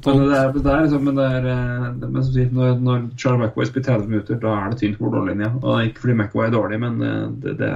[0.03, 2.79] Men det er, det er, liksom, men det er eh, det, men som sier, når,
[2.85, 5.55] når Charlie McAvoy spiller 30 minutter, da er det tynt på blålinja.
[5.61, 7.75] Og ikke fordi McAvoy er dårlig, men eh, det, det,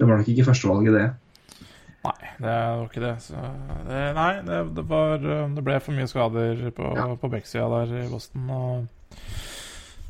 [0.00, 1.08] det var nok ikke førstevalget, det.
[2.04, 3.14] Nei, det var ikke det.
[3.24, 3.40] Så,
[3.88, 5.18] det nei, det, det, var,
[5.56, 7.08] det ble for mye skader på, Ja.
[7.18, 8.44] på backsida der i Boston.
[8.54, 8.86] Og,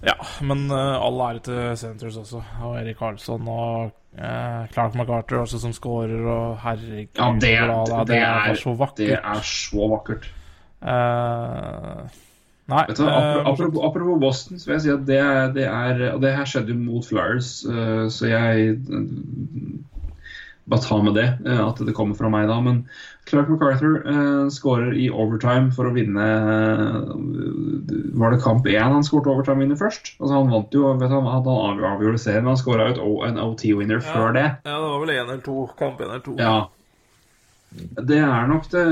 [0.05, 0.15] ja,
[0.47, 2.43] men uh, all ære til Centres også.
[2.63, 3.89] Og Erik Karlsson og
[4.21, 9.01] uh, Clark MacArthur også som scorer, og herregud Ja, det, er, det, er, så vakkert.
[9.09, 10.29] det er så vakkert.
[10.79, 12.05] Uh,
[12.71, 15.53] nei, du, eh, apropos, apropos, Boston, så vil jeg si at det, er-
[15.99, 19.07] det Og det her skjedde jo mot Flyers, eh, så jeg eh,
[20.69, 22.59] bare ta med det, eh, at det kommer fra meg da.
[22.65, 22.83] Men
[23.29, 27.13] Clark MacArthur eh, skårer i overtime for å vinne eh,
[28.19, 30.15] Var det kamp én han skåret overtime-vinner først?
[30.19, 34.35] Altså Han vant jo, vet han, han avgjorde serien, men han skåra en OT-winner før
[34.37, 34.49] det.
[34.65, 35.63] Ja, det var vel én eller to.
[35.79, 36.37] Kamp én eller to.
[36.41, 36.59] Ja.
[37.79, 38.83] Det er nok det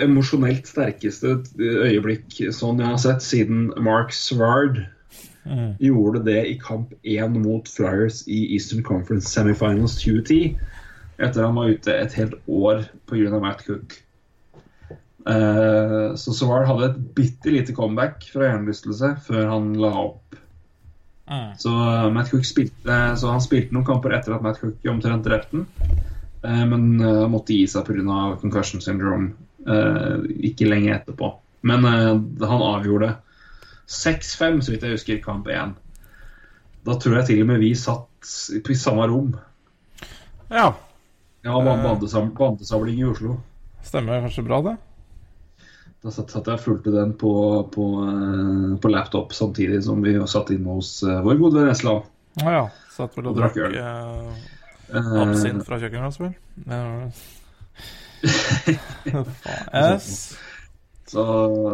[0.00, 4.80] emosjonelt sterkeste øyeblikk sånn jeg har sett siden Mark Svard
[5.40, 5.72] Mm.
[5.80, 10.58] gjorde det i kamp 1 mot Flyers i Eastern Conference Semifinals 2010.
[11.20, 13.40] Etter han var ute et helt år pga.
[13.40, 13.96] Matt Cook.
[15.20, 20.38] Uh, så Sawar hadde et bitte lite comeback fra hjernerystelse før han la opp.
[21.30, 21.50] Mm.
[21.62, 25.22] Så eh, Matt Cook spilte Så han spilte noen kamper etter at Matt Cook omtrent
[25.22, 25.66] drepte ham.
[26.40, 28.22] Uh, men uh, måtte gi seg pga.
[28.40, 29.34] concussion syndrome
[29.68, 30.16] eh,
[30.50, 31.32] ikke lenge etterpå.
[31.68, 32.14] Men eh,
[32.48, 33.14] han avgjorde
[33.90, 35.74] 6-5, så vidt jeg husker, kamp 1.
[36.86, 38.30] Da tror jeg til og med vi satt
[38.70, 39.32] i samme rom.
[40.50, 40.70] Ja,
[41.42, 43.38] Ja, bandesam- bandesabling i Oslo.
[43.82, 44.76] stemmer kanskje bra, det.
[46.04, 47.30] Da satt, satt jeg og fulgte den på,
[47.72, 52.04] på, eh, på laptop samtidig som vi satt inne hos eh, vår gode venn Esland.
[52.44, 52.62] Ah, ja.
[52.94, 53.74] Satt vel og Og drakk øl.
[53.76, 54.46] eh,
[54.90, 56.32] Eh, absint fra kjøkkenglass, vel?
[56.66, 57.10] Ja.
[59.40, 60.36] Faen, Yes.
[61.10, 61.24] Så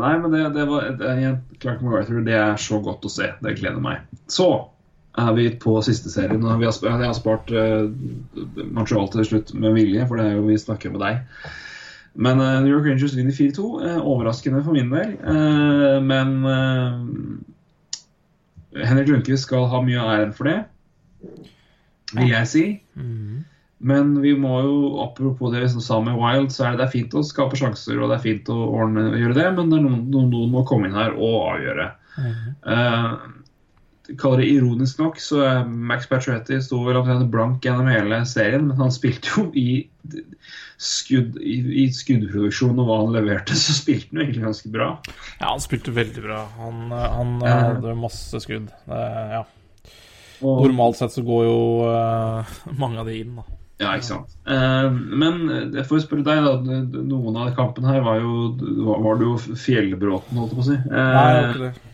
[0.01, 3.29] Nei, men det, det var det, Clark MacArthur, det er så godt å se.
[3.45, 4.07] Det gleder meg.
[4.33, 4.49] Så
[5.17, 6.45] er vi på siste serien.
[6.45, 7.89] og Vi har, jeg har spart uh,
[8.73, 11.15] Montreal til slutt med vilje, for det er jo vi snakker med deg.
[12.17, 13.67] Men uh, New York Rangers vinner 4-2.
[13.83, 15.17] Uh, overraskende for min del.
[15.21, 16.93] Uh, men eh,
[18.89, 20.59] Henrik Lundqvist skal ha mye av æren for det,
[22.17, 22.65] vil jeg si.
[22.97, 23.45] Mhm.
[23.79, 26.95] Men vi må jo, apropos det vi sa med Wild, så er det, det er
[26.95, 29.85] fint å skape sjanser og det er fint å ordne, gjøre det, men det er
[29.85, 31.91] noen, noen, må komme inn her og avgjøre.
[32.17, 33.11] Eh,
[34.15, 38.69] kaller det ironisk nok, så er Max Patrietti sto vel omtrent blank gjennom hele serien,
[38.71, 39.67] men han spilte jo i
[40.81, 44.89] skudd, i, i skuddproduksjon og hva han leverte, så spilte han jo egentlig ganske bra.
[45.41, 46.41] Ja, han spilte veldig bra.
[46.63, 48.73] Han, han uh, hadde masse skudd.
[48.87, 49.05] Det,
[49.35, 49.45] ja.
[50.45, 53.47] Og, Normalt sett så går jo eh, mange av de inn, da.
[53.77, 54.37] Ja, ikke sant.
[54.49, 54.87] Eh,
[55.21, 55.43] men
[55.77, 56.79] jeg får spørre deg, da.
[57.11, 58.37] Noen av kampene her var jo
[58.87, 60.79] var, du det jo Fjellbråten, holdt jeg på å si.
[60.81, 61.93] Eh, Nei, jeg var ikke det.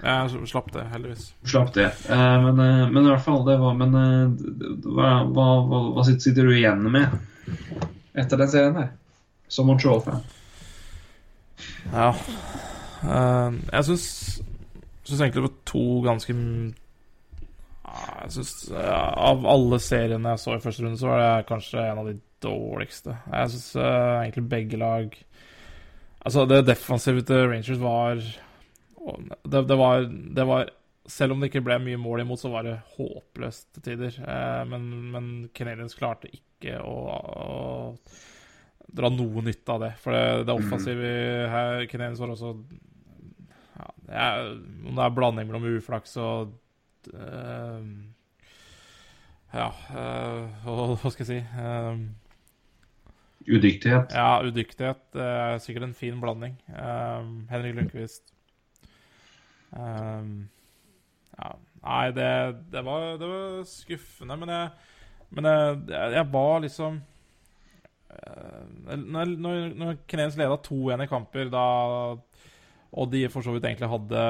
[0.00, 1.24] Jeg slapp det, heldigvis.
[1.44, 1.90] Slapp det.
[2.08, 4.46] Eh, men, eh, men i hvert fall, det var Men eh,
[4.86, 7.18] hva, hva, hva, hva sitter du igjen med
[8.16, 8.88] etter den serien her?
[9.50, 10.22] Som Montreal-fan.
[11.92, 12.14] Ja.
[13.04, 14.40] Eh, jeg syns
[15.10, 16.36] egentlig det var to ganske
[17.90, 22.02] Jeg synes, Av alle seriene jeg så i første runde, så var det kanskje en
[22.02, 23.16] av de dårligste.
[23.32, 25.16] Jeg syns egentlig begge lag
[26.20, 28.20] Altså, det defensive til Rangers var
[29.44, 30.04] det, det var
[30.36, 30.68] Det var
[31.06, 34.18] Selv om det ikke ble mye mål imot, så var det håpløst til tider.
[34.20, 39.90] Uh, men, men Canadiens klarte ikke å, å dra noe nytte av det.
[40.04, 41.10] For det, det offensive
[41.50, 42.52] her Canadiens var også
[44.06, 46.59] ja, Om det er blanding mellom uflaks og eh,
[49.50, 50.66] Ja, eh,
[51.02, 52.02] hva skal jeg si eh,
[53.50, 54.12] Udyktighet.
[54.12, 55.00] Ja, udyktighet.
[55.16, 56.58] Det er sikkert en fin blanding.
[56.68, 58.34] Um, Henrik Lundqvist.
[59.72, 60.50] Um,
[61.38, 62.28] ja, nei, det,
[62.70, 64.68] det, var, det var skuffende, men jeg,
[65.30, 65.80] men jeg,
[66.18, 67.00] jeg, var liksom
[68.10, 71.64] uh, Når, når, når Knes leda 2-1 i kamper, da
[72.90, 74.22] og de for så vidt egentlig hadde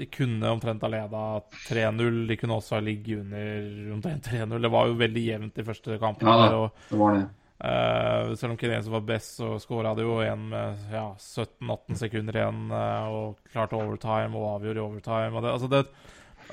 [0.00, 1.24] De kunne omtrent ha leda
[1.68, 2.22] 3-0.
[2.30, 4.56] De kunne også ha ligget under omtrent 3-0.
[4.64, 6.32] Det var jo veldig jevnt de første kampene.
[6.32, 7.26] Ja der, og Det var det.
[7.60, 12.38] Uh, selv om Kineser var best, så skåra de jo en med ja, 17-18 sekunder
[12.40, 15.34] igjen uh, og klarte overtime og avgjorde i overtime.
[15.34, 15.82] Og, det, altså det,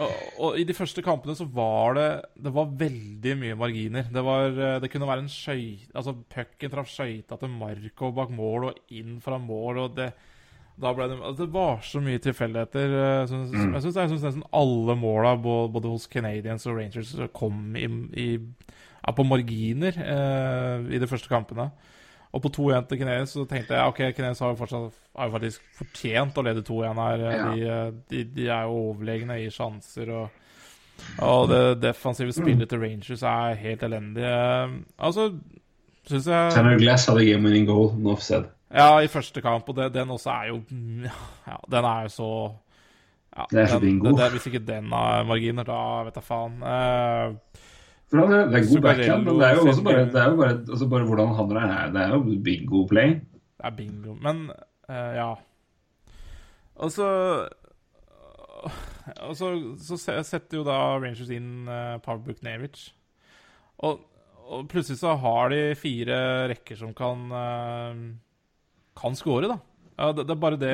[0.03, 2.09] og, og i de første kampene så var det
[2.43, 4.09] Det var veldig mye marginer.
[4.11, 8.33] Det, var, eh, det kunne være en skøyte Altså, pucken traff skøyta til Marco bak
[8.33, 10.11] mål og inn fra mål, og det
[10.77, 12.95] da ble det, altså det var så mye tilfeldigheter.
[13.01, 13.73] eh, Mm.
[13.73, 19.25] Jeg syns nesten alle måla både, hos Canadiens og Rangers kom i, i ja, på
[19.25, 21.71] marginer eh, i de første kampene.
[22.35, 24.53] Og på 2-1 til Kines så tenkte jeg ok, Kines har
[25.17, 27.23] har jo faktisk fortjent å lede 2-1 her.
[27.23, 27.45] Ja.
[27.53, 30.09] De, eh, de, de er jo overlegne i sjanser.
[30.11, 30.29] og
[31.21, 34.23] og det defensive spillet til Rangers er helt elendig.
[34.25, 35.31] Eh, Altså,
[36.09, 38.49] syns jeg Tanner Glass hadde game winning goal, no offside.
[38.73, 40.57] Ja, i første kamp, og det, den også er jo
[41.47, 42.29] Ja, den er jo så
[43.37, 44.09] ja, Det er så den, bingo.
[44.11, 46.55] det- det- Hvis ikke den har marginer, da vet jeg faen.
[46.61, 47.35] Uh,
[48.09, 50.35] For han er, det er god backhand, men det er jo også bare, det jo
[50.35, 51.91] bare, altså bare hvordan han handler her.
[51.91, 53.09] Det er jo bingo play.
[53.13, 54.13] Det er bingo.
[54.21, 54.49] Men
[54.89, 55.33] uh, ja.
[56.75, 57.47] Og så
[59.21, 59.49] Og så,
[59.79, 62.89] så setter jo da Rangers inn uh, Pavbuk Nevic.
[63.79, 63.99] Og,
[64.47, 67.93] og plutselig så har de fire rekker som kan uh,
[68.97, 69.57] Kan score, da.
[69.97, 70.73] Ja, det, det er bare det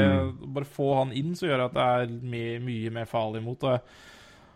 [0.56, 3.64] Bare få han inn, så gjør at det er mye, mye mer farlig imot.
[3.70, 3.94] Og,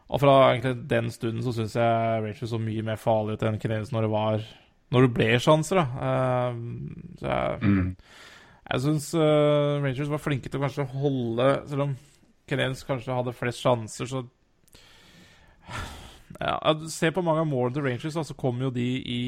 [0.07, 3.59] og fra egentlig den stunden så syns jeg Rangers så mye mer farlig ut enn
[3.59, 4.47] Canadiens når det var
[4.95, 5.85] Når det ble sjanser, da.
[5.99, 6.59] Uh,
[7.19, 7.89] så jeg, Mm.
[8.71, 11.95] jeg syns uh, Rangers var flinke til å kanskje holde Selv om
[12.47, 14.23] Canadiens kanskje hadde flest sjanser, så
[16.39, 16.57] ja,
[16.91, 19.21] Se på mange av målene til Rangers, da, så kommer jo de i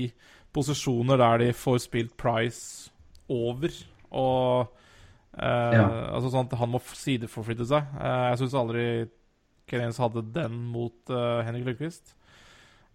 [0.56, 2.90] posisjoner der de får spilt Price
[3.30, 3.74] over.
[4.12, 4.70] Og
[5.38, 5.86] eh, Ja.
[6.16, 7.90] altså sånn at han må sideforflytte seg.
[8.00, 8.86] Eh, jeg syns aldri
[9.70, 12.16] Kenyans hadde den mot eh, Henrik Lundqvist.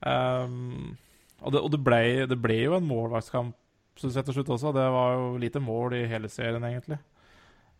[0.04, 0.96] Um,
[1.40, 3.54] og det, og det, ble, det ble jo en målvaktskamp
[3.96, 4.72] synes jeg til slutt også.
[4.74, 6.98] Det var jo lite mål i hele serien, egentlig.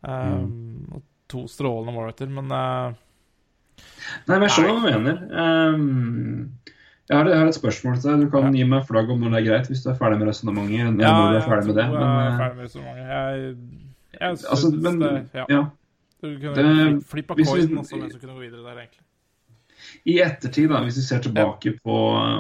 [0.05, 1.02] Um, og
[1.32, 2.94] to strålende målvakter, men uh,
[4.28, 5.16] Nei, men jeg skjønner hva du mener.
[5.43, 6.74] Ehm,
[7.09, 8.25] jeg, har, jeg har et spørsmål til deg.
[8.25, 8.51] Du kan Ja.
[8.57, 11.01] gi meg flagg om når det er greit, hvis du er ferdig med resonnementet.
[11.05, 11.87] ja, du er jeg ferdig med det.
[11.93, 13.09] Men, jeg er eh, ferdig med så mange.
[13.15, 13.57] Jeg,
[14.21, 15.45] jeg syns altså, men det ja.
[15.51, 15.65] ja.
[16.25, 19.03] Du kunne flippa coinen også mens du kunne gå videre der, egentlig.
[20.09, 21.97] I ettertid, da, hvis vi ser tilbake på,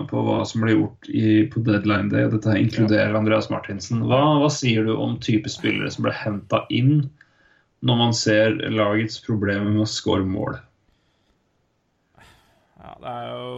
[0.08, 4.20] på hva som ble gjort i, på deadline day, og dette inkluderer Andreas Martinsen, hva,
[4.40, 7.10] hva sier du om type spillere som ble henta inn
[7.84, 10.56] når man ser lagets problemer med å score mål?
[12.80, 13.48] Ja, det er jo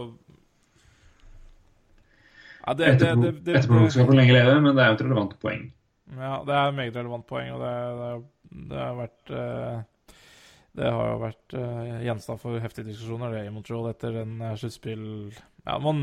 [2.67, 5.61] ja, det, det, det, det, Etterpåklokskap lenge leve, men det er jo et relevant poeng.
[6.17, 7.61] Ja, det er et meget relevant poeng, og
[8.67, 9.77] det, har vært eh,
[10.75, 14.57] Det har jo vært eh, gjenstand for heftige diskusjoner det i Montreal etter en eh,
[14.59, 15.05] sluttspill...
[15.67, 16.01] Ja, man,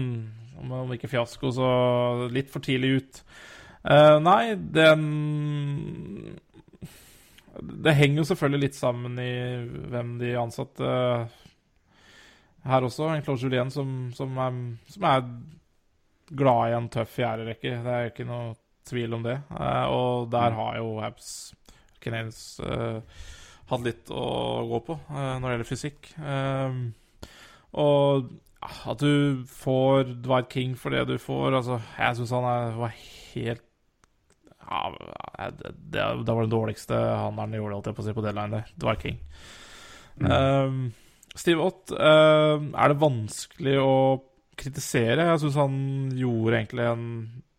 [0.60, 1.68] om, om ikke fiasko, så
[2.32, 3.20] litt for tidlig ut.
[3.84, 5.02] Uh, nei, den
[7.84, 9.32] Det henger jo selvfølgelig litt sammen i
[9.92, 10.92] hvem de ansatte
[12.64, 13.10] her også.
[13.12, 14.60] En Claude Julien som, som, er,
[14.92, 15.24] som er
[16.30, 17.78] glad i en tøff fjerderekke.
[17.84, 18.54] Det er ikke noe
[18.88, 19.38] tvil om det.
[19.54, 21.28] Eh, og der har jo Habs
[22.04, 23.26] Canadiens eh,
[23.70, 24.24] hatt litt å
[24.68, 26.10] gå på eh, når det gjelder fysikk.
[27.74, 28.32] Og
[28.64, 32.94] at du får Dwight King for det du får altså, Jeg syns han er, var
[33.34, 33.64] helt
[34.64, 34.94] ja,
[35.76, 38.70] det, det, var den dårligste handelen gjorde, holdt jeg på å si, på deadline der.
[38.80, 39.18] Dwight King.
[40.24, 40.78] Eh,
[41.34, 43.92] Steve Ott, eh, er det vanskelig å
[44.60, 45.28] kritisere?
[45.30, 45.80] Jeg syns han
[46.18, 47.08] gjorde egentlig en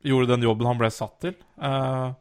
[0.05, 1.31] Gjorde den jobben han ble satt til.
[1.57, 2.11] Uh,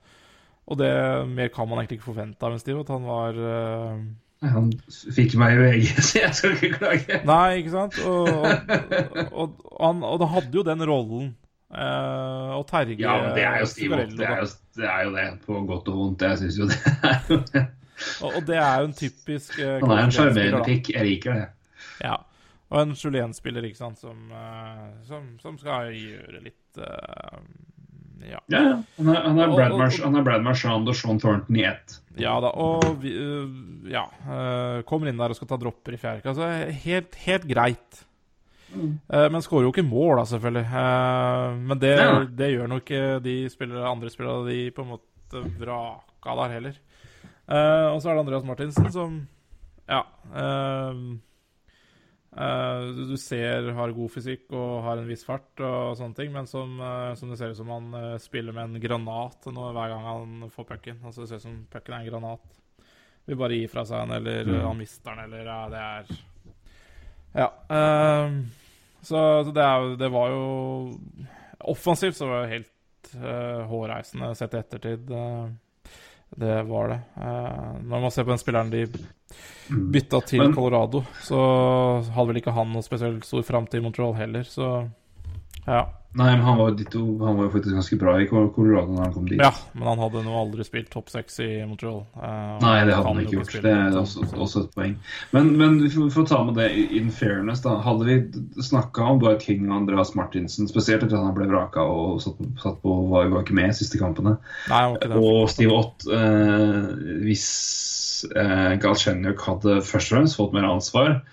[0.64, 0.88] og det
[1.28, 2.80] mer kan man egentlig ikke forvente av en Steve.
[2.80, 3.98] At han var uh...
[4.40, 7.20] Han fikk meg i VG, så jeg skal ikke klage.
[7.28, 7.98] Nei, ikke sant?
[8.08, 11.30] Og, og, og, han, og det hadde jo den rollen.
[11.74, 14.16] Uh, og Terje Ja, men det er jo Steve Ott.
[14.16, 16.22] Det, er jo- det er jo det, på godt og vondt.
[16.22, 17.66] Jeg syns jo det er jo det.
[18.24, 20.90] Og, det er jo en typisk eh, Han er en sjarmerende pikk.
[20.96, 21.44] Jeg liker det.
[22.02, 22.16] Ja.
[22.72, 27.42] Og en Julien-spiller, ikke sant, som, eh, som, som skal gjøre litt uh,
[28.24, 28.40] ja.
[28.96, 29.74] Han er, han er Brad,
[30.24, 31.98] Brad Marchand og Sean Thornton i ett.
[32.18, 36.00] Ja da, og vi, uh, ja, uh, kommer inn der og skal ta dropper i
[36.00, 36.24] fjerde.
[36.32, 36.48] Altså,
[36.86, 38.04] helt, helt greit.
[38.74, 40.64] Eh, men skårer jo ikke mål, da, selvfølgelig.
[41.68, 41.92] Men det,
[42.34, 46.80] det gjør nok ikke de spillere, andre spillere de på en måte vraka der heller.
[47.92, 49.20] Og så er det Andreas Martinsen som
[49.86, 50.00] Ja.
[52.36, 56.46] Eh, du- ser har god fysikk og har en viss fart og sånne ting, men
[56.46, 59.88] som, uh, som det ser ut som han uh, spiller med en granat nå, hver
[59.88, 61.00] gang han får pucken.
[61.04, 62.40] Altså, det ser ut som pucken er en granat.
[63.26, 64.66] Vil bare gi fra seg den, eller Mm.
[64.66, 66.04] han mister den, eller ja, det er
[67.34, 67.48] Ja.
[69.02, 70.98] så så det, er, det var jo
[71.64, 72.70] Offensivt så var det helt
[73.70, 75.10] hårreisende sett i ettertid.
[75.10, 75.48] eh,
[76.40, 77.00] det var det.
[77.16, 78.86] Eh, når man ser på den spilleren de
[79.68, 81.38] bytta til Colorado, så
[82.14, 84.88] hadde vel ikke han noe spesielt stor framtid i Montreal heller, så
[85.66, 85.84] ja.
[86.14, 89.00] Nei, men han var, jo ditto, han var jo faktisk ganske bra i Colorado når
[89.02, 89.40] han kom dit.
[89.42, 89.48] ja.
[89.74, 92.04] Men han hadde nå aldri spilt topp seks i Montreal.
[92.14, 93.56] eh, Nei, det hadde han jo ikke gjort.
[93.64, 94.92] Det er også, også et poeng.
[95.34, 96.68] Men, men for får ta med det
[97.00, 97.80] in fairness, da.
[97.82, 101.82] Hadde vi snakka om Dwight King og Andreas Martinsen, spesielt etter at han ble vraka
[101.82, 104.36] og satt på, satt på var, var ikke med i siste kampene,
[104.70, 105.18] Nei, det.
[105.18, 106.78] og Steve Ott eh,
[107.26, 107.48] Hvis
[108.38, 111.24] eh, Galchenyuk hadde først og fremst fått mer ansvar,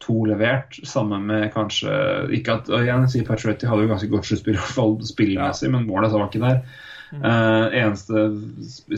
[0.00, 1.92] to levert, sammen med kanskje
[2.36, 5.72] ikke at, og igjen, sier Pacioretty hadde jo ganske godt sluttspill, i hvert fall spillemessig,
[5.72, 6.62] men målet var ikke der.
[7.10, 8.28] Eh, eneste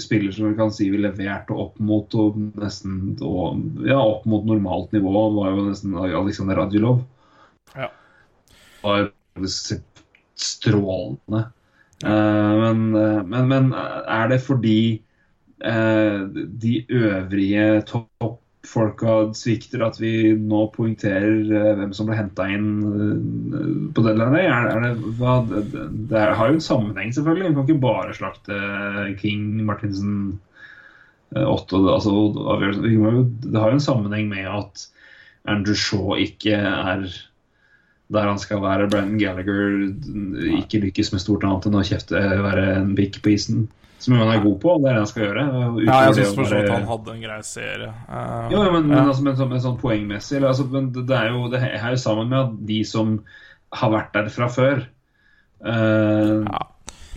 [0.01, 4.45] spiller som vi kan si vi leverte opp mot og nesten og, ja, opp mot
[4.45, 7.01] normalt nivå, var jo nesten Aleksandr Radjulov.
[7.73, 7.89] Ja.
[8.85, 9.09] Var
[10.43, 11.47] strålende.
[12.03, 15.03] Uh, men, eh, men, men er det fordi
[15.62, 17.66] uh, de øvrige
[18.62, 24.05] toppfolka svikter at vi nå poengterer eh, hvem som ble henta inn eh, på?
[24.06, 25.64] Er, er det, hva, det,
[26.10, 27.48] det er, har jo en sammenheng, selvfølgelig.
[27.48, 28.60] Vi kan ikke bare slakte
[29.20, 30.39] King, Martinsen,
[31.34, 32.14] eh, Otto altså,
[32.78, 34.86] Det har jo en sammenheng med at
[35.44, 37.06] Andrew Shaw ikke er
[38.12, 38.90] der han skal være.
[38.93, 43.66] Brandon Gallagher ikke lykkes med stort annet enn å kjefte, være en pikk på isen.
[44.03, 45.45] Som han er god på, og det er det han skal gjøre.
[45.87, 47.93] Ja, jeg syns for så vidt han hadde en grei serie.
[48.09, 49.05] Uh, jo, men, men, ja.
[49.07, 52.33] altså, men, sånn, men sånn poengmessig eller, altså, det, er jo det er jo sammen
[52.33, 53.15] med at de som
[53.79, 54.85] har vært der fra før,
[55.62, 56.65] uh, Ja.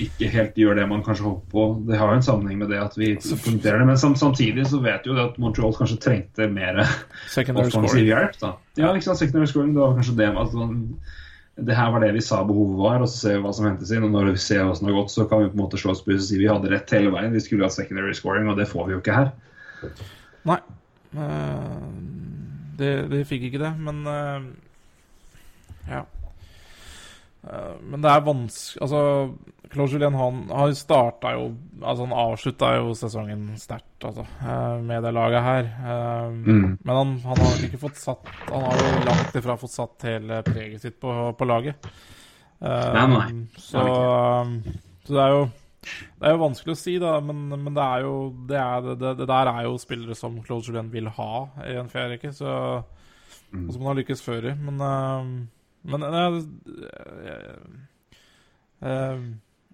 [0.05, 1.65] ikke helt gjør det man kanskje håper på.
[1.89, 3.89] Det har jo en sammenheng med det at vi punkterer det.
[3.89, 8.37] Men sam, samtidig så vet jo det at Montreal kanskje trengte mer offensiv hjelp.
[8.43, 8.55] da.
[8.77, 10.81] Ja, ikke sant, secondary scoring, det var kanskje det at man,
[11.55, 13.91] det her var det vi sa behovet var, og så ser vi hva som hentes
[13.95, 14.03] inn.
[14.03, 15.93] og Når vi ser hva som har gått, så kan vi på en måte slå
[15.93, 17.31] oss på og si vi hadde rett hele veien.
[17.35, 19.31] Vi skulle hatt secondary scoring, og det får vi jo ikke her.
[20.49, 20.59] Nei.
[21.15, 21.87] eh,
[22.79, 24.51] det, det fikk ikke det, men eh,
[25.93, 26.03] Ja.
[27.45, 29.01] Eh, men det er vanskelig Altså,
[29.69, 31.43] Claude Julien han, han starta jo
[31.81, 35.69] Altså, han avslutta jo sesongen sterkt, altså, eh, med det laget her.
[35.69, 36.77] Eh, Mm.
[36.83, 40.41] Men han, han har ikke fått satt Han har jo langt ifra fått satt hele
[40.47, 41.85] preget sitt på, på laget.
[42.65, 43.27] Nei, nei.
[43.59, 43.81] Så,
[45.05, 45.45] så det er jo
[45.85, 48.13] det er jo vanskelig å si, da, men, men det er jo
[48.49, 51.27] det, er, det, det der er jo spillere som Claude Julien vil ha
[51.67, 52.55] i en ferie rekke, så
[53.53, 53.67] Mm.
[53.69, 54.53] Og som han har lykkes før i.
[54.57, 55.27] Men, eh,
[55.85, 56.37] men eh,
[57.25, 57.41] jeg,
[58.85, 59.19] jeg,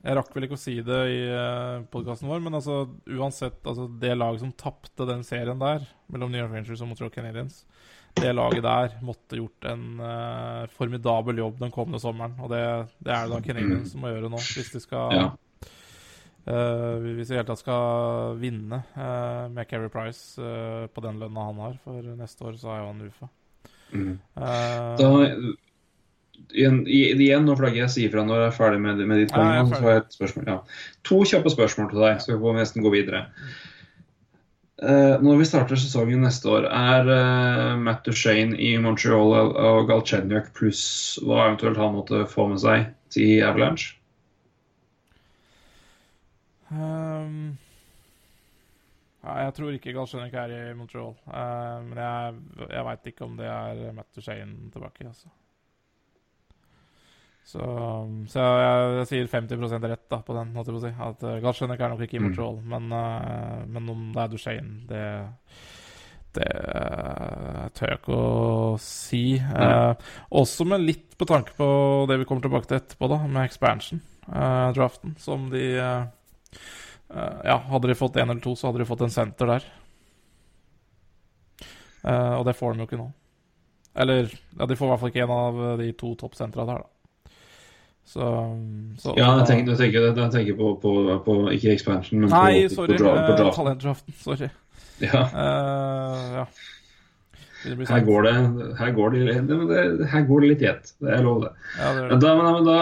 [0.02, 3.86] jeg rakk vel ikke å si det i uh, podkasten vår, men altså uansett altså,
[4.02, 7.62] Det laget som tapte den serien der, mellom New York Rangers og Montreal Canadiens,
[8.18, 12.34] det laget der måtte gjort en uh, formidabel jobb den kommende sommeren.
[12.42, 12.64] Og det,
[13.00, 15.32] det er det da Canadiens som må gjøre nå, hvis de skal Ja.
[16.42, 21.22] Uh, hvis de i hele tatt skal vinne uh, med Keri Price uh, på den
[21.22, 23.30] lønna han har, for neste år så er jo han UFA.
[23.92, 24.14] Mm.
[24.36, 25.08] Eh, Da,
[26.54, 29.70] igjen, igjen, nå flagger jeg sier fra når jeg er ferdig med, med ditt poeng.
[29.70, 30.48] Så har jeg et spørsmål.
[30.52, 30.58] Ja.
[31.10, 33.26] To kjappe spørsmål til deg, så vi får nesten gå videre.
[34.82, 39.88] Uh, når vi starter sesongen neste år, er uh, Matt Duchene i Montreal og- og
[39.92, 43.94] Galchenyuk pluss hva eventuelt han måtte få med seg til Avalanche?
[46.72, 47.58] Um,
[49.22, 51.14] ja, jeg tror ikke Galchenyuk er i Montreal.
[51.30, 52.42] Uh, men jeg,
[52.72, 55.06] jeg veit ikke om det er Matt Duchene tilbake.
[55.12, 55.30] Altså.
[57.52, 57.66] Så,
[58.32, 60.54] så jeg, jeg sier 50 rett da, på den.
[60.56, 60.94] måtte jeg å si.
[61.08, 62.64] At uh, Galchenyuk er nok ikke i Mm.
[62.72, 65.04] Men, uh, men om det er Duchene, det
[66.32, 69.24] det uh, tør jeg ikke å si.
[69.36, 71.68] Eh, også med litt på tanke på
[72.10, 75.18] det vi kommer tilbake til etterpå, da, med expansion-draften.
[75.20, 76.06] som de eh,
[77.12, 79.68] eh, Ja, hadde de fått én eller to, så hadde de fått en senter der.
[82.08, 83.12] Eh, og det får de jo ikke nå.
[84.02, 87.01] Eller ja, de får i hvert fall ikke en av de to toppsentra der, da.
[88.06, 88.26] Så,
[89.00, 90.92] så Ja, jeg tenker, jeg tenker, jeg tenker på, på,
[91.24, 92.98] på Ikke expansion, men Nei, på, sorry.
[93.00, 93.54] på, på eh.
[93.56, 94.14] Talentdraften.
[94.24, 94.50] Sorry.
[95.02, 96.46] Ja, Uh, ja.
[97.62, 98.32] Her går det
[98.80, 100.92] her går det, her går det litt i ett.
[100.98, 101.52] Det er lov, det.
[101.78, 102.18] Ja, det er det.
[102.24, 102.78] da, men da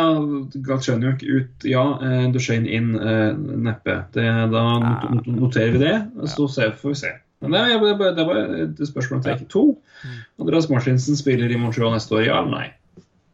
[0.70, 3.98] ga Chunuk ut ja, eh, Duchene inn eh, neppe.
[4.16, 4.24] Det,
[4.54, 5.98] da not, not, noterer vi det,
[6.32, 7.12] så ser, får vi se.
[7.44, 8.40] Men det, er- det, er bare- det var
[8.70, 9.66] et spørsmål om take to.
[10.06, 10.16] Mm.
[10.46, 12.70] Andreas Martinsen spiller i Montreal neste år, ja eller nei?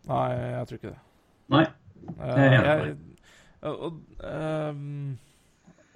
[0.10, 1.00] Nei, jeg tror ikke det.
[1.54, 1.66] Nei.
[1.66, 2.96] Eh, Jeg er enig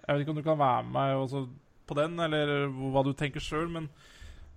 [0.10, 1.44] jeg, vet ikke om du kan være med meg også
[1.90, 3.90] på den, eller hva du tenker sjøl, men,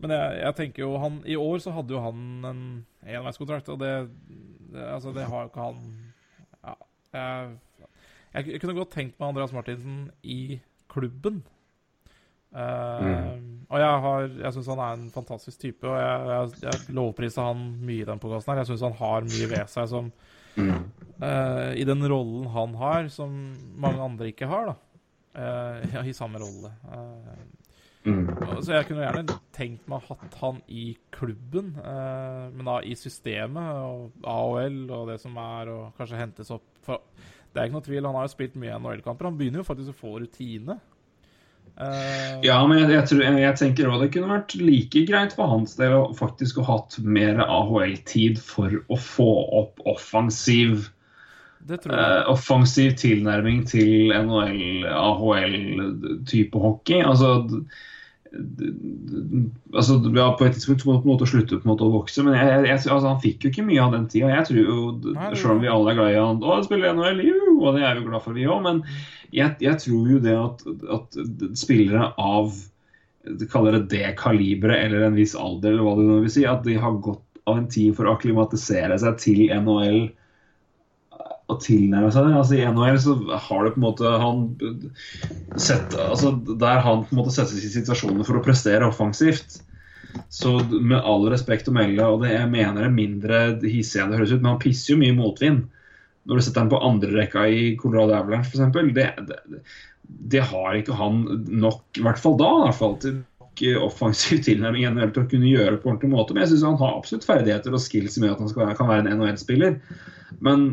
[0.01, 2.62] men jeg, jeg tenker jo han I år så hadde jo han en
[3.05, 3.93] enveiskontrakt, og det,
[4.73, 5.82] det Altså, det har jo ikke han
[6.62, 6.74] Ja.
[7.12, 11.43] Jeg, jeg, kunne godt tenkt meg Andreas Martinsen i klubben.
[12.52, 13.32] Eh,
[13.69, 17.44] Og jeg, har, jeg syns han er en fantastisk type, og jeg, jeg, jeg lovpriser
[17.51, 18.62] han mye i den podkasten her.
[18.62, 20.09] Jeg syns han har mye ved seg som
[20.58, 23.34] eh, I den rollen han har, som
[23.80, 24.78] mange andre ikke har, da.
[25.32, 26.74] Uh, ja, I samme rolle.
[26.84, 27.58] Uh,
[28.02, 28.26] Mm.
[28.66, 34.24] så jeg kunne gjerne tenkt meg hatt han i klubben, men da i systemet og
[34.26, 36.98] AOL og det som er, og kanskje hentes opp For
[37.52, 39.28] det er ikke noe tvil, han har jo spilt mye NHL-kamper.
[39.28, 40.78] Han begynner jo faktisk å få rutine.
[41.80, 45.32] Eh, Ja, men jeg, jeg, tror, jeg, jeg tenker også det kunne vært like greit
[45.36, 49.28] for hans del å faktisk ha hatt mer AHL-tid for å få
[49.62, 50.90] opp offensiv
[51.64, 57.00] Det eh, offensiv tilnærming til NHL, AHL-type hockey.
[57.06, 57.36] Altså,
[59.76, 62.98] altså ja, På et tidspunkt må måte slutte på en måte å vokse, men altså,
[63.06, 64.30] han fikk jo ikke mye av den tida.
[64.32, 66.94] Jeg tror jo, det- Selv om vi alle er glad i han, å, han spiller
[66.94, 68.82] NHL, jo, og det er vi glad for, vi òg, men
[69.32, 70.62] jeg, jeg tror jo det at,
[70.96, 71.18] at
[71.59, 72.52] spillere av
[73.22, 76.42] de kaller det det kaliberet eller en viss alder, eller hva det nå vil si,
[76.48, 80.00] at de har gått av en tid for å akklimatisere seg til NHL
[81.50, 82.36] og tilnærme seg det.
[82.38, 84.44] Altså I NHL så har det på en måte han
[85.60, 89.60] sett altså Der han på en måte settes i situasjoner for å prestere offensivt.
[90.32, 94.20] Så med all respekt å melde, og det jeg mener er mindre hissig enn det
[94.20, 95.64] høres ut, men han pisser jo mye motvind.
[96.28, 99.62] Når du setter han på andrerekka i Colorado Avalanche f.eks., det, det,
[100.32, 103.20] det har ikke han nok, i hvert fall da, i hvert fall, til
[103.52, 106.34] nok offensiv tilnærming NHL til å kunne gjøre på ordentlig måte.
[106.34, 109.04] Men jeg syns han har absolutt ferdigheter og skills gjør at han være, kan være
[109.06, 109.76] en NHL-spiller.
[110.40, 110.64] Men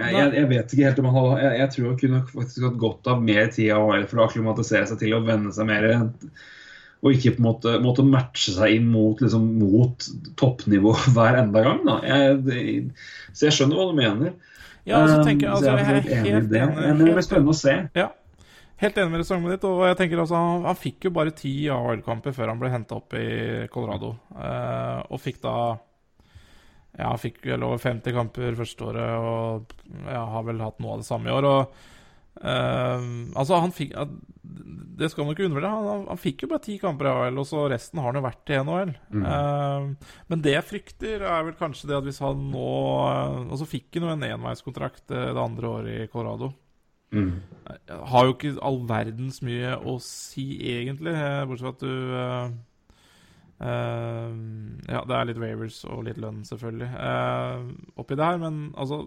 [0.00, 2.80] jeg, jeg, vet ikke helt om han hadde Jeg, jeg tror han kunne faktisk hatt
[2.80, 5.86] godt av mer tid for å akklimatisere seg til å venne seg mer
[7.02, 10.08] og ikke på en måte måtte matche seg inn mot, liksom, mot
[10.38, 11.84] toppnivå hver enda gang.
[11.88, 11.98] Da.
[12.06, 12.88] Jeg,
[13.32, 14.34] så jeg skjønner hva du mener.
[14.82, 16.66] Ja, altså, så tenker altså, jeg er helt enig i det.
[16.74, 17.76] Men det blir spennende å se.
[17.98, 18.10] Ja.
[18.82, 19.68] Helt enig med resonnementet ditt.
[19.70, 22.98] Og jeg tenker altså, han, han fikk jo bare ti AHL-kamper før han ble henta
[22.98, 23.26] opp i
[23.70, 24.14] Colorado.
[24.34, 25.56] Eh, og fikk da
[26.98, 31.00] Ja, fikk vel over 50 kamper første året, og ja, har vel hatt noe av
[31.00, 31.46] det samme i år.
[31.48, 31.91] Og
[32.40, 33.04] eh,
[33.36, 33.92] altså, han fikk
[34.42, 35.74] Det skal man ikke undervurdere.
[35.74, 38.20] Han, han, han fikk jo bare ti kamper i AL, og så resten har han
[38.20, 38.94] jo vært i NHL.
[39.20, 42.72] Eh, men det jeg frykter, er vel kanskje det at hvis han nå
[43.48, 46.52] Og så fikk han jo en enveiskontrakt eh, det andre året i Colorado.
[47.12, 47.42] Mm.
[48.08, 52.54] Har jo ikke all verdens mye å si, egentlig, eh, bortsett fra at du eh,
[53.68, 54.38] eh,
[54.88, 57.68] Ja, det er litt waivers og litt lønn, selvfølgelig, eh,
[58.00, 59.04] oppi det her, men altså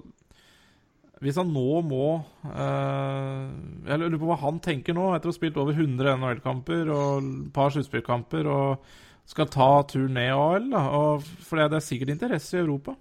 [1.23, 2.05] Hvis han nå må
[2.49, 3.43] eh,
[3.87, 7.23] Jeg lurer på hva han tenker nå, etter å ha spilt over 100 NHL-kamper og
[7.23, 8.83] et par sluttspillkamper, og
[9.25, 12.93] skal ta turen ned AL, da, og, for det er sikkert interesse i Europa.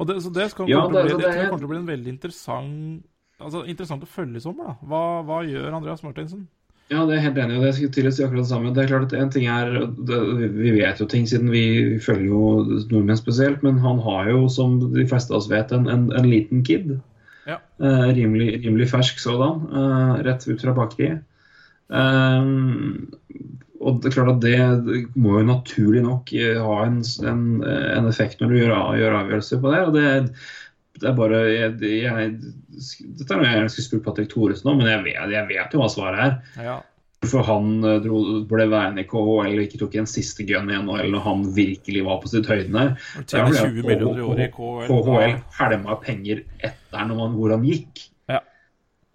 [0.00, 1.72] Og det, så det, skal, Ja, å bli, det- det, det er- kommer til å
[1.74, 3.06] bli en veldig interessant
[3.40, 4.74] Altså, Interessant å følge i sommer.
[4.84, 6.42] Hva, hva gjør Andreas Martinsen?
[6.90, 8.72] Ja, det er helt enig og Det skulle til å si akkurat det samme.
[8.74, 9.76] Det er klart at en ting er,
[10.08, 10.18] det,
[10.56, 11.62] Vi vet jo ting siden vi
[12.02, 12.40] følger jo
[12.90, 16.26] nordmenn spesielt, men han har jo, som de fleste av oss vet, en, en, en
[16.26, 16.96] liten kid.
[17.46, 17.60] Ja.
[17.78, 19.62] Eh, rimelig, rimelig fersk sådan.
[19.70, 21.22] eh, rett ut fra bakeriet.
[21.94, 22.50] Eh,
[23.80, 24.56] og det er klart at det,
[24.88, 26.34] det må jo naturlig nok
[26.66, 26.98] ha en,
[27.30, 29.84] en, en effekt når du gjør, gjør avgjørelser på det.
[29.86, 30.08] og det
[31.00, 32.30] det er bare jeg, jeg,
[33.18, 35.82] Dette er noe jeg skulle spurt Patrick Thoresen om, men jeg vet, jeg vet jo
[35.82, 36.64] hva svaret er.
[36.66, 36.76] Ja.
[37.20, 40.78] Hvorfor han eh, dro, ble værende i KHL og ikke tok en siste gun i
[40.80, 42.94] NHL når han virkelig var på sitt høyden her.
[43.26, 44.86] Tjener Det er 20 millioner i året i KHL.
[44.88, 48.06] KHL pælma penger etter når man, hvor han gikk.
[48.32, 48.40] Ja.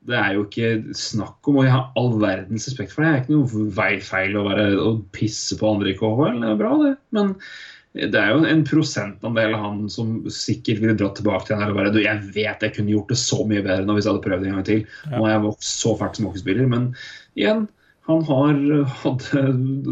[0.05, 0.71] Det er jo ikke
[1.01, 3.09] snakk om, og jeg har all verdens respekt for det.
[3.09, 6.43] Det er ikke noe feil å, være, å pisse på andre i KHL.
[6.43, 6.93] Det er bra, det.
[7.17, 7.33] Men
[7.95, 11.77] det er jo en prosentandel av han som sikkert ville dratt tilbake til den og
[11.79, 14.25] bare du, Jeg vet jeg kunne gjort det så mye bedre nå hvis jeg hadde
[14.25, 14.83] prøvd en gang til.
[15.13, 16.67] Nå har jeg vokst så fælt som hockeyspiller.
[16.71, 16.91] Men
[17.39, 17.65] igjen,
[18.05, 18.59] Han har
[19.01, 19.39] hadde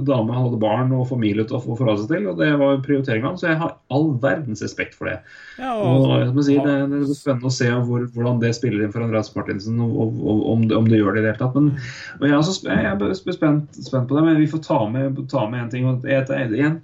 [0.06, 2.84] dame, han hadde barn og familie til å få forholde seg til, og det var
[2.86, 3.42] prioriteringa hans.
[3.42, 5.16] Så jeg har all verdens respekt for det.
[5.58, 8.86] Ja, Og og, jeg si, det, det er spennende å se hvor, hvordan det spiller
[8.86, 11.42] inn for Andreas Martinsen, og, og, om, det, om det gjør det i det hele
[11.42, 11.58] tatt.
[11.58, 11.74] Men,
[12.22, 15.48] jeg er, også, jeg er spent, spent på det, men vi får ta med, ta
[15.50, 15.90] med en ting.
[15.90, 16.84] Og et, igjen.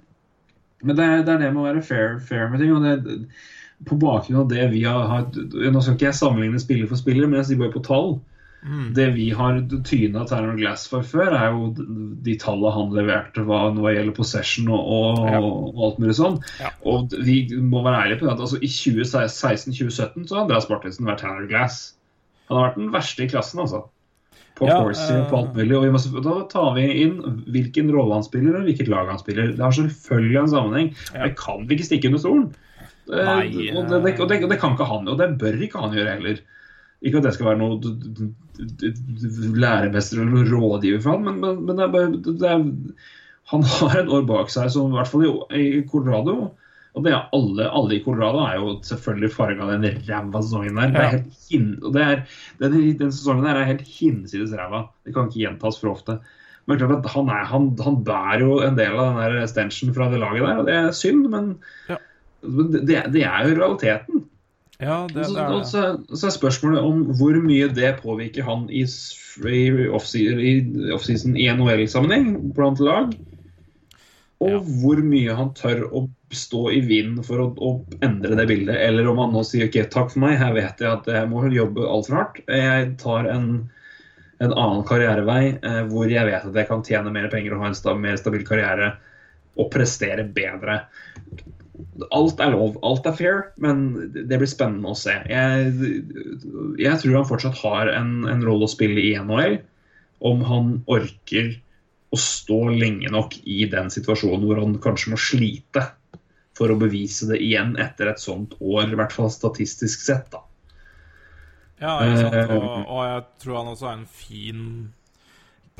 [0.82, 2.72] Men det er, det er det med å være fair, fair med ting.
[2.72, 3.18] og det,
[3.88, 7.26] På bakgrunn av det vi har, har Nå skal ikke jeg sammenligne spiller for spiller,
[7.28, 8.18] men jeg sier bare på tall.
[8.64, 11.70] mm, Det vi har tyna Terran Glass for før, er jo
[12.26, 15.40] de tallene han leverte hva, hva gjelder possession og, og, Ja.
[15.40, 16.36] og alt mulig sånn.
[16.60, 16.72] Ja.
[16.84, 21.08] Og vi må være ærlige på det at altså, i 2016-2017 så har Andreas Martinsen
[21.08, 21.94] vært Terran Glass.
[22.48, 23.84] Han har vært den verste i klassen, altså.
[24.60, 25.76] På Ja, Corsi og på alt eh, mulig.
[25.78, 27.16] Og må, da tar vi inn
[27.48, 29.54] hvilken rolle han spiller og hvilket lag han spiller.
[29.56, 30.90] Det har selvfølgelig en sammenheng.
[31.14, 31.22] Ja.
[31.24, 32.50] Det kan vi ikke stikke under stolen.
[33.10, 35.64] Eh, Nei, og, det, det, og, det, og det kan ikke han, og det bør
[35.64, 36.42] ikke han gjøre heller.
[37.00, 38.28] Ikke at det skal være noe d- d-
[38.60, 42.66] d- d- læremester eller rådgiver for han, men, men, men det er bare det er,
[43.50, 46.50] Han har et år bak seg som i hvert fall i, i Colorado
[46.94, 50.90] og det er alle, alle i Colorado er jo selvfølgelig farga den ræva sesongen der.
[50.90, 51.10] Det er Ja.
[51.10, 52.22] helt hin, er,
[52.58, 54.82] den, den sesongen der er helt hinsides ræva.
[55.06, 56.18] Det kan ikke gjentas for ofte.
[56.66, 59.94] Men klart at han, er, han, han bærer jo en del av den der stenchen
[59.94, 61.54] fra det laget der, og det er synd, men
[61.88, 61.96] Ja.
[62.42, 64.24] det, det er jo realiteten.
[64.80, 65.82] ja, det, det er så,
[66.14, 70.54] så er spørsmålet om hvor mye det påvirker han i, i offseason i,
[70.92, 73.12] offseason i NHL-sammenheng blant lag.
[74.40, 74.58] Og Ja.
[74.80, 78.78] hvor mye han tør å stå i vinden for å, å endre det bildet.
[78.80, 81.44] Eller om han nå sier OK, takk for meg, her vet jeg at jeg må
[81.52, 82.40] jobbe altfor hardt.
[82.48, 83.50] Jeg tar en,
[84.40, 87.72] en annen karrierevei eh, hvor jeg vet at jeg kan tjene mer penger og ha
[87.72, 88.94] en sta, mer stabil karriere
[89.60, 90.80] og prestere bedre.
[92.14, 95.18] Alt er lov, alt er fair, men det blir spennende å se.
[95.28, 95.72] Jeg,
[96.80, 99.58] jeg tror han fortsatt har en, en rolle å spille i NHL,
[100.24, 101.52] om han orker
[102.10, 105.84] å stå lenge nok i den situasjonen hvor han kanskje må slite
[106.58, 110.30] for å bevise det igjen etter et sånt år, i hvert fall statistisk sett.
[110.34, 110.42] da.
[111.80, 111.94] Ja.
[112.04, 114.64] Eh, Og, og jeg tror han også er en fin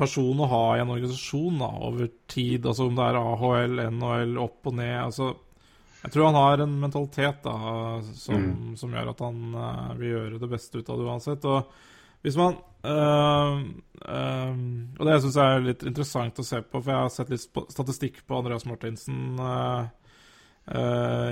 [0.01, 2.65] person å ha i en organisasjon da, over tid.
[2.65, 4.97] Altså om det er AHL, NHL, opp og ned.
[5.03, 5.33] altså
[6.01, 7.55] Jeg tror han har en mentalitet da,
[8.17, 11.45] som, som gjør at han uh, vil gjøre det beste ut av det uansett.
[11.45, 11.90] Og
[12.21, 13.61] hvis man øh,
[14.05, 14.55] øh,
[14.99, 17.61] Og det syns jeg er litt interessant å se på, for jeg har sett litt
[17.73, 19.83] statistikk på Andreas Martinsen øh,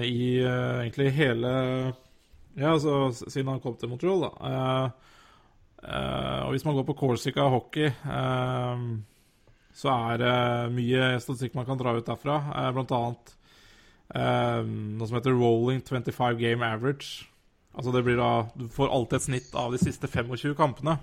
[0.06, 1.52] i øh, egentlig hele
[2.60, 4.32] ja, altså siden han kom til Montreal, da.
[4.50, 4.90] Eh,
[5.86, 8.86] eh, og hvis man går på Corsica hockey, eh,
[9.80, 10.38] så er det
[10.76, 12.40] mye statistikk man kan dra ut derfra.
[12.56, 13.36] Eh, blant annet
[14.16, 17.30] eh, noe som heter rolling 25 game average.
[17.76, 20.98] Altså det blir da Du får alltid et snitt av de siste 25 kampene.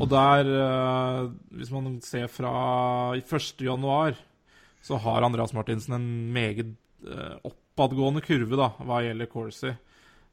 [0.00, 2.52] Og der, eh, hvis man ser fra
[3.18, 3.64] i 1.
[3.66, 4.14] januar,
[4.82, 9.72] så har Andreas Martinsen en meget eh, oppadgående kurve da, hva gjelder Corsi.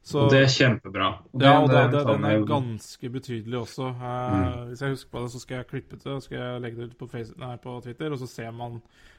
[0.08, 1.08] Så, det er kjempebra.
[1.34, 3.90] Og ja, og det, det, den er ganske betydelig også.
[3.90, 6.80] Eh, Hvis jeg husker på det, så skal jeg klippe det og skal jeg legge
[6.80, 8.14] det ut på, Facebook, nei, på Twitter.
[8.14, 8.78] Og så ser man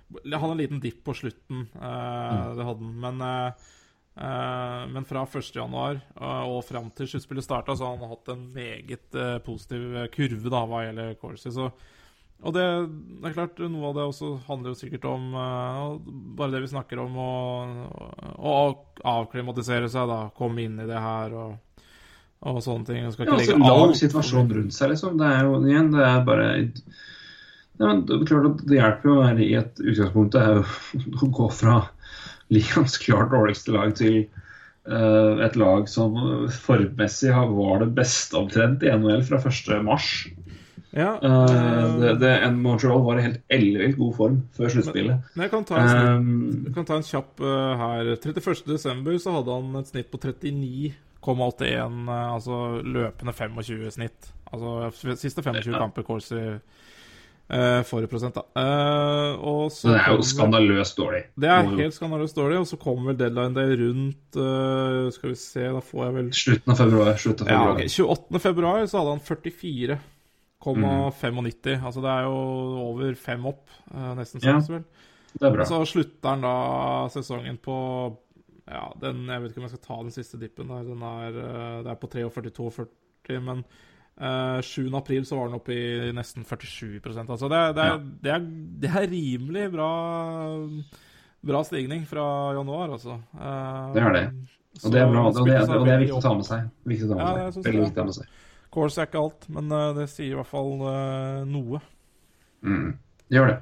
[0.09, 2.95] Han hadde en liten dipp på slutten, eh, det hadde han.
[3.03, 3.67] Men, eh,
[4.19, 9.15] men fra 1.1 uh, og fram til sluttspillet starta, så har han hatt en meget
[9.15, 11.53] eh, positiv eh, kurve da, hva gjelder Corsi.
[11.55, 11.69] Så
[12.39, 12.65] og det,
[13.19, 15.79] det er klart, noe av det også handler jo sikkert om eh,
[16.39, 18.53] bare det vi snakker om, å,
[19.03, 20.21] avklimatisere seg, da.
[20.37, 21.83] Komme inn i det her og,
[22.47, 23.09] og sånne ting.
[23.11, 25.19] Skal Ja, ikke altså, legge lag situasjonen rundt seg, liksom.
[25.19, 26.49] Det er jo igjen, det er bare
[27.79, 30.57] ja, det er klart at det hjelper jo å være i et utgangspunkt det er
[30.57, 30.63] jo
[31.23, 31.75] å gå fra
[32.53, 34.23] ligaens klart dårligste lag til
[34.89, 36.15] uh, et lag som
[36.53, 39.73] formmessig var det beste omtrent i NHL fra 1.
[39.85, 40.11] mars.
[40.89, 45.27] Ja, uh, det, det, Montreal var i helt ellevilt god form før sluttspillet.
[45.35, 45.83] men jeg kan snitt,
[46.65, 48.09] jeg kan ta en kjapp uh, her.
[48.17, 49.19] 31.12.
[49.21, 50.97] så hadde han et snitt på 39,81,
[52.09, 54.31] eh, altså løpende 25 snitt.
[54.49, 55.83] Altså siste 25 Ja.
[55.83, 56.41] kamper Corsi
[57.49, 58.41] uh, prosent, da.
[58.53, 61.23] Uh, og så det er jo skandaløst dårlig.
[61.39, 65.37] Det er helt skandaløst dårlig, og så kommer vel deadline day rundt uh, Skal vi
[65.41, 67.11] se, da får jeg vel Slutten av februar.
[67.23, 67.87] Slutten av ja, okay.
[67.89, 68.39] 28.
[68.45, 71.85] februar så hadde han 44,95.
[71.89, 72.37] Altså det er jo
[72.85, 73.65] over fem opp,
[73.95, 74.85] uh, nesten Ja, seks, vel.
[75.33, 75.61] Det er bra.
[75.65, 76.55] Og så slutter han da
[77.13, 77.75] sesongen på
[78.69, 80.83] Ja, den Jeg vet ikke om jeg skal ta den siste dippen der.
[80.85, 81.31] Den er,
[81.85, 83.57] det er på 43-42, men
[84.19, 84.89] øh, 7.
[84.95, 87.97] april så var den oppe i nesten 47 Altså det, det, er, Ja.
[88.23, 88.39] det, er,
[88.81, 89.89] det er rimelig bra
[91.41, 93.13] Bra stigning fra januar, altså.
[93.33, 94.23] Uh, Det er det.
[94.75, 96.65] så Og det er bra, og det, og det er viktig å ta med seg.
[96.85, 97.63] Viktig å ta med Ja, seg.
[97.63, 97.85] Veldig det.
[97.85, 98.25] viktig å ta med seg.
[98.75, 101.79] Course er ikke alt, men uh, det sier i hvert fall eh, noe.
[102.61, 102.89] Mm.
[103.31, 103.55] Gjør det.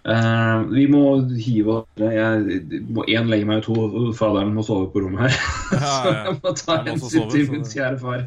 [0.00, 1.00] Eh, vi må
[1.36, 5.34] hive oss Jeg må én legge meg, og to faderen må sove på rommet her.
[5.76, 8.22] Ja, ja, så jeg må ta Jeg hensyn sove, til min kjære far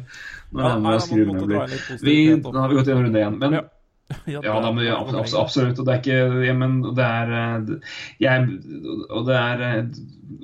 [0.54, 1.56] når Ja, han nei, må da skru måtte møbler.
[1.56, 3.38] dra litt Vi, da har vi gått gjennom runde én.
[3.42, 3.56] Men
[4.28, 4.38] Ja.
[4.44, 5.78] ja, da, men, ja, abs- absolutt.
[5.80, 8.50] Og det er ikke ja, Men det er eh, jeg,
[9.08, 9.78] Og det er eh,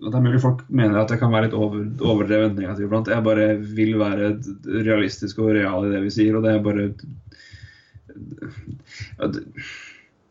[0.01, 3.09] det er mulig folk mener at jeg kan være litt over, overdrevet negativ iblant.
[3.13, 3.47] Jeg bare
[3.77, 4.31] vil være
[4.89, 6.89] realistisk og real i det vi sier, og det er bare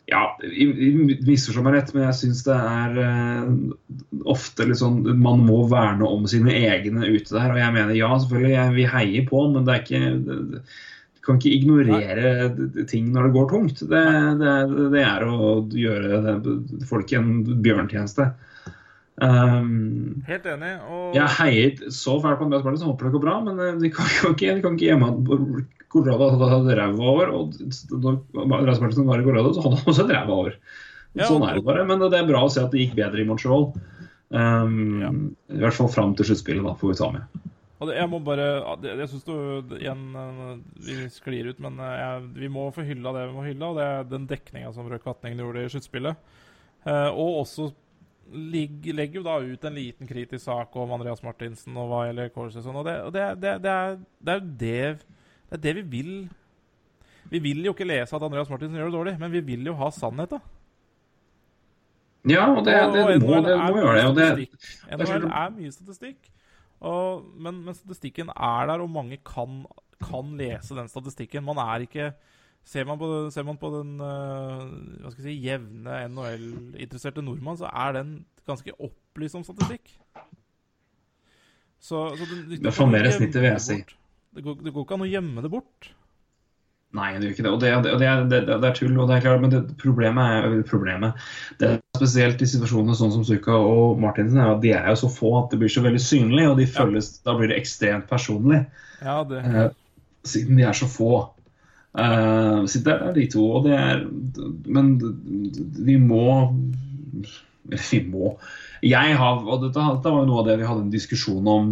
[0.09, 3.49] Ja, misforstå meg rett, men jeg syns det er eh,
[4.29, 7.53] ofte litt sånn Man må verne om sine egne ute der.
[7.53, 10.39] Og jeg mener ja, selvfølgelig, jeg, vi heier på, men det er ikke det,
[11.19, 13.81] du kan ikke ignorere ting når det går tungt.
[13.91, 14.03] Det,
[14.39, 14.53] det,
[14.95, 16.37] det er å gjøre
[16.89, 17.33] folk en
[17.65, 18.31] bjørntjeneste.
[19.19, 20.77] Um, Helt enig.
[20.87, 23.75] Og jeg heier så fælt på Andreas Martin, så håper det går bra, men eh,
[23.81, 27.31] de kan, kan ikke, de kan ikke gjemme at Colorado hadde hatt ræva over.
[27.33, 27.57] Og
[28.59, 30.57] Andreas Martin var i Colorado, så hadde han også et ræva over.
[31.17, 31.85] Ja, sånn er det bare.
[31.89, 33.71] Men det er bra å se at det gikk bedre i Montreal.
[34.29, 35.09] Um, Ja.
[35.55, 37.47] I hvert fall fram til sluttspillet, da, får vi ta med.
[37.95, 38.45] Jeg må bare
[38.83, 42.83] det- Jeg syns du igjen eh, Vi sklir ut, men eh, jeg, vi må få
[42.83, 45.69] hylla det vi må hylle, og det er den dekninga som Røe Katning gjorde i
[45.71, 46.15] sluttspillet.
[46.85, 47.71] Uh, og også
[48.31, 52.61] legger jo da ut en liten kritisk sak om Andreas Martinsen og hva gjelder Corses
[52.61, 55.18] og sånn, og det, og det, det, det, er, det er jo det,
[55.49, 56.13] det er det vi vil.
[57.29, 59.75] Vi vil jo ikke lese at Andreas Martinsen gjør det dårlig, men vi vil jo
[59.79, 60.39] ha sannhet, da.
[62.27, 64.07] Ja, og det, det, Og må, det må gjøre det.
[64.09, 64.27] Og det
[64.97, 66.31] NHL er mye statistikk.
[66.79, 69.63] Og, men, men statistikken er der, og mange kan,
[70.03, 71.45] kan lese den statistikken.
[71.47, 72.11] Man er ikke
[72.69, 74.65] Ser man på, ser man på den øh,
[75.01, 78.11] hva skal jeg si, jevne NHL-interesserte nordmann, så er den
[78.45, 79.93] ganske opplyst om statistikk.
[81.79, 83.79] Så, så det, Det er for mer snittet, vil jeg si.
[84.39, 85.89] Det går, det går ikke an å gjemme det bort.
[86.95, 87.51] Nei, det gjør ikke det.
[87.51, 88.93] Og det, det, det, det er tull.
[88.95, 91.25] og det er klart, Men det, problemet er problemet.
[91.59, 95.01] Det er spesielt i situasjonene sånn som Suka og Martinsen er at de er jo
[95.01, 98.07] så få at det blir så veldig synlig, og de føles, da blir det ekstremt
[98.07, 98.63] personlig.
[99.03, 99.67] Ja, det, Eh,
[100.23, 101.11] siden de er så få.
[101.99, 104.07] Eh, så det er de to, og det er
[104.71, 104.95] Men
[105.83, 106.55] vi må
[107.69, 108.37] vi må
[108.83, 111.71] Jeg har Og dette, dette var jo noe av det vi hadde en diskusjon om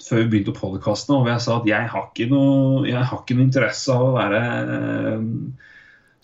[0.00, 3.20] før vi begynte å podkaste, og jeg sa at jeg har ikke noe, jeg har
[3.20, 4.40] ikke noe interesse av å være
[4.76, 5.26] eh,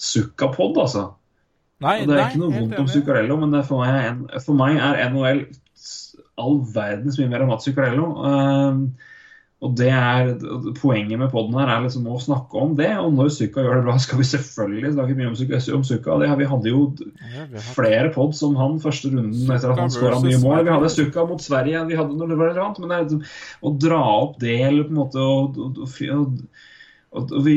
[0.09, 1.05] sukkapod, altså.
[1.85, 2.91] nei, Og det er nei, ikke noe vondt om.
[2.91, 5.45] Zuccarello, men for, meg, for meg er NHL
[6.37, 8.09] all verdens mye mer enn Mats Zuccarello.
[8.29, 8.81] Um,
[9.65, 10.35] og det er,
[10.77, 12.91] Poenget med poden her er liksom å snakke om det.
[13.01, 15.61] Og når Sukka gjør det bra, skal vi selvfølgelig snakke mye om Zucca.
[15.79, 16.19] Om Sukka.
[16.21, 16.83] Det vi hadde jo
[17.73, 20.61] flere pod som han første runden etter at han skåra mye mål.
[20.67, 23.25] Vi hadde Sukka mot Sverige vi hadde når det var relevant, men det liksom,
[23.65, 26.41] å dra opp det eller på en måte og og
[27.45, 27.55] vi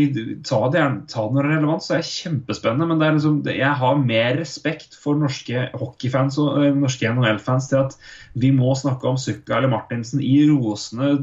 [0.48, 2.88] ta, det, ta det når det er relevant, så er det kjempespennende.
[2.90, 7.70] Men det er liksom, jeg har mer respekt for norske hockeyfans og uh, norske NHL-fans
[7.72, 7.98] til at
[8.40, 11.18] vi må snakke om Sukka eller Martinsen i rosende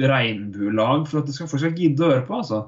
[0.00, 2.40] regnbuelag for at det skal, folk skal gidde å høre på.
[2.42, 2.62] altså.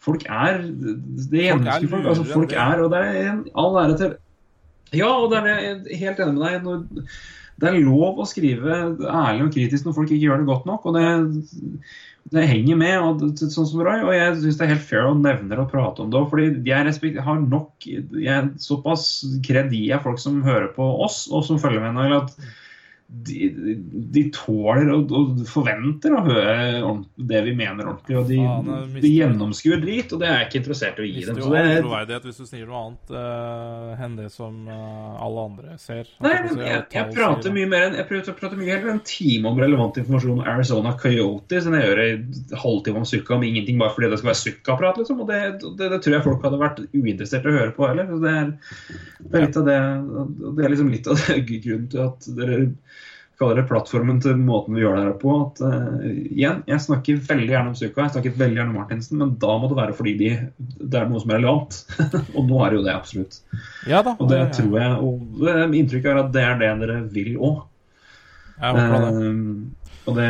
[0.00, 2.08] Folk er det gjennomskuer folk.
[2.12, 4.16] Altså, folk er, og det er en all ære til
[4.96, 6.64] Ja, og det er jeg helt enig med deg.
[6.64, 7.18] Når,
[7.60, 10.86] det er lov å skrive ærlig og kritisk når folk ikke gjør det godt nok.
[10.88, 11.04] og det
[12.30, 15.16] det henger med, og sånn som Roy, og jeg syns det er helt fair å
[15.18, 16.22] nevne og prate om det.
[16.30, 19.06] fordi jeg har nok jeg, Såpass
[19.46, 22.36] kred av folk som hører på oss, og som følger med nå, at
[23.10, 23.48] de,
[24.14, 28.16] de tåler og, og forventer å høre det vi mener ordentlig.
[28.20, 31.16] Og de, Faen, de gjennomskuer drit, og det er jeg ikke interessert i å gi
[31.18, 31.44] Mister dem.
[31.44, 35.46] Så det er, troverdighet hvis du sier noe annet uh, enn det som uh, alle
[35.50, 36.12] andre ser.
[36.22, 39.50] Nei, men jeg, jeg prater mye mer enn Jeg å prate mye heller en time
[39.50, 43.80] om relevant informasjon om Arizona Coyotes enn jeg gjør en halvtime om Sukka om ingenting,
[43.80, 45.02] bare fordi det skal være Sukka-prat.
[45.02, 45.24] Liksom.
[45.24, 48.14] Og det, det, det tror jeg folk hadde vært uinteressert i å høre på heller.
[48.22, 48.54] Det er,
[49.26, 49.78] det er litt av det
[50.46, 52.62] Det er liksom litt av grunnen til at dere
[53.40, 55.36] kaller det plattformen til måten vi gjør det her på.
[55.46, 59.18] At, uh, igjen, jeg snakker veldig gjerne om Sukka, jeg snakker veldig gjerne om Martinsen,
[59.22, 60.30] men da må det være fordi de,
[60.80, 61.80] det er noe som er relevant.
[62.36, 63.40] og nå er det jo det, absolutt.
[63.88, 64.14] Ja da.
[64.18, 67.36] Og det ja, tror jeg, og uh, inntrykket er at det er det dere vil
[67.38, 67.66] òg.
[68.60, 69.70] Um,
[70.08, 70.28] og det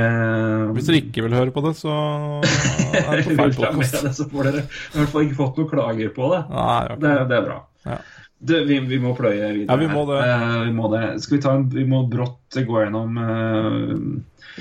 [0.77, 1.97] Hvis dere ikke vil høre på det, så
[2.45, 4.01] er det på feil podkast.
[4.19, 6.41] så får dere i hvert fall ikke fått noen klager på det.
[6.53, 7.03] Nei, okay.
[7.03, 7.61] Det, det er bra.
[7.87, 7.99] Ja.
[8.41, 9.69] Det, vi, vi må pløye videre.
[9.69, 10.21] Ja, vi må det.
[10.25, 11.05] Uh, vi må det.
[11.21, 14.61] Skal vi ta en Vi må brått gå gjennom uh,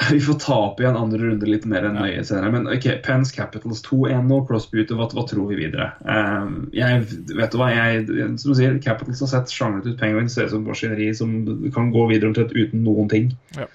[0.10, 2.50] Vi får ta opp igjen andre runde litt mer enn nøye senere.
[2.50, 4.40] Men ok, Pens Capitals 2-1 nå.
[4.48, 4.96] Crosby ute.
[4.98, 5.92] Hva, hva tror vi videre?
[6.02, 8.08] Uh, jeg vet du hva, jeg,
[8.40, 9.98] som du sier, Capitals har sett sjanglet ut.
[10.00, 11.36] Penguins ser ut som maskineri som
[11.76, 13.30] kan gå videre omtrent uten noen ting.
[13.58, 13.70] Ja.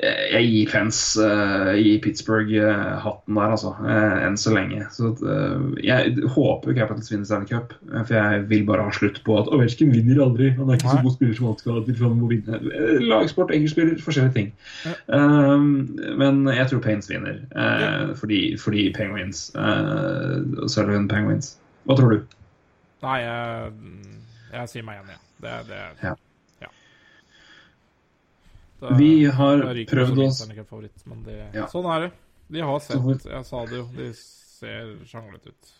[0.00, 3.72] Jeg, gir fans uh, i Pittsburgh uh, hatten der, altså.
[3.82, 4.86] Uh, enn så lenge.
[4.94, 5.12] Så
[5.84, 9.92] jeg håper Capitals vinner Stanley Cup, for jeg vil bare ha slutt på at Ovetsjkin
[9.94, 10.50] vinner aldri.
[10.56, 10.96] Han er ikke Nei.
[10.96, 12.62] så god spiller som han skal til, for han må vinne.
[13.06, 14.52] Lagsport, enkeltspiller, forskjellige ting.
[15.12, 15.68] Um,
[16.18, 17.42] men jeg tror Pains vinner,
[18.18, 21.56] fordi, fordi Penguins uh, Sullivan Penguins.
[21.88, 22.36] Hva tror du?
[23.02, 23.72] Nei, jeg,
[24.54, 25.22] jeg sier meg igjen, Ja.
[25.42, 26.12] Det, det, Ja.
[28.82, 30.40] Da- Vi har prøvd oss
[31.06, 31.66] men det, Ja.
[31.70, 32.12] sånn er det.
[32.50, 35.72] De har sett Jeg sa det jo, de ser sjanglete ut.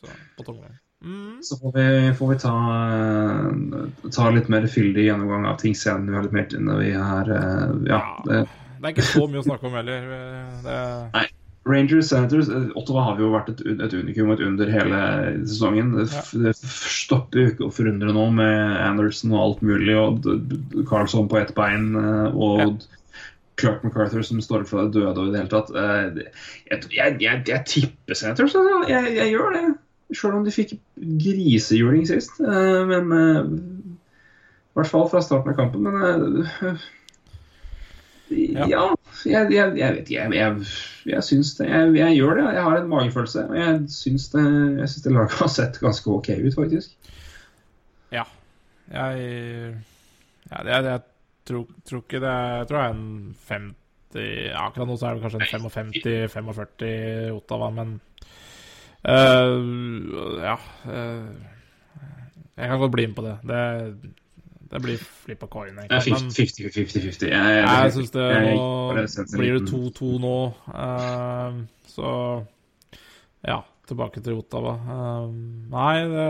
[0.00, 0.76] Så på tungveien.
[1.02, 1.38] Mm.
[1.40, 2.52] Så får vi, får vi ta,
[2.92, 6.10] eh, ta litt mer fyldig gjennomgang av ting senere.
[6.10, 7.32] Vi har litt mer til når vi er
[7.88, 7.96] Ja.
[7.96, 8.22] Ja.
[8.26, 8.48] Det,
[8.80, 10.00] Det er ikke så mye å snakke om heller.
[10.62, 11.32] Det,
[11.68, 15.00] Rangers Senators eh, Ottawa har jo vært et, et unikum, et under hele
[15.44, 15.90] sesongen.
[16.00, 20.24] Det, stopper jo ikke å forundre nå med Anderson og alt mulig, og
[20.88, 22.70] Carlson på ett bein, eh, og Ja.
[23.60, 25.68] Clark MacArthur som står fra det døde og i det hele tatt.
[25.76, 26.22] Eh,
[26.70, 28.78] Jeg, jeg, jeg, jeg tipper Senators, altså.
[28.88, 29.64] jeg, jeg gjør det.
[30.16, 32.40] Selv om de fikk grisehjuling sist.
[32.40, 35.84] Men I hvert fall fra starten av kampen.
[35.84, 36.80] Men
[38.30, 38.66] Ja.
[38.70, 38.84] ja,
[39.26, 40.26] jeg, jeg, jeg vet ikke.
[40.36, 40.66] Jeg,
[41.10, 41.68] jeg, syns det.
[41.70, 42.46] Jeg, gjør det.
[42.54, 43.44] Jeg har en magefølelse.
[43.50, 44.44] Og jeg syns det,
[44.78, 46.94] jeg syns det laget har sett ganske OK ut, faktisk.
[48.12, 48.24] ja.
[48.90, 49.74] Jeg
[50.50, 50.98] ja,
[51.46, 53.76] tror, tror ikke det Jeg tror det er en 50
[54.50, 55.70] ja, Akkurat nå så er det kanskje en
[56.26, 58.00] 55-45 Ottawa, men
[59.06, 60.56] uh, Ja.
[60.82, 61.30] Uh,
[62.60, 63.36] jeg kan godt bli med på det.
[63.48, 63.60] Det,
[64.70, 66.12] det blir flip of coin, Det er egentlig.
[66.22, 67.26] Men 50-50.
[67.26, 68.66] Jeg, jeg, syns det nå
[69.34, 70.36] Blir det 2-2 nå,
[70.70, 71.58] uh,
[71.90, 72.12] så
[73.42, 73.58] Ja,
[73.90, 74.76] tilbake til Ottawa.
[74.78, 75.32] Uh,
[75.72, 76.26] nei, det,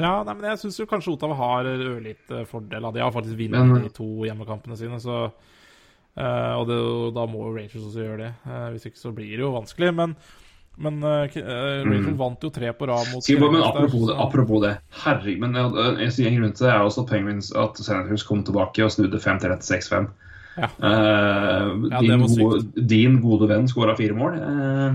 [0.00, 2.88] ja, nei, men jeg syns kanskje Ottawa har ørlite fordel.
[2.94, 6.80] De har faktisk vunnet de to hjemmekampene sine, så uh, Og det,
[7.18, 8.32] da må Rangers også gjøre det.
[8.48, 9.92] Eh, hvis ikke så blir det jo vanskelig.
[10.00, 10.16] Men,
[10.76, 11.42] men uh, K-
[11.86, 12.16] mm.
[12.16, 14.72] Vant jo tre på rad mot Sier men apropos, der, apropos det, så- apropos det
[15.04, 18.92] herregud, men uh, en grunn til det er også Penguins at Senators kom tilbake og
[18.94, 20.08] snudde 5-3-6-5.
[20.56, 20.68] Ja.
[20.82, 24.36] Uh, Ja, din, gode, din gode venn skåra fire mål.
[24.40, 24.92] Uh,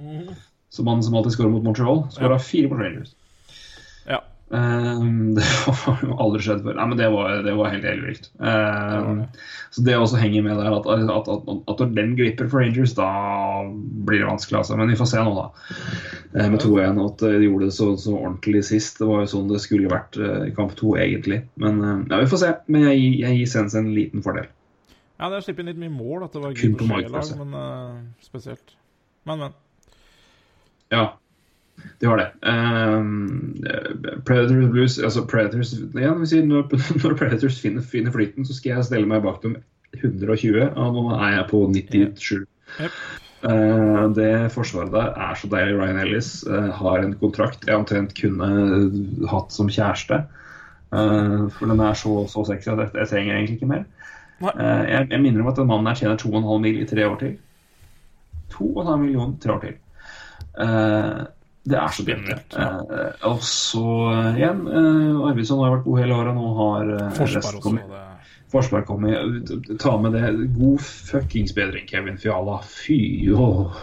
[0.00, 0.30] mm.
[0.70, 3.14] som han som alltid skårer mot Montreal, skåra fire mot Rangers.
[4.50, 4.58] Ja.
[4.58, 5.02] Eh,
[5.36, 6.76] det har jo aldri skjedd før.
[6.78, 8.30] Nei, men det var, det var helt ellevilt.
[8.42, 9.24] Uh,
[9.70, 12.96] så det også henger med der at, at, at, at når den glipper for Rangers,
[12.98, 13.10] da
[14.06, 14.58] blir det vanskelig.
[14.58, 14.78] Altså.
[14.80, 15.76] Men vi får se nå, da.
[16.34, 16.98] Eh, med 2-1.
[17.04, 18.98] At de gjorde det så, så ordentlig sist.
[18.98, 21.44] Det var jo sånn det skulle vært eh, i kamp to, egentlig.
[21.62, 22.52] Men eh, ja, vi får se.
[22.70, 24.50] Men jeg, jeg gir Sens en liten fordel.
[25.20, 26.26] Ja, det har sluppet inn litt mye mål.
[26.26, 27.96] At det var gøy på på men eh,
[28.26, 28.76] spesielt.
[29.28, 29.58] Men, men.
[30.90, 31.04] Ja,
[32.00, 32.28] det var det.
[32.42, 33.56] Um,
[34.24, 36.70] Predators Blues altså Predators, vi sier, når,
[37.02, 39.58] når Predators finner, finner flyten, så skal jeg stelle meg bak dem
[39.98, 42.46] 120, og nå er jeg på 97.
[42.80, 43.00] Yep.
[43.40, 45.78] Uh, det forsvaret der er så deilig.
[45.78, 48.50] Ryan Ellis uh, har en kontrakt jeg omtrent kunne
[49.30, 50.22] hatt som kjæreste.
[50.90, 53.86] Uh, for den er så, så sexy at jeg, jeg trenger egentlig ikke mer.
[54.40, 56.80] Jeg, jeg minner om at den mannen her tjener 2,5 mill.
[56.80, 57.36] i tre år til.
[58.54, 59.76] 2,5 millioner tre år til.
[60.56, 61.28] Uh,
[61.68, 62.04] det er så.
[62.08, 62.68] Ja.
[62.80, 66.38] Uh, og så uh, igjen uh, Arvidsson har vært god hele året.
[66.38, 67.60] Nå har uh, også.
[67.60, 67.90] kommet.
[67.90, 68.06] Det.
[68.50, 69.14] Forsvar kommer.
[69.78, 70.32] Ta med det.
[70.56, 72.58] God fuckings bedring, Kevin Fiala.
[72.66, 73.76] Fy åh.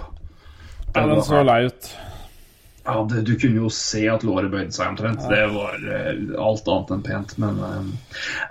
[0.95, 1.91] Ja, den så lei ut.
[2.87, 5.23] Ja, det, du kunne jo se at låret bøyde seg omtrent.
[5.29, 7.33] Det var uh, alt annet enn pent.
[7.43, 7.81] Men uh,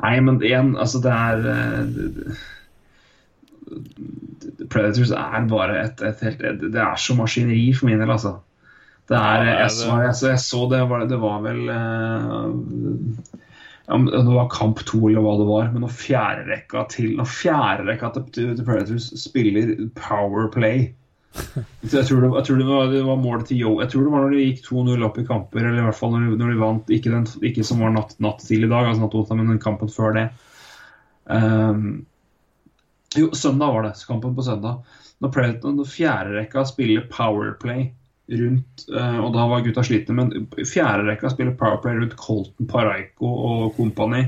[0.04, 2.36] Nei, men igjen, altså det er eh, det-
[4.70, 8.36] Predators er bare et, et helt Det det er så maskineri for min del, altså.
[9.06, 12.46] Det er, jeg, så, jeg, så, jeg så det var, det var vel eh,
[13.86, 18.10] ja, Det var kamp to eller hva det var, men når fjerderekka til Når fjerderekka
[18.16, 20.88] til, til, Predators spiller powerplay
[21.92, 23.74] jeg tror, det, jeg tror det, var, det var målet til Yo.
[23.82, 26.14] Jeg tror det var når de gikk 2-0 opp i kamper, eller i hvert fall
[26.14, 26.92] når de, når de vant.
[26.96, 29.60] Ikke, den, ikke som var natt, natt til i dag, altså natt onsdag, men den
[29.60, 30.24] kampen før det.
[31.28, 32.06] Um,
[33.20, 33.92] jo, søndag var det.
[34.08, 34.80] Kampen på søndag.
[35.20, 37.90] Når, Predator, når fjerderekka spiller powerplay
[38.26, 43.76] rundt uh, Og da var gutta slitne, men fjerderekka spiller powerplay rundt Colton Paraiko og
[43.76, 44.24] kompani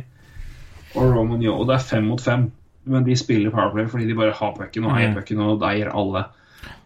[0.97, 1.57] og Roman Yo.
[1.59, 2.49] Og det er fem mot fem.
[2.89, 6.25] Men de spiller powerplay fordi de bare har pucken og eier pucken og eier alle.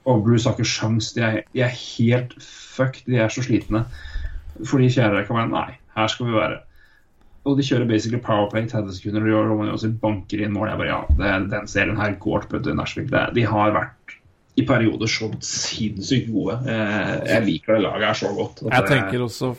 [0.08, 1.12] Og Bruce har ikke sjans.
[1.14, 3.06] De er, de er helt fucked.
[3.06, 3.84] De er så slitne.
[4.66, 6.60] Fordi fjerderekka bare Nei, her skal vi være.
[7.42, 10.68] Og de kjører basically powerplay i 30 sekunder, og Roman Yossi banker inn mål.
[10.70, 13.10] Jeg bare, ja, det, Den serien her går til Nashville.
[13.10, 14.14] Det, de har vært
[14.56, 16.58] i perioder så sinnssykt gode.
[16.68, 18.62] Eh, jeg liker det laget her så godt.
[18.68, 19.54] Jeg tenker også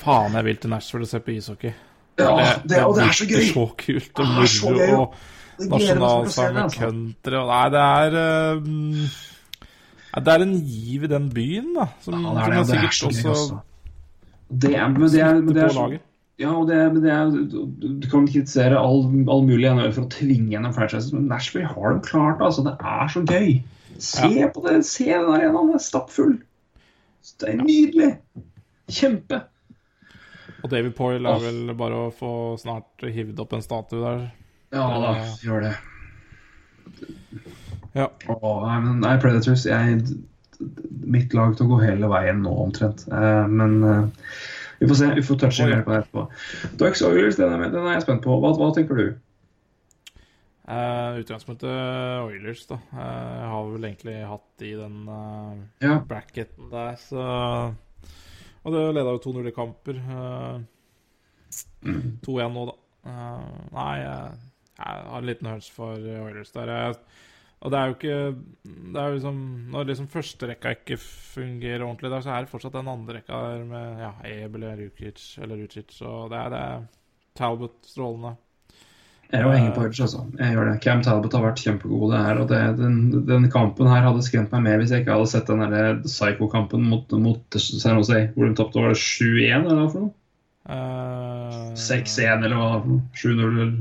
[0.00, 1.72] Faen, jeg vil til Nashville og se på ishockey.
[2.20, 2.28] ja,
[2.68, 3.42] det, og det er så gøy!
[3.52, 5.00] så kult og Det er så moro.
[5.02, 5.14] Og
[5.60, 8.14] å se nasjonalsang det, og country og Nei, det er
[8.56, 9.08] um,
[10.24, 11.88] Det er en giv i den byen, da.
[12.04, 13.58] Som, Ja, det som er, er er så gøy, også altså.
[14.50, 16.00] Det er, men det er, men det er laget.
[16.40, 17.66] ja, og det, er- men det er, du,
[18.00, 21.92] du kan kritisere all, all mulig NHL for å tvinge gjennom franchises, men Nashville har
[21.98, 22.40] de klart.
[22.40, 23.60] Altså, det er så gøy.
[24.00, 26.38] Se på det, se den arenaen, den er stappfull.
[27.40, 28.10] Det er nydelig.
[28.90, 29.42] Kjempe.
[30.60, 34.26] Og David Poyle er vel bare å få snart hivd opp en statue der.
[34.74, 35.14] Ja da,
[35.44, 35.74] gjør det.
[37.96, 38.06] Ja.
[38.28, 40.02] Åh, nei, men, nei, Predators jeg,
[41.10, 43.06] Mitt lag til å gå hele veien nå, omtrent.
[43.08, 44.34] Eh, men eh,
[44.80, 45.08] vi får se.
[45.16, 46.26] Vi får touche mer på det etterpå.
[46.80, 48.36] Ducks Oilers, den er, den er jeg spent på.
[48.42, 49.06] Hva, hva tenker du?
[50.70, 51.66] Uh, utgangspunktet
[52.22, 52.76] Oilers, da.
[52.92, 55.96] uh, har vel egentlig hatt i den uh, Ja.
[56.06, 57.24] bracketen der, så
[58.62, 59.96] Og det leda jo 2-0 i kamper.
[59.98, 60.60] eh,
[62.22, 62.76] 2-1 nå, da.
[63.72, 64.38] Nei, jeg,
[64.76, 66.68] jeg har en liten hunch for Oilers der.
[66.76, 66.98] Jeg,
[67.60, 68.18] og det er jo ikke
[68.92, 69.40] Det er jo liksom
[69.72, 73.64] Når liksom førsterekka ikke fungerer ordentlig der, så er det fortsatt den andre rekka der
[73.68, 76.62] med ja, Ebel eller Rukic eller Rucic, og det er det.
[77.40, 78.36] Talbot strålende.
[79.30, 80.24] Jeg er henger på Hurts, altså.
[80.40, 80.80] Jeg gjør det.
[80.82, 82.40] Cam Talbot har vært kjempegod her.
[82.42, 82.96] og det, den,
[83.28, 87.14] den kampen her hadde skremt meg mer hvis jeg ikke hadde sett den psycho-kampen mot,
[87.22, 90.16] mot San Jose, hvor de tapte var det 7-1 eller hva for noe?
[90.70, 93.06] Uh, 6-1 eller hva det var for noe?
[93.14, 93.72] 7-0 eller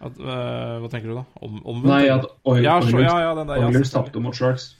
[0.00, 1.24] at, uh, Hva tenker du, da?
[1.44, 4.06] Om, om Nei, at Oil- ja, Oilers, ja, ja, den der, Oilers stemmer.
[4.08, 4.70] tapte mot Sharks.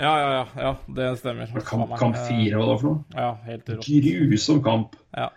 [0.00, 1.50] Ja, ja, ja, ja, det stemmer.
[1.68, 3.02] Kamp, kamp Eh, fire, hva var for noe?
[3.12, 3.84] Ja, helt rått.
[3.86, 4.96] Grusom kamp.
[5.12, 5.28] Ja.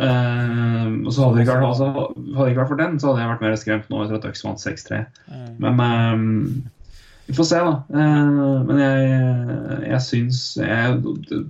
[0.00, 3.24] Eh, og så hadde det ikke vært, altså, det ikke vært for den, så hadde
[3.24, 5.02] jeg vært mer skremt nå etter at Ducks vant 6-3.
[5.28, 5.50] Mm.
[5.60, 6.62] Men um,
[7.28, 7.74] vi får se, da.
[7.92, 9.10] Uh, men jeg,
[9.90, 10.96] jeg syns jeg,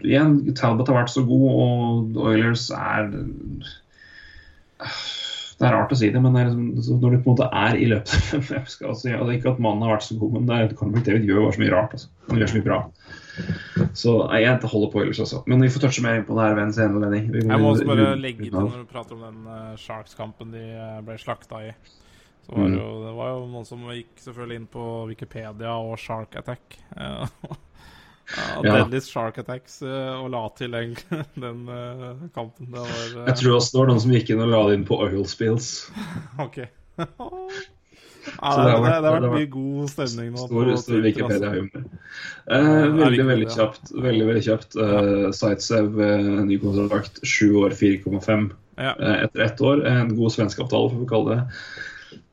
[0.02, 3.12] Igjen, Talbot har vært så god, og Oilers er
[5.62, 7.76] Det er rart å si det, men det liksom, når du på en måte er
[7.78, 10.32] i løpet jeg skal altså, ja, det er Ikke at mannen har vært så god,
[10.34, 11.94] men det er, Conor David gjør bare så mye rart.
[11.94, 12.10] Altså.
[12.30, 12.78] Han gjør så mye bra.
[14.02, 15.42] Så jeg holder på ellers også.
[15.46, 17.46] Men vi får touche mer inn på det her ved en senere anledning.
[17.46, 21.00] Jeg må også bare legge til når du prater om den uh, Sharks-kampen de eh,
[21.06, 21.72] ble slakta i.
[22.42, 25.94] Så var det, jo, det var jo noen som gikk selvfølgelig inn på Wikipedia og
[26.02, 26.80] Shark Attack.
[28.36, 28.72] Ja, Ja.
[28.78, 30.94] Deadliest Shark Attacks eh, og la til den,
[31.44, 32.70] den eh, kampen.
[32.72, 34.78] Det var eh, Jeg tror også det var noen som gikk inn og la det
[34.80, 35.72] inn på oil spills.
[36.46, 36.62] OK.
[37.02, 40.46] ja, det, det har det, vært- det har vært mye god stemning nå.
[40.46, 41.00] Stor, stor.
[41.04, 41.86] Wikipedia-humor.
[42.56, 43.92] Eh, veldig, veldig kjapt.
[44.08, 44.76] Veldig, veldig kjapt.
[44.78, 48.50] Uh, Sightsev, uh, ny kontrakt, sju år, 4,5
[48.80, 48.94] Ja.
[49.26, 49.82] etter ett år.
[49.86, 51.42] En god svensk avtale, får vi kalle det.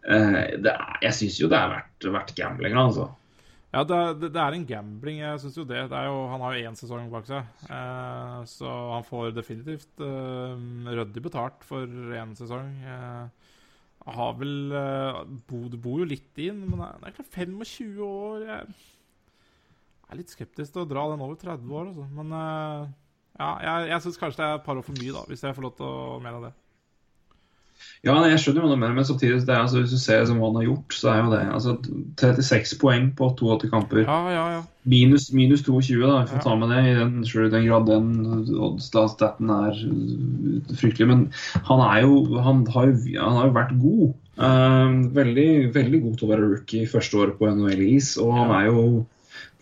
[0.09, 3.09] Eh, det er, jeg syns jo det er verdt, verdt gambling, altså.
[3.69, 5.19] Ja, det det det er en gambling.
[5.21, 5.83] Jeg syns jo det.
[5.91, 7.45] det jo, han har jo én sesong bak seg.
[7.69, 10.63] Eh, så han får definitivt eh,
[10.97, 12.71] ryddig betalt for én sesong.
[12.81, 13.49] Eh,
[14.09, 15.19] har vel eh,
[15.49, 18.63] bo, Du bor jo litt inn, men det er klart 25 år Jeg
[20.09, 22.07] er litt skeptisk til å dra den over 30 år, altså.
[22.17, 22.87] Men eh,
[23.37, 25.55] ja, jeg, jeg syns kanskje det er et par år for mye, da, hvis jeg
[25.55, 26.53] får lov til å mene det.
[28.07, 30.21] Ja, jeg skjønner jo hva du mener, men samtidig, det er, altså, hvis du ser
[30.27, 31.73] som hva han har gjort, så er jo det altså,
[32.21, 34.05] 36 poeng på 82 kamper.
[34.05, 34.61] Ja, ja, ja.
[34.87, 36.21] Minus, minus 22, da.
[36.23, 38.07] Vi får ta med det i den, selv den grad den
[38.55, 41.09] odds-staten er uh, fryktelig.
[41.11, 41.27] Men
[41.67, 44.07] han er jo Han har jo, han har jo vært god.
[44.39, 48.15] Um, veldig, veldig god til å være rookie første året på NHL-is.
[48.23, 48.83] Og han er jo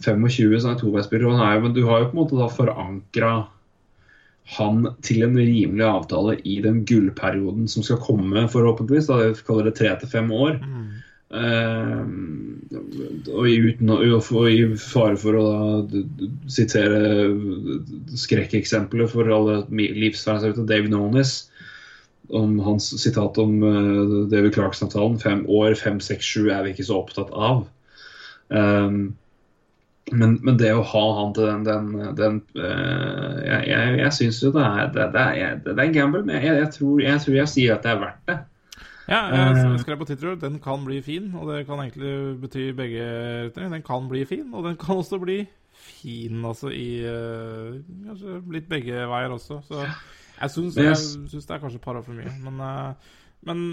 [0.06, 1.42] 25, som er toveisspiller.
[1.66, 3.34] Men du har jo på en måte da forankra
[4.48, 9.10] han til en rimelig avtale i den gullperioden som skal komme, forhåpentligvis.
[9.10, 10.62] da, Vi kaller det tre til fem år.
[13.28, 15.48] Og, uten, å- og i fare for å
[15.92, 16.04] da,
[16.48, 17.02] sitere
[18.16, 21.50] skrekkeksempelet for alle livsfans ute, David Nonis,
[22.32, 25.20] om hans sitat om uh, David Clarkson-avtalen.
[25.20, 27.66] Fem år, fem, seks, sju er vi ikke så opptatt av.
[28.50, 29.16] Um,
[30.12, 34.44] men, men det å ha han til den, den, den eh, Jeg, jeg, jeg syns
[34.44, 37.52] jo det er, det, det, er, det er gamble, men jeg, jeg, tror, tror jeg
[37.52, 38.38] sier at det er verdt det.
[39.08, 39.78] Ja, jeg Eh.
[39.80, 43.06] skrev på Twitter den kan bli fin, og det kan egentlig bety begge
[43.48, 43.70] retninger.
[43.78, 45.42] Den kan bli fin, og den kan også bli
[45.78, 47.78] fin, altså i eh,
[48.08, 49.62] Kanskje litt begge veier også.
[49.68, 52.60] Så jeg syns, det er kanskje et par år for mye, men,
[53.46, 53.64] men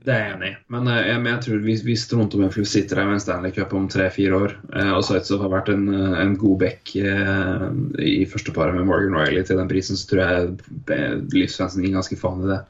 [0.00, 0.54] Det er jeg enig i.
[0.72, 3.52] Men, eh, jeg, men jeg tror hvis, hvis Toronto Memphis sitter her med en Stanley
[3.52, 7.66] Cup om tre-fire år, eh, og Zaitsov har vært en, eh, en god back eh,
[8.00, 10.54] i første paret med Morgan Riley til den prisen, så tror jeg
[10.96, 12.62] eh, livsfansen gir ganske faen i det.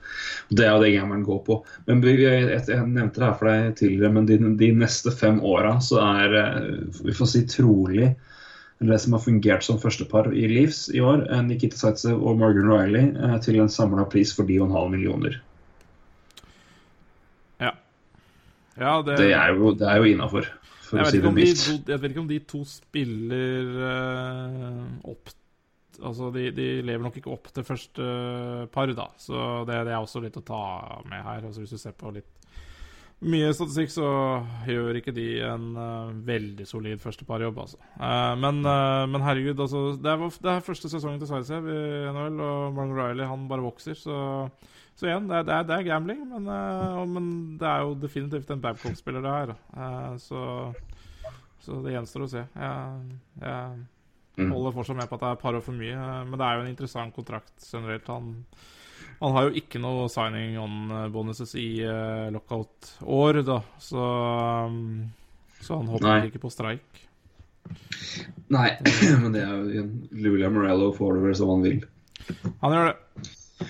[0.51, 1.61] Det er jo det gameren går på.
[1.87, 5.39] Men vi, jeg, jeg nevnte det her for deg tidligere, men de, de neste fem
[5.47, 6.35] åra så er
[7.05, 8.11] vi får si trolig
[8.81, 13.13] det som har fungert som førstepar i Leaves i år, Nikita Zaitsev og Morgan Riley,
[13.45, 15.37] til en samla pris for 9,5 millioner.
[18.77, 18.95] Ja.
[19.03, 20.49] Det, Det er jo, det er jo innafor,
[20.87, 25.13] for jeg, å si det om de, jeg vet ikke om de to spiller uh,
[25.13, 25.37] opp
[26.01, 28.05] Altså, de, de lever nok ikke opp til første
[28.73, 29.11] par, da.
[29.21, 29.37] Så
[29.69, 30.61] det, det er også litt å ta
[31.05, 31.43] med her.
[31.45, 32.41] Altså, hvis du ser på litt
[33.21, 34.07] mye statistikk, så
[34.69, 37.81] gjør ikke de en uh, veldig solid førsteparjobb, altså.
[38.01, 39.91] Uh, men, uh, men herregud, altså.
[40.01, 41.81] Det er, det er første sesongen til Zaitsev i
[42.15, 44.17] NHL, og Morgan Riley han bare vokser, så
[45.01, 47.29] så igjen, det er, det er, gambling, men, eh, men
[47.61, 49.53] det er jo definitivt en Babcock-spiller, det her.
[49.73, 50.43] Eh, så,
[51.65, 52.45] så det gjenstår å se.
[52.45, 53.17] Jeg,
[53.47, 53.87] jeg
[54.41, 54.53] Mm.
[54.55, 56.45] holder fortsatt med på at det er et par år for mye, eh, men det
[56.47, 58.07] er jo en interessant kontrakt generelt.
[58.09, 58.29] Han,
[59.19, 61.67] han har jo ikke noe signing on-bonuses i
[62.33, 64.05] lockout-år, da, så
[65.61, 66.31] Så han hopper Nei.
[66.31, 67.03] ikke på streik.
[68.49, 68.71] Nei,
[69.21, 69.85] men det er jo
[70.25, 71.83] Lulia Morello får det vel som han vil.
[72.63, 73.69] Han gjør det.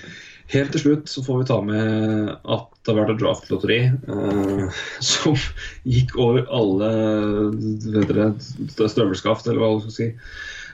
[0.51, 4.81] Helt til slutt så får vi ta med at det har vært et draftlotteri eh,
[5.05, 5.37] som
[5.87, 6.89] gikk over alle
[7.85, 8.33] dere,
[8.71, 10.09] støvelskaft, eller hva du skal si.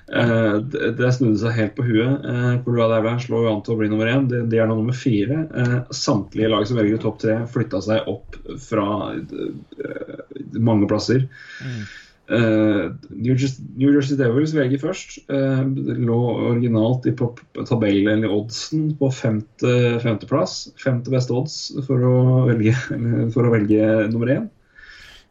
[0.07, 2.24] Eh, det, det snudde seg helt på huet.
[2.31, 4.28] Eh, Colorado Avalanche lå an til å bli nummer én.
[4.31, 5.43] De, de er nå nummer fire.
[5.51, 8.89] Eh, samtlige lag som velger topp tre, flytta seg opp fra
[9.19, 10.16] eh,
[10.57, 11.27] mange plasser.
[11.66, 11.97] Eh,
[12.28, 15.19] New, Jersey, New Jersey Devils velger først.
[15.31, 15.62] Eh,
[16.09, 16.19] lå
[16.51, 19.73] originalt i tabellen eller oddsen på femte,
[20.03, 20.73] femteplass.
[20.82, 22.16] Femte beste odds for å
[22.48, 22.74] velge,
[23.35, 24.51] for å velge nummer én.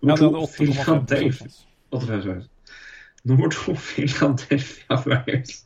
[0.02, 1.52] Nummer hadde to 8,5 Philadelphia.
[1.92, 2.50] 85 Wales.
[3.26, 5.62] Nummer to Philadelphia Wales.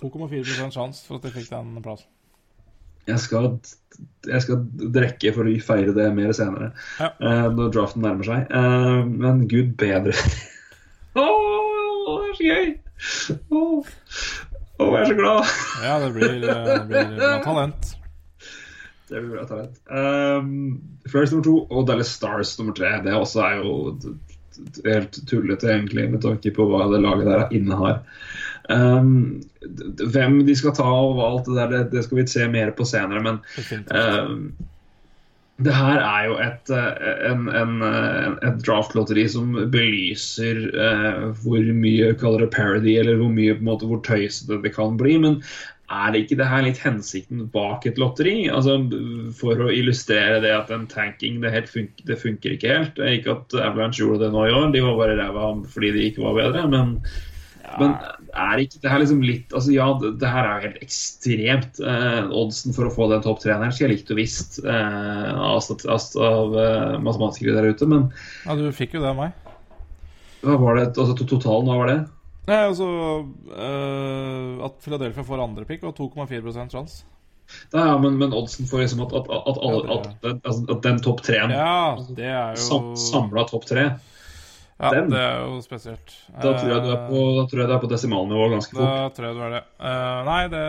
[0.00, 2.10] 2,4% sjanse for at de fikk den plassen.
[3.06, 3.52] Jeg skal,
[4.26, 4.64] jeg skal
[4.94, 7.12] drikke for å feire det mer senere, Ja.
[7.22, 8.48] uh, når draften nærmer seg.
[8.50, 10.16] Uh, men gud bedre.
[11.16, 12.74] Åh, det er så gøy!
[13.52, 13.92] Åh,
[14.80, 15.54] oh, jeg er så glad!
[15.84, 17.92] Ja, det blir, eh, det blir bra talent.
[19.06, 19.78] Det blir bra talent.
[19.86, 20.50] Um,
[21.06, 22.90] Flyers nummer to og Dallas Stars nummer tre.
[23.04, 23.76] Det også er jo
[24.84, 28.00] helt tullete, egentlig, med tanke på hva det laget der innehar.
[28.72, 29.42] Um,
[30.14, 32.86] hvem de skal ta og alt det der, det, det skal vi se mer på
[32.88, 33.22] senere.
[33.22, 33.42] Men
[33.90, 34.48] um,
[35.64, 41.70] det her er jo et, eh, en, en, eh, et draftlotteri som belyser uh, hvor
[41.78, 45.16] mye kaller det parody, eller hvor mye på en måte hvor tøysete det kan bli.
[45.22, 45.38] Men
[45.86, 48.50] er det ikke det her litt hensikten bak et lotteri?
[48.52, 48.76] Altså
[49.38, 53.00] For å illustrere det at en tanking det, helt fun det funker ikke helt.
[53.00, 56.26] Ikke at Avalanche gjorde det nå i år, de var bare ræva fordi de ikke
[56.26, 56.66] var bedre.
[56.74, 56.96] Men,
[57.80, 57.96] men
[58.52, 61.80] er ikke det her liksom litt Altså Ja, det, det her er jo helt ekstremt.
[61.80, 65.70] Eh, oddsen for å få den topp treneren skulle jeg likt og visst eh, av,
[66.28, 68.08] av, eh, matematikere der ute, men
[68.46, 69.34] Ja, du fikk jo det av meg.
[70.46, 71.98] hva var det, altså totalen, hva var det?
[72.46, 72.86] Nei, altså
[73.50, 77.04] øh, At Philadelphia får andre pick og 2,4% sjanse.
[77.72, 80.82] Ja, men, men oddsen for liksom at, at, at, alle, Ja, at, den- altså, at
[80.82, 81.94] den topp treen Ja,
[82.58, 83.84] jo Samla topp tre,
[84.76, 85.06] Ja, den.
[85.08, 86.10] det er jo spesielt.
[86.36, 88.88] da tror jeg du er på, da tror jeg du er på desimalnivå ganske Da
[88.88, 89.14] fort.
[89.16, 89.62] tror jeg du er det.
[89.80, 90.64] Uh, nei, det,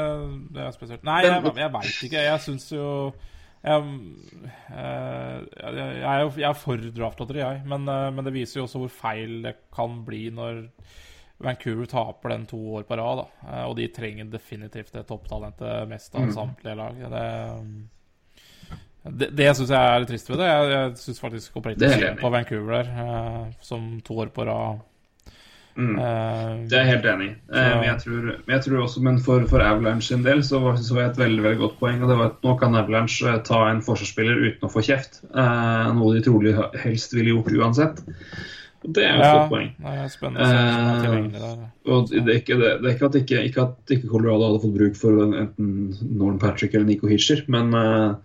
[0.56, 1.04] det er spesielt.
[1.04, 2.22] Nei, jeg, jeg veit ikke.
[2.30, 2.86] Jeg syns jo
[3.68, 3.84] jeg,
[4.72, 7.66] eh, jeg, jeg, er jeg er for draftlotteri, jeg.
[7.68, 10.62] Men, eh, men det viser jo også hvor feil det kan bli når
[11.44, 13.26] Vancouver taper den to år på rad.
[13.68, 17.04] Og de trenger definitivt det topptalentet mest av samtlige lag.
[17.12, 17.26] Det,
[19.12, 20.48] det, det syns jeg er litt trist ved det.
[20.52, 21.90] Jeg, jeg syns faktisk oppriktig
[22.22, 24.80] på Vancouver der, eh, som to år på rad.
[25.78, 25.94] Mm.
[26.02, 27.34] eh, Det er jeg helt enig i.
[27.54, 30.80] Eh, men jeg tror, jeg tror også, men for, for Avalanche sin del så var
[30.82, 32.02] så var et veldig veldig godt poeng.
[32.02, 35.22] og det var at Nå kan Avalanche ta en forsvarsspiller uten å få kjeft.
[35.30, 38.02] Eh, noe de trolig helst ville gjort uansett.
[38.88, 39.70] Og Det er jo et Ja, godt poeng.
[39.78, 40.04] det er
[40.38, 41.68] Eh.
[41.88, 44.64] Og det er ikke, det, det er ikke at ikke, ikke at ikke Colorado hadde
[44.66, 48.16] fått bruk for enten Norn Patrick eller Nico Hitcher, men eh,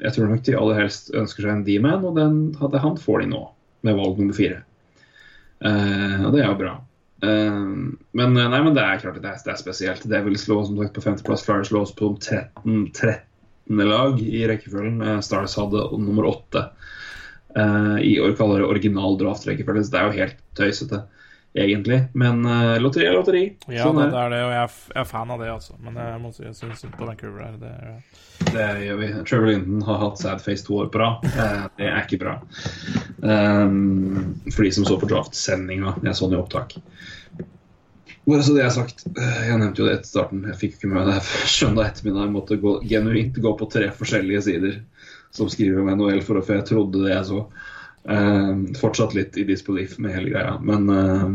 [0.00, 3.24] jeg tror nok de aller helst ønsker seg en D-man, og den hadde han får
[3.24, 3.42] de nå,
[3.86, 4.62] med valg nummer fire.
[5.62, 6.76] Uh, og det er jo bra.
[7.22, 10.08] Uh, men, eh, nei, men det er klart at det er, det er spesielt.
[10.10, 11.44] Det vil slå som sagt på femteplass.
[11.46, 12.88] Flyers slå oss på 13.
[12.90, 13.84] 13.
[13.86, 15.04] lag i rekkefølgen.
[15.22, 16.66] Stars hadde nummer åtte
[17.52, 19.84] Uh, i år kaller det original draft-rekkefølge.
[19.84, 21.02] Så det er jo helt tøysete,
[21.54, 21.98] egentlig.
[22.18, 23.42] Men uh, lotteri er lotteri.
[23.68, 25.50] Ja, sånn det, er det er det, og jeg er, jeg er fan av det,
[25.52, 25.76] altså.
[25.84, 27.56] Men jeg må si jeg syns synd på Vancouver her.
[27.60, 27.96] Det ja.
[28.52, 29.08] Det gjør vi.
[29.28, 31.26] Trevor Linden har hatt sad face to år på rad.
[31.78, 32.32] Det er ikke bra.
[33.22, 35.94] Um, for de som så på draft-sendinga.
[36.02, 36.74] Jeg så den i opptak.
[38.26, 39.04] Bare så det er sagt.
[39.18, 40.42] eh, Jeg nevnte jo det etter starten.
[40.50, 41.20] Jeg fikk ikke med det
[41.50, 42.26] søndag ettermiddag.
[42.28, 44.76] Jeg måtte gå, genuint gå på tre forskjellige sider
[45.34, 47.44] som skriver om NHL, for, for jeg trodde det jeg så.
[48.02, 50.56] Eh, fortsatt litt i disbelief med hele greia.
[50.58, 51.26] Men uh,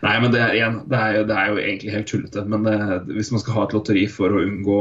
[0.00, 2.44] Nei, men det er, igjen, det er, det er jo egentlig helt tullete.
[2.48, 2.76] Men det,
[3.12, 4.78] hvis man skal ha et lotteri for å unngå,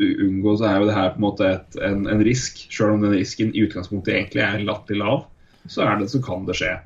[0.00, 2.62] unngå så er jo det her på en måte et, en, en risk.
[2.72, 5.26] Selv om den risken i utgangspunktet egentlig er latterlig lav,
[5.66, 6.78] så, er det, så kan det skje.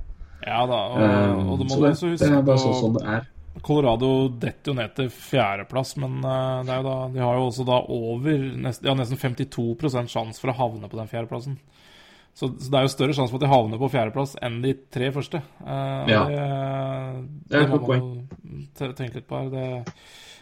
[0.45, 2.27] Ja da, og, Eh, og det må så du det, huske.
[2.27, 3.31] det er bare sånn, sånn det er.
[3.65, 4.11] Colorado
[4.43, 8.83] detter jo ned til fjerdeplass, men eh, da, de har jo også da over nest,
[8.83, 11.57] har nesten 52% sjanse for å havne på den fjerdeplassen.
[12.35, 14.75] Så, så det er jo større sjanse for at de havner på fjerdeplass enn de
[14.93, 15.39] tre første.
[15.63, 16.23] Uh, Ja.
[16.27, 16.39] Det,
[17.51, 18.09] Det er et godt poeng.
[18.81, 19.53] jo tenke litt på her.
[19.53, 19.67] Det,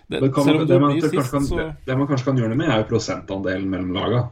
[0.09, 2.73] det, Det, kan, det, man, sist, kan, så det man kanskje kan gjøre noe med,
[2.73, 4.23] er jo prosentandelen mellom laga.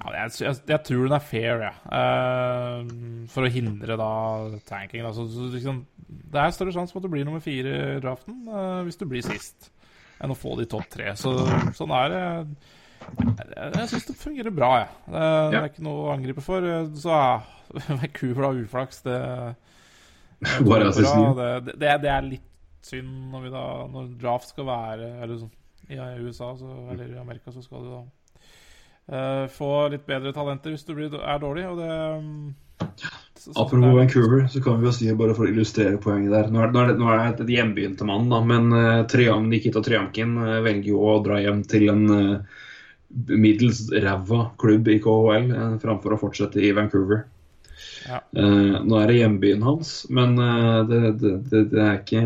[0.00, 1.76] ja, jeg, jeg, jeg tror den er fair, jeg.
[2.00, 4.10] Eh, for å hindre da
[4.68, 5.04] tanking.
[5.04, 5.12] Da.
[5.16, 8.46] Så, så liksom, det er større sjanse for at du blir nummer fire i draften
[8.48, 9.70] uh, hvis du blir sist,
[10.20, 11.12] enn å få de topp tre.
[11.20, 11.36] Så,
[11.76, 12.22] sånn er det.
[12.24, 14.88] Jeg, jeg syns det fungerer bra, jeg.
[15.06, 16.66] Det, det er ikke noe å angripe for.
[17.00, 17.42] Så er
[17.88, 19.02] Vancouver har uflaks.
[19.06, 19.18] Det,
[20.40, 20.92] det,
[21.64, 22.46] det, det, det er litt
[22.86, 25.50] synd når, vi da, når draft skal være Eller sånn,
[25.92, 28.00] i USA så, eller i Amerika så skal du da
[29.12, 31.90] uh, få litt bedre talenter hvis du blir, er dårlig, og det
[33.40, 36.32] så- så Apropos er- Vancouver, så kan vi jo si, bare for å illustrere poenget
[36.32, 38.72] der Nå er, nå er, det, nå er det et hjembyen til mannen, da, men
[38.72, 42.60] uh, Triang, Nikita Trianken uh, velger jo å dra hjem til en eh,
[43.10, 47.24] middels ræva klubb i KHL eh, framfor å fortsette i Vancouver.
[48.06, 48.20] Ja.
[48.32, 52.22] Uh, nå er det hjembyen hans, men uh, det, det, det, det er ikke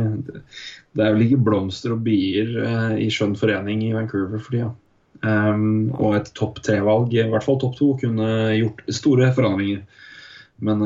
[0.95, 4.71] Det, er vel ikke blomster og bier uh, i skjønn forening i Vancouver for tida.
[5.25, 9.83] Um, og et topp tre-valg, i hvert fall topp to, kunne gjort store forandringer.
[10.65, 10.85] Men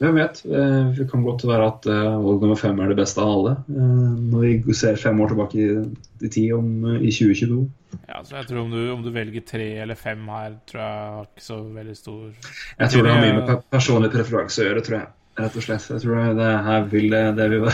[0.00, 0.38] hvem vet?
[0.48, 3.52] Eh, det kan godt være at eh, valg nummer fem er det beste av alle.
[3.68, 7.60] eh, når vi ser fem år tilbake i, tid om, i 2022.
[8.08, 11.14] Ja, så jeg tror om du, om du velger tre eller fem her, tror jeg
[11.18, 14.84] har ikke så veldig stor Jeg tror det har mye med personlig preferanse å gjøre,
[14.86, 15.10] tror jeg.
[15.38, 15.86] Rett og slett.
[15.92, 17.68] Jeg tror det her vil det, det vil,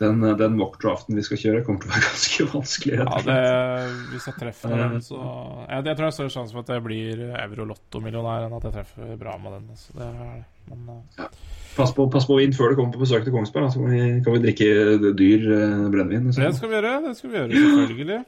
[0.00, 2.94] Den, den mock-draften vi skal kjøre, kommer til å være ganske vanskelig.
[3.02, 3.40] Ja, det,
[4.14, 6.84] hvis jeg treffer den, så jeg, jeg tror det er større sjanse for at jeg
[6.86, 9.68] blir euro-lotto-millionær enn at jeg treffer bra med den.
[9.76, 10.40] Så det er det.
[10.70, 11.28] Men ja.
[11.76, 14.02] Pass på, pass på vin før du kommer på besøk til Kongsberg, så kan vi,
[14.24, 16.32] kan vi drikke dyr eh, brennevin.
[16.32, 16.96] det skal vi gjøre.
[17.04, 18.22] Det skal vi gjøre, selvfølgelig.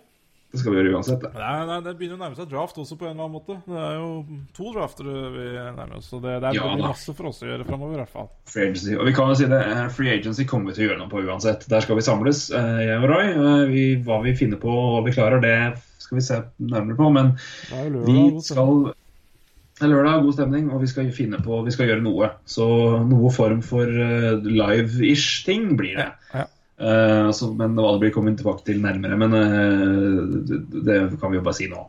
[0.53, 1.23] Det skal vi gjøre uansett.
[1.23, 1.31] Det.
[1.33, 3.55] Nei, nei, Det begynner å nærme seg draft også, på en eller annen måte.
[3.65, 4.09] Det er jo
[4.53, 5.47] to drafter vi
[5.79, 8.13] nærmer oss, så det, det, er, Ja, masse for oss å gjøre framover, i hvert
[8.13, 8.29] fall.
[8.53, 8.93] Free agency.
[8.99, 11.13] Og vi kan jo si det, eh, Free agency kommer vi til å gjøre noe
[11.15, 11.65] på uansett.
[11.73, 13.31] Der skal vi samles, eh, jeg og Roy.
[13.33, 17.01] Eh, Vi, hva vi finner på og hva vi klarer, det skal vi se nærmere
[17.01, 17.09] på.
[17.17, 17.33] Men
[17.73, 18.05] lørdag.
[18.13, 22.05] vi skal Det er lørdag, god stemning, og vi skal finne på Vi skal gjøre
[22.05, 22.29] noe.
[22.45, 22.69] Så
[23.09, 26.11] noe form for live-ish ting blir det.
[26.35, 26.45] Ja.
[26.81, 29.19] Eh, så, men hva det blir, kommet tilbake til nærmere.
[29.21, 31.85] Men uh, det, det kan vi jo bare si nå.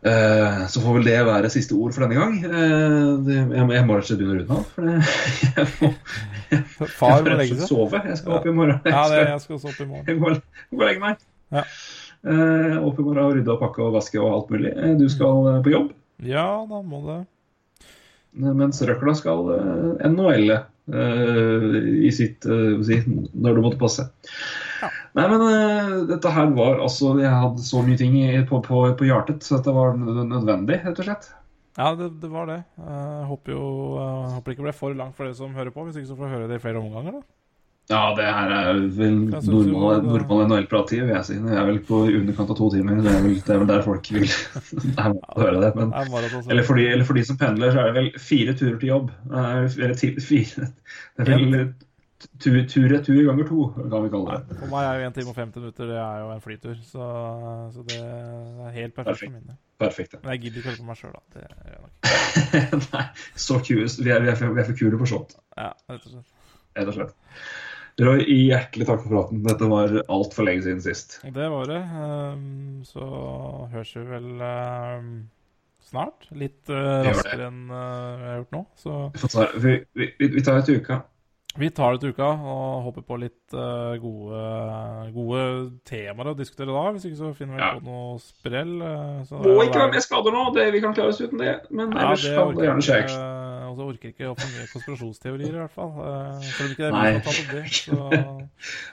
[0.00, 2.36] Uh, så får vel det være siste ord for denne gang.
[2.40, 4.68] Eh, det, jeg, jeg må rett og slett begynne å runde av.
[4.74, 4.94] For det,
[5.58, 5.90] jeg må,
[6.54, 7.66] jeg Far må legge seg.
[7.68, 8.04] sove.
[8.08, 8.78] Jeg skal opp i morgen.
[8.86, 10.06] Jeg Ja, det, jeg skal også opp i morgen.
[10.08, 10.36] jeg må,
[10.76, 11.26] må legge meg.
[11.50, 11.66] Ja.
[12.20, 14.72] Eh, opp i morgen og rydde og pakke og vaske og alt mulig.
[14.72, 15.92] Eh, du skal eh, på jobb.
[16.24, 17.39] Ja, da må det Eh,
[18.32, 21.64] Mens røkla skal uh, NHL eh,
[22.06, 23.00] i sitt eh, si,
[23.34, 24.06] Når det måtte passe.
[24.80, 24.90] Ja.
[25.18, 28.14] Nei, men uh, dette her var altså Jeg hadde så mye ting
[28.46, 31.30] på, på, på hjertet, så dette var nødvendig, rett og slett.
[31.78, 32.60] Ja, det, det var det.
[32.78, 33.66] Jeg håper jo
[33.98, 35.86] jeg håper ikke ble for langt for dere som hører på.
[35.86, 37.39] Hvis ikke så får jeg høre det i flere omganger, da.
[37.90, 41.36] Ja, det her er vel normal, normal NHL-prat, vil jeg si.
[41.42, 43.00] Det er vel på underkant av to timer.
[43.02, 44.26] Det er vel, det er vel der folk vil
[45.10, 45.70] å høre det.
[45.74, 48.54] Men, er eller, for de, eller for de som pendler, så er det vel fire
[48.60, 49.10] turer til jobb.
[49.34, 51.56] Eller fire Det er vel
[52.38, 54.58] tur, tur retur ganger to, kan vi kalle det.
[54.60, 57.06] For meg er jo 1 time og 50 minutter det er jo en flytur, så,
[57.74, 59.24] så det er helt perfekt Perfekt.
[59.24, 59.56] for mine.
[59.80, 60.14] Perfekt.
[60.14, 60.20] ja.
[60.22, 61.22] Men jeg gidder ikke høre på meg sjøl, da.
[61.34, 62.86] Det gjør jeg nok.
[62.94, 63.04] Nei,
[63.48, 63.88] så kule.
[63.98, 66.30] Vi er, vi er, for, vi er for kule på sånt, Ja, rett og slett.
[66.78, 67.16] rett og slett.
[67.98, 69.42] Roy, hjertelig takk for praten.
[69.44, 71.18] Dette var altfor lenge siden sist.
[71.24, 71.80] Det var det.
[71.80, 73.04] Ehm, så
[73.72, 75.12] høres vi vel ehm,
[75.90, 76.28] snart.
[76.36, 78.62] Litt eh, raskere enn eh, vi har gjort nå.
[78.78, 78.96] Så
[79.60, 81.02] Vi, vi, vi, tar et uka.
[81.58, 84.42] Vi tar det til uka og håper på litt uh, gode,
[85.12, 85.40] gode
[85.88, 86.84] temaer å diskutere da.
[86.94, 87.70] Hvis ikke så finner vi Ja.
[87.74, 88.76] på noe sprell.
[88.80, 90.44] eh, så Må er- ikke være med skader nå.
[90.54, 91.56] Det, vi kan klare oss uten det.
[91.70, 92.98] Men Ja, ellers det kan det gjerne skje.
[93.02, 93.18] ikke.
[93.70, 95.92] Og så orker ikke å få mye konspirasjonsteorier, i hvert fall.
[95.98, 97.18] Uh, Selv om ikke det er
[97.52, 97.66] det.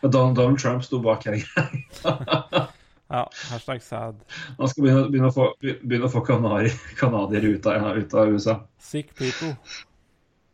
[0.01, 1.37] Så Donald, Donald Trump sto bak her.
[3.09, 4.15] ja, hashtag sad.
[4.57, 8.33] Han skal begynne, begynne å få, begynne å få kanari, canadiere ut, av- ut av
[8.33, 8.57] USA.
[8.77, 9.53] Sick people.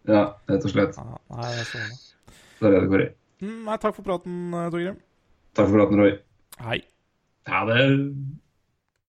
[0.10, 0.98] Ja, rett og slett.
[1.00, 1.92] Ja, nei, det er.
[2.60, 3.10] Det er det det går i.
[3.44, 4.98] Mm, Nei, takk for praten, eh, Torgrim.
[5.56, 6.14] Takk for praten, Roy.
[6.64, 6.80] Hei.
[7.48, 7.82] Ha det.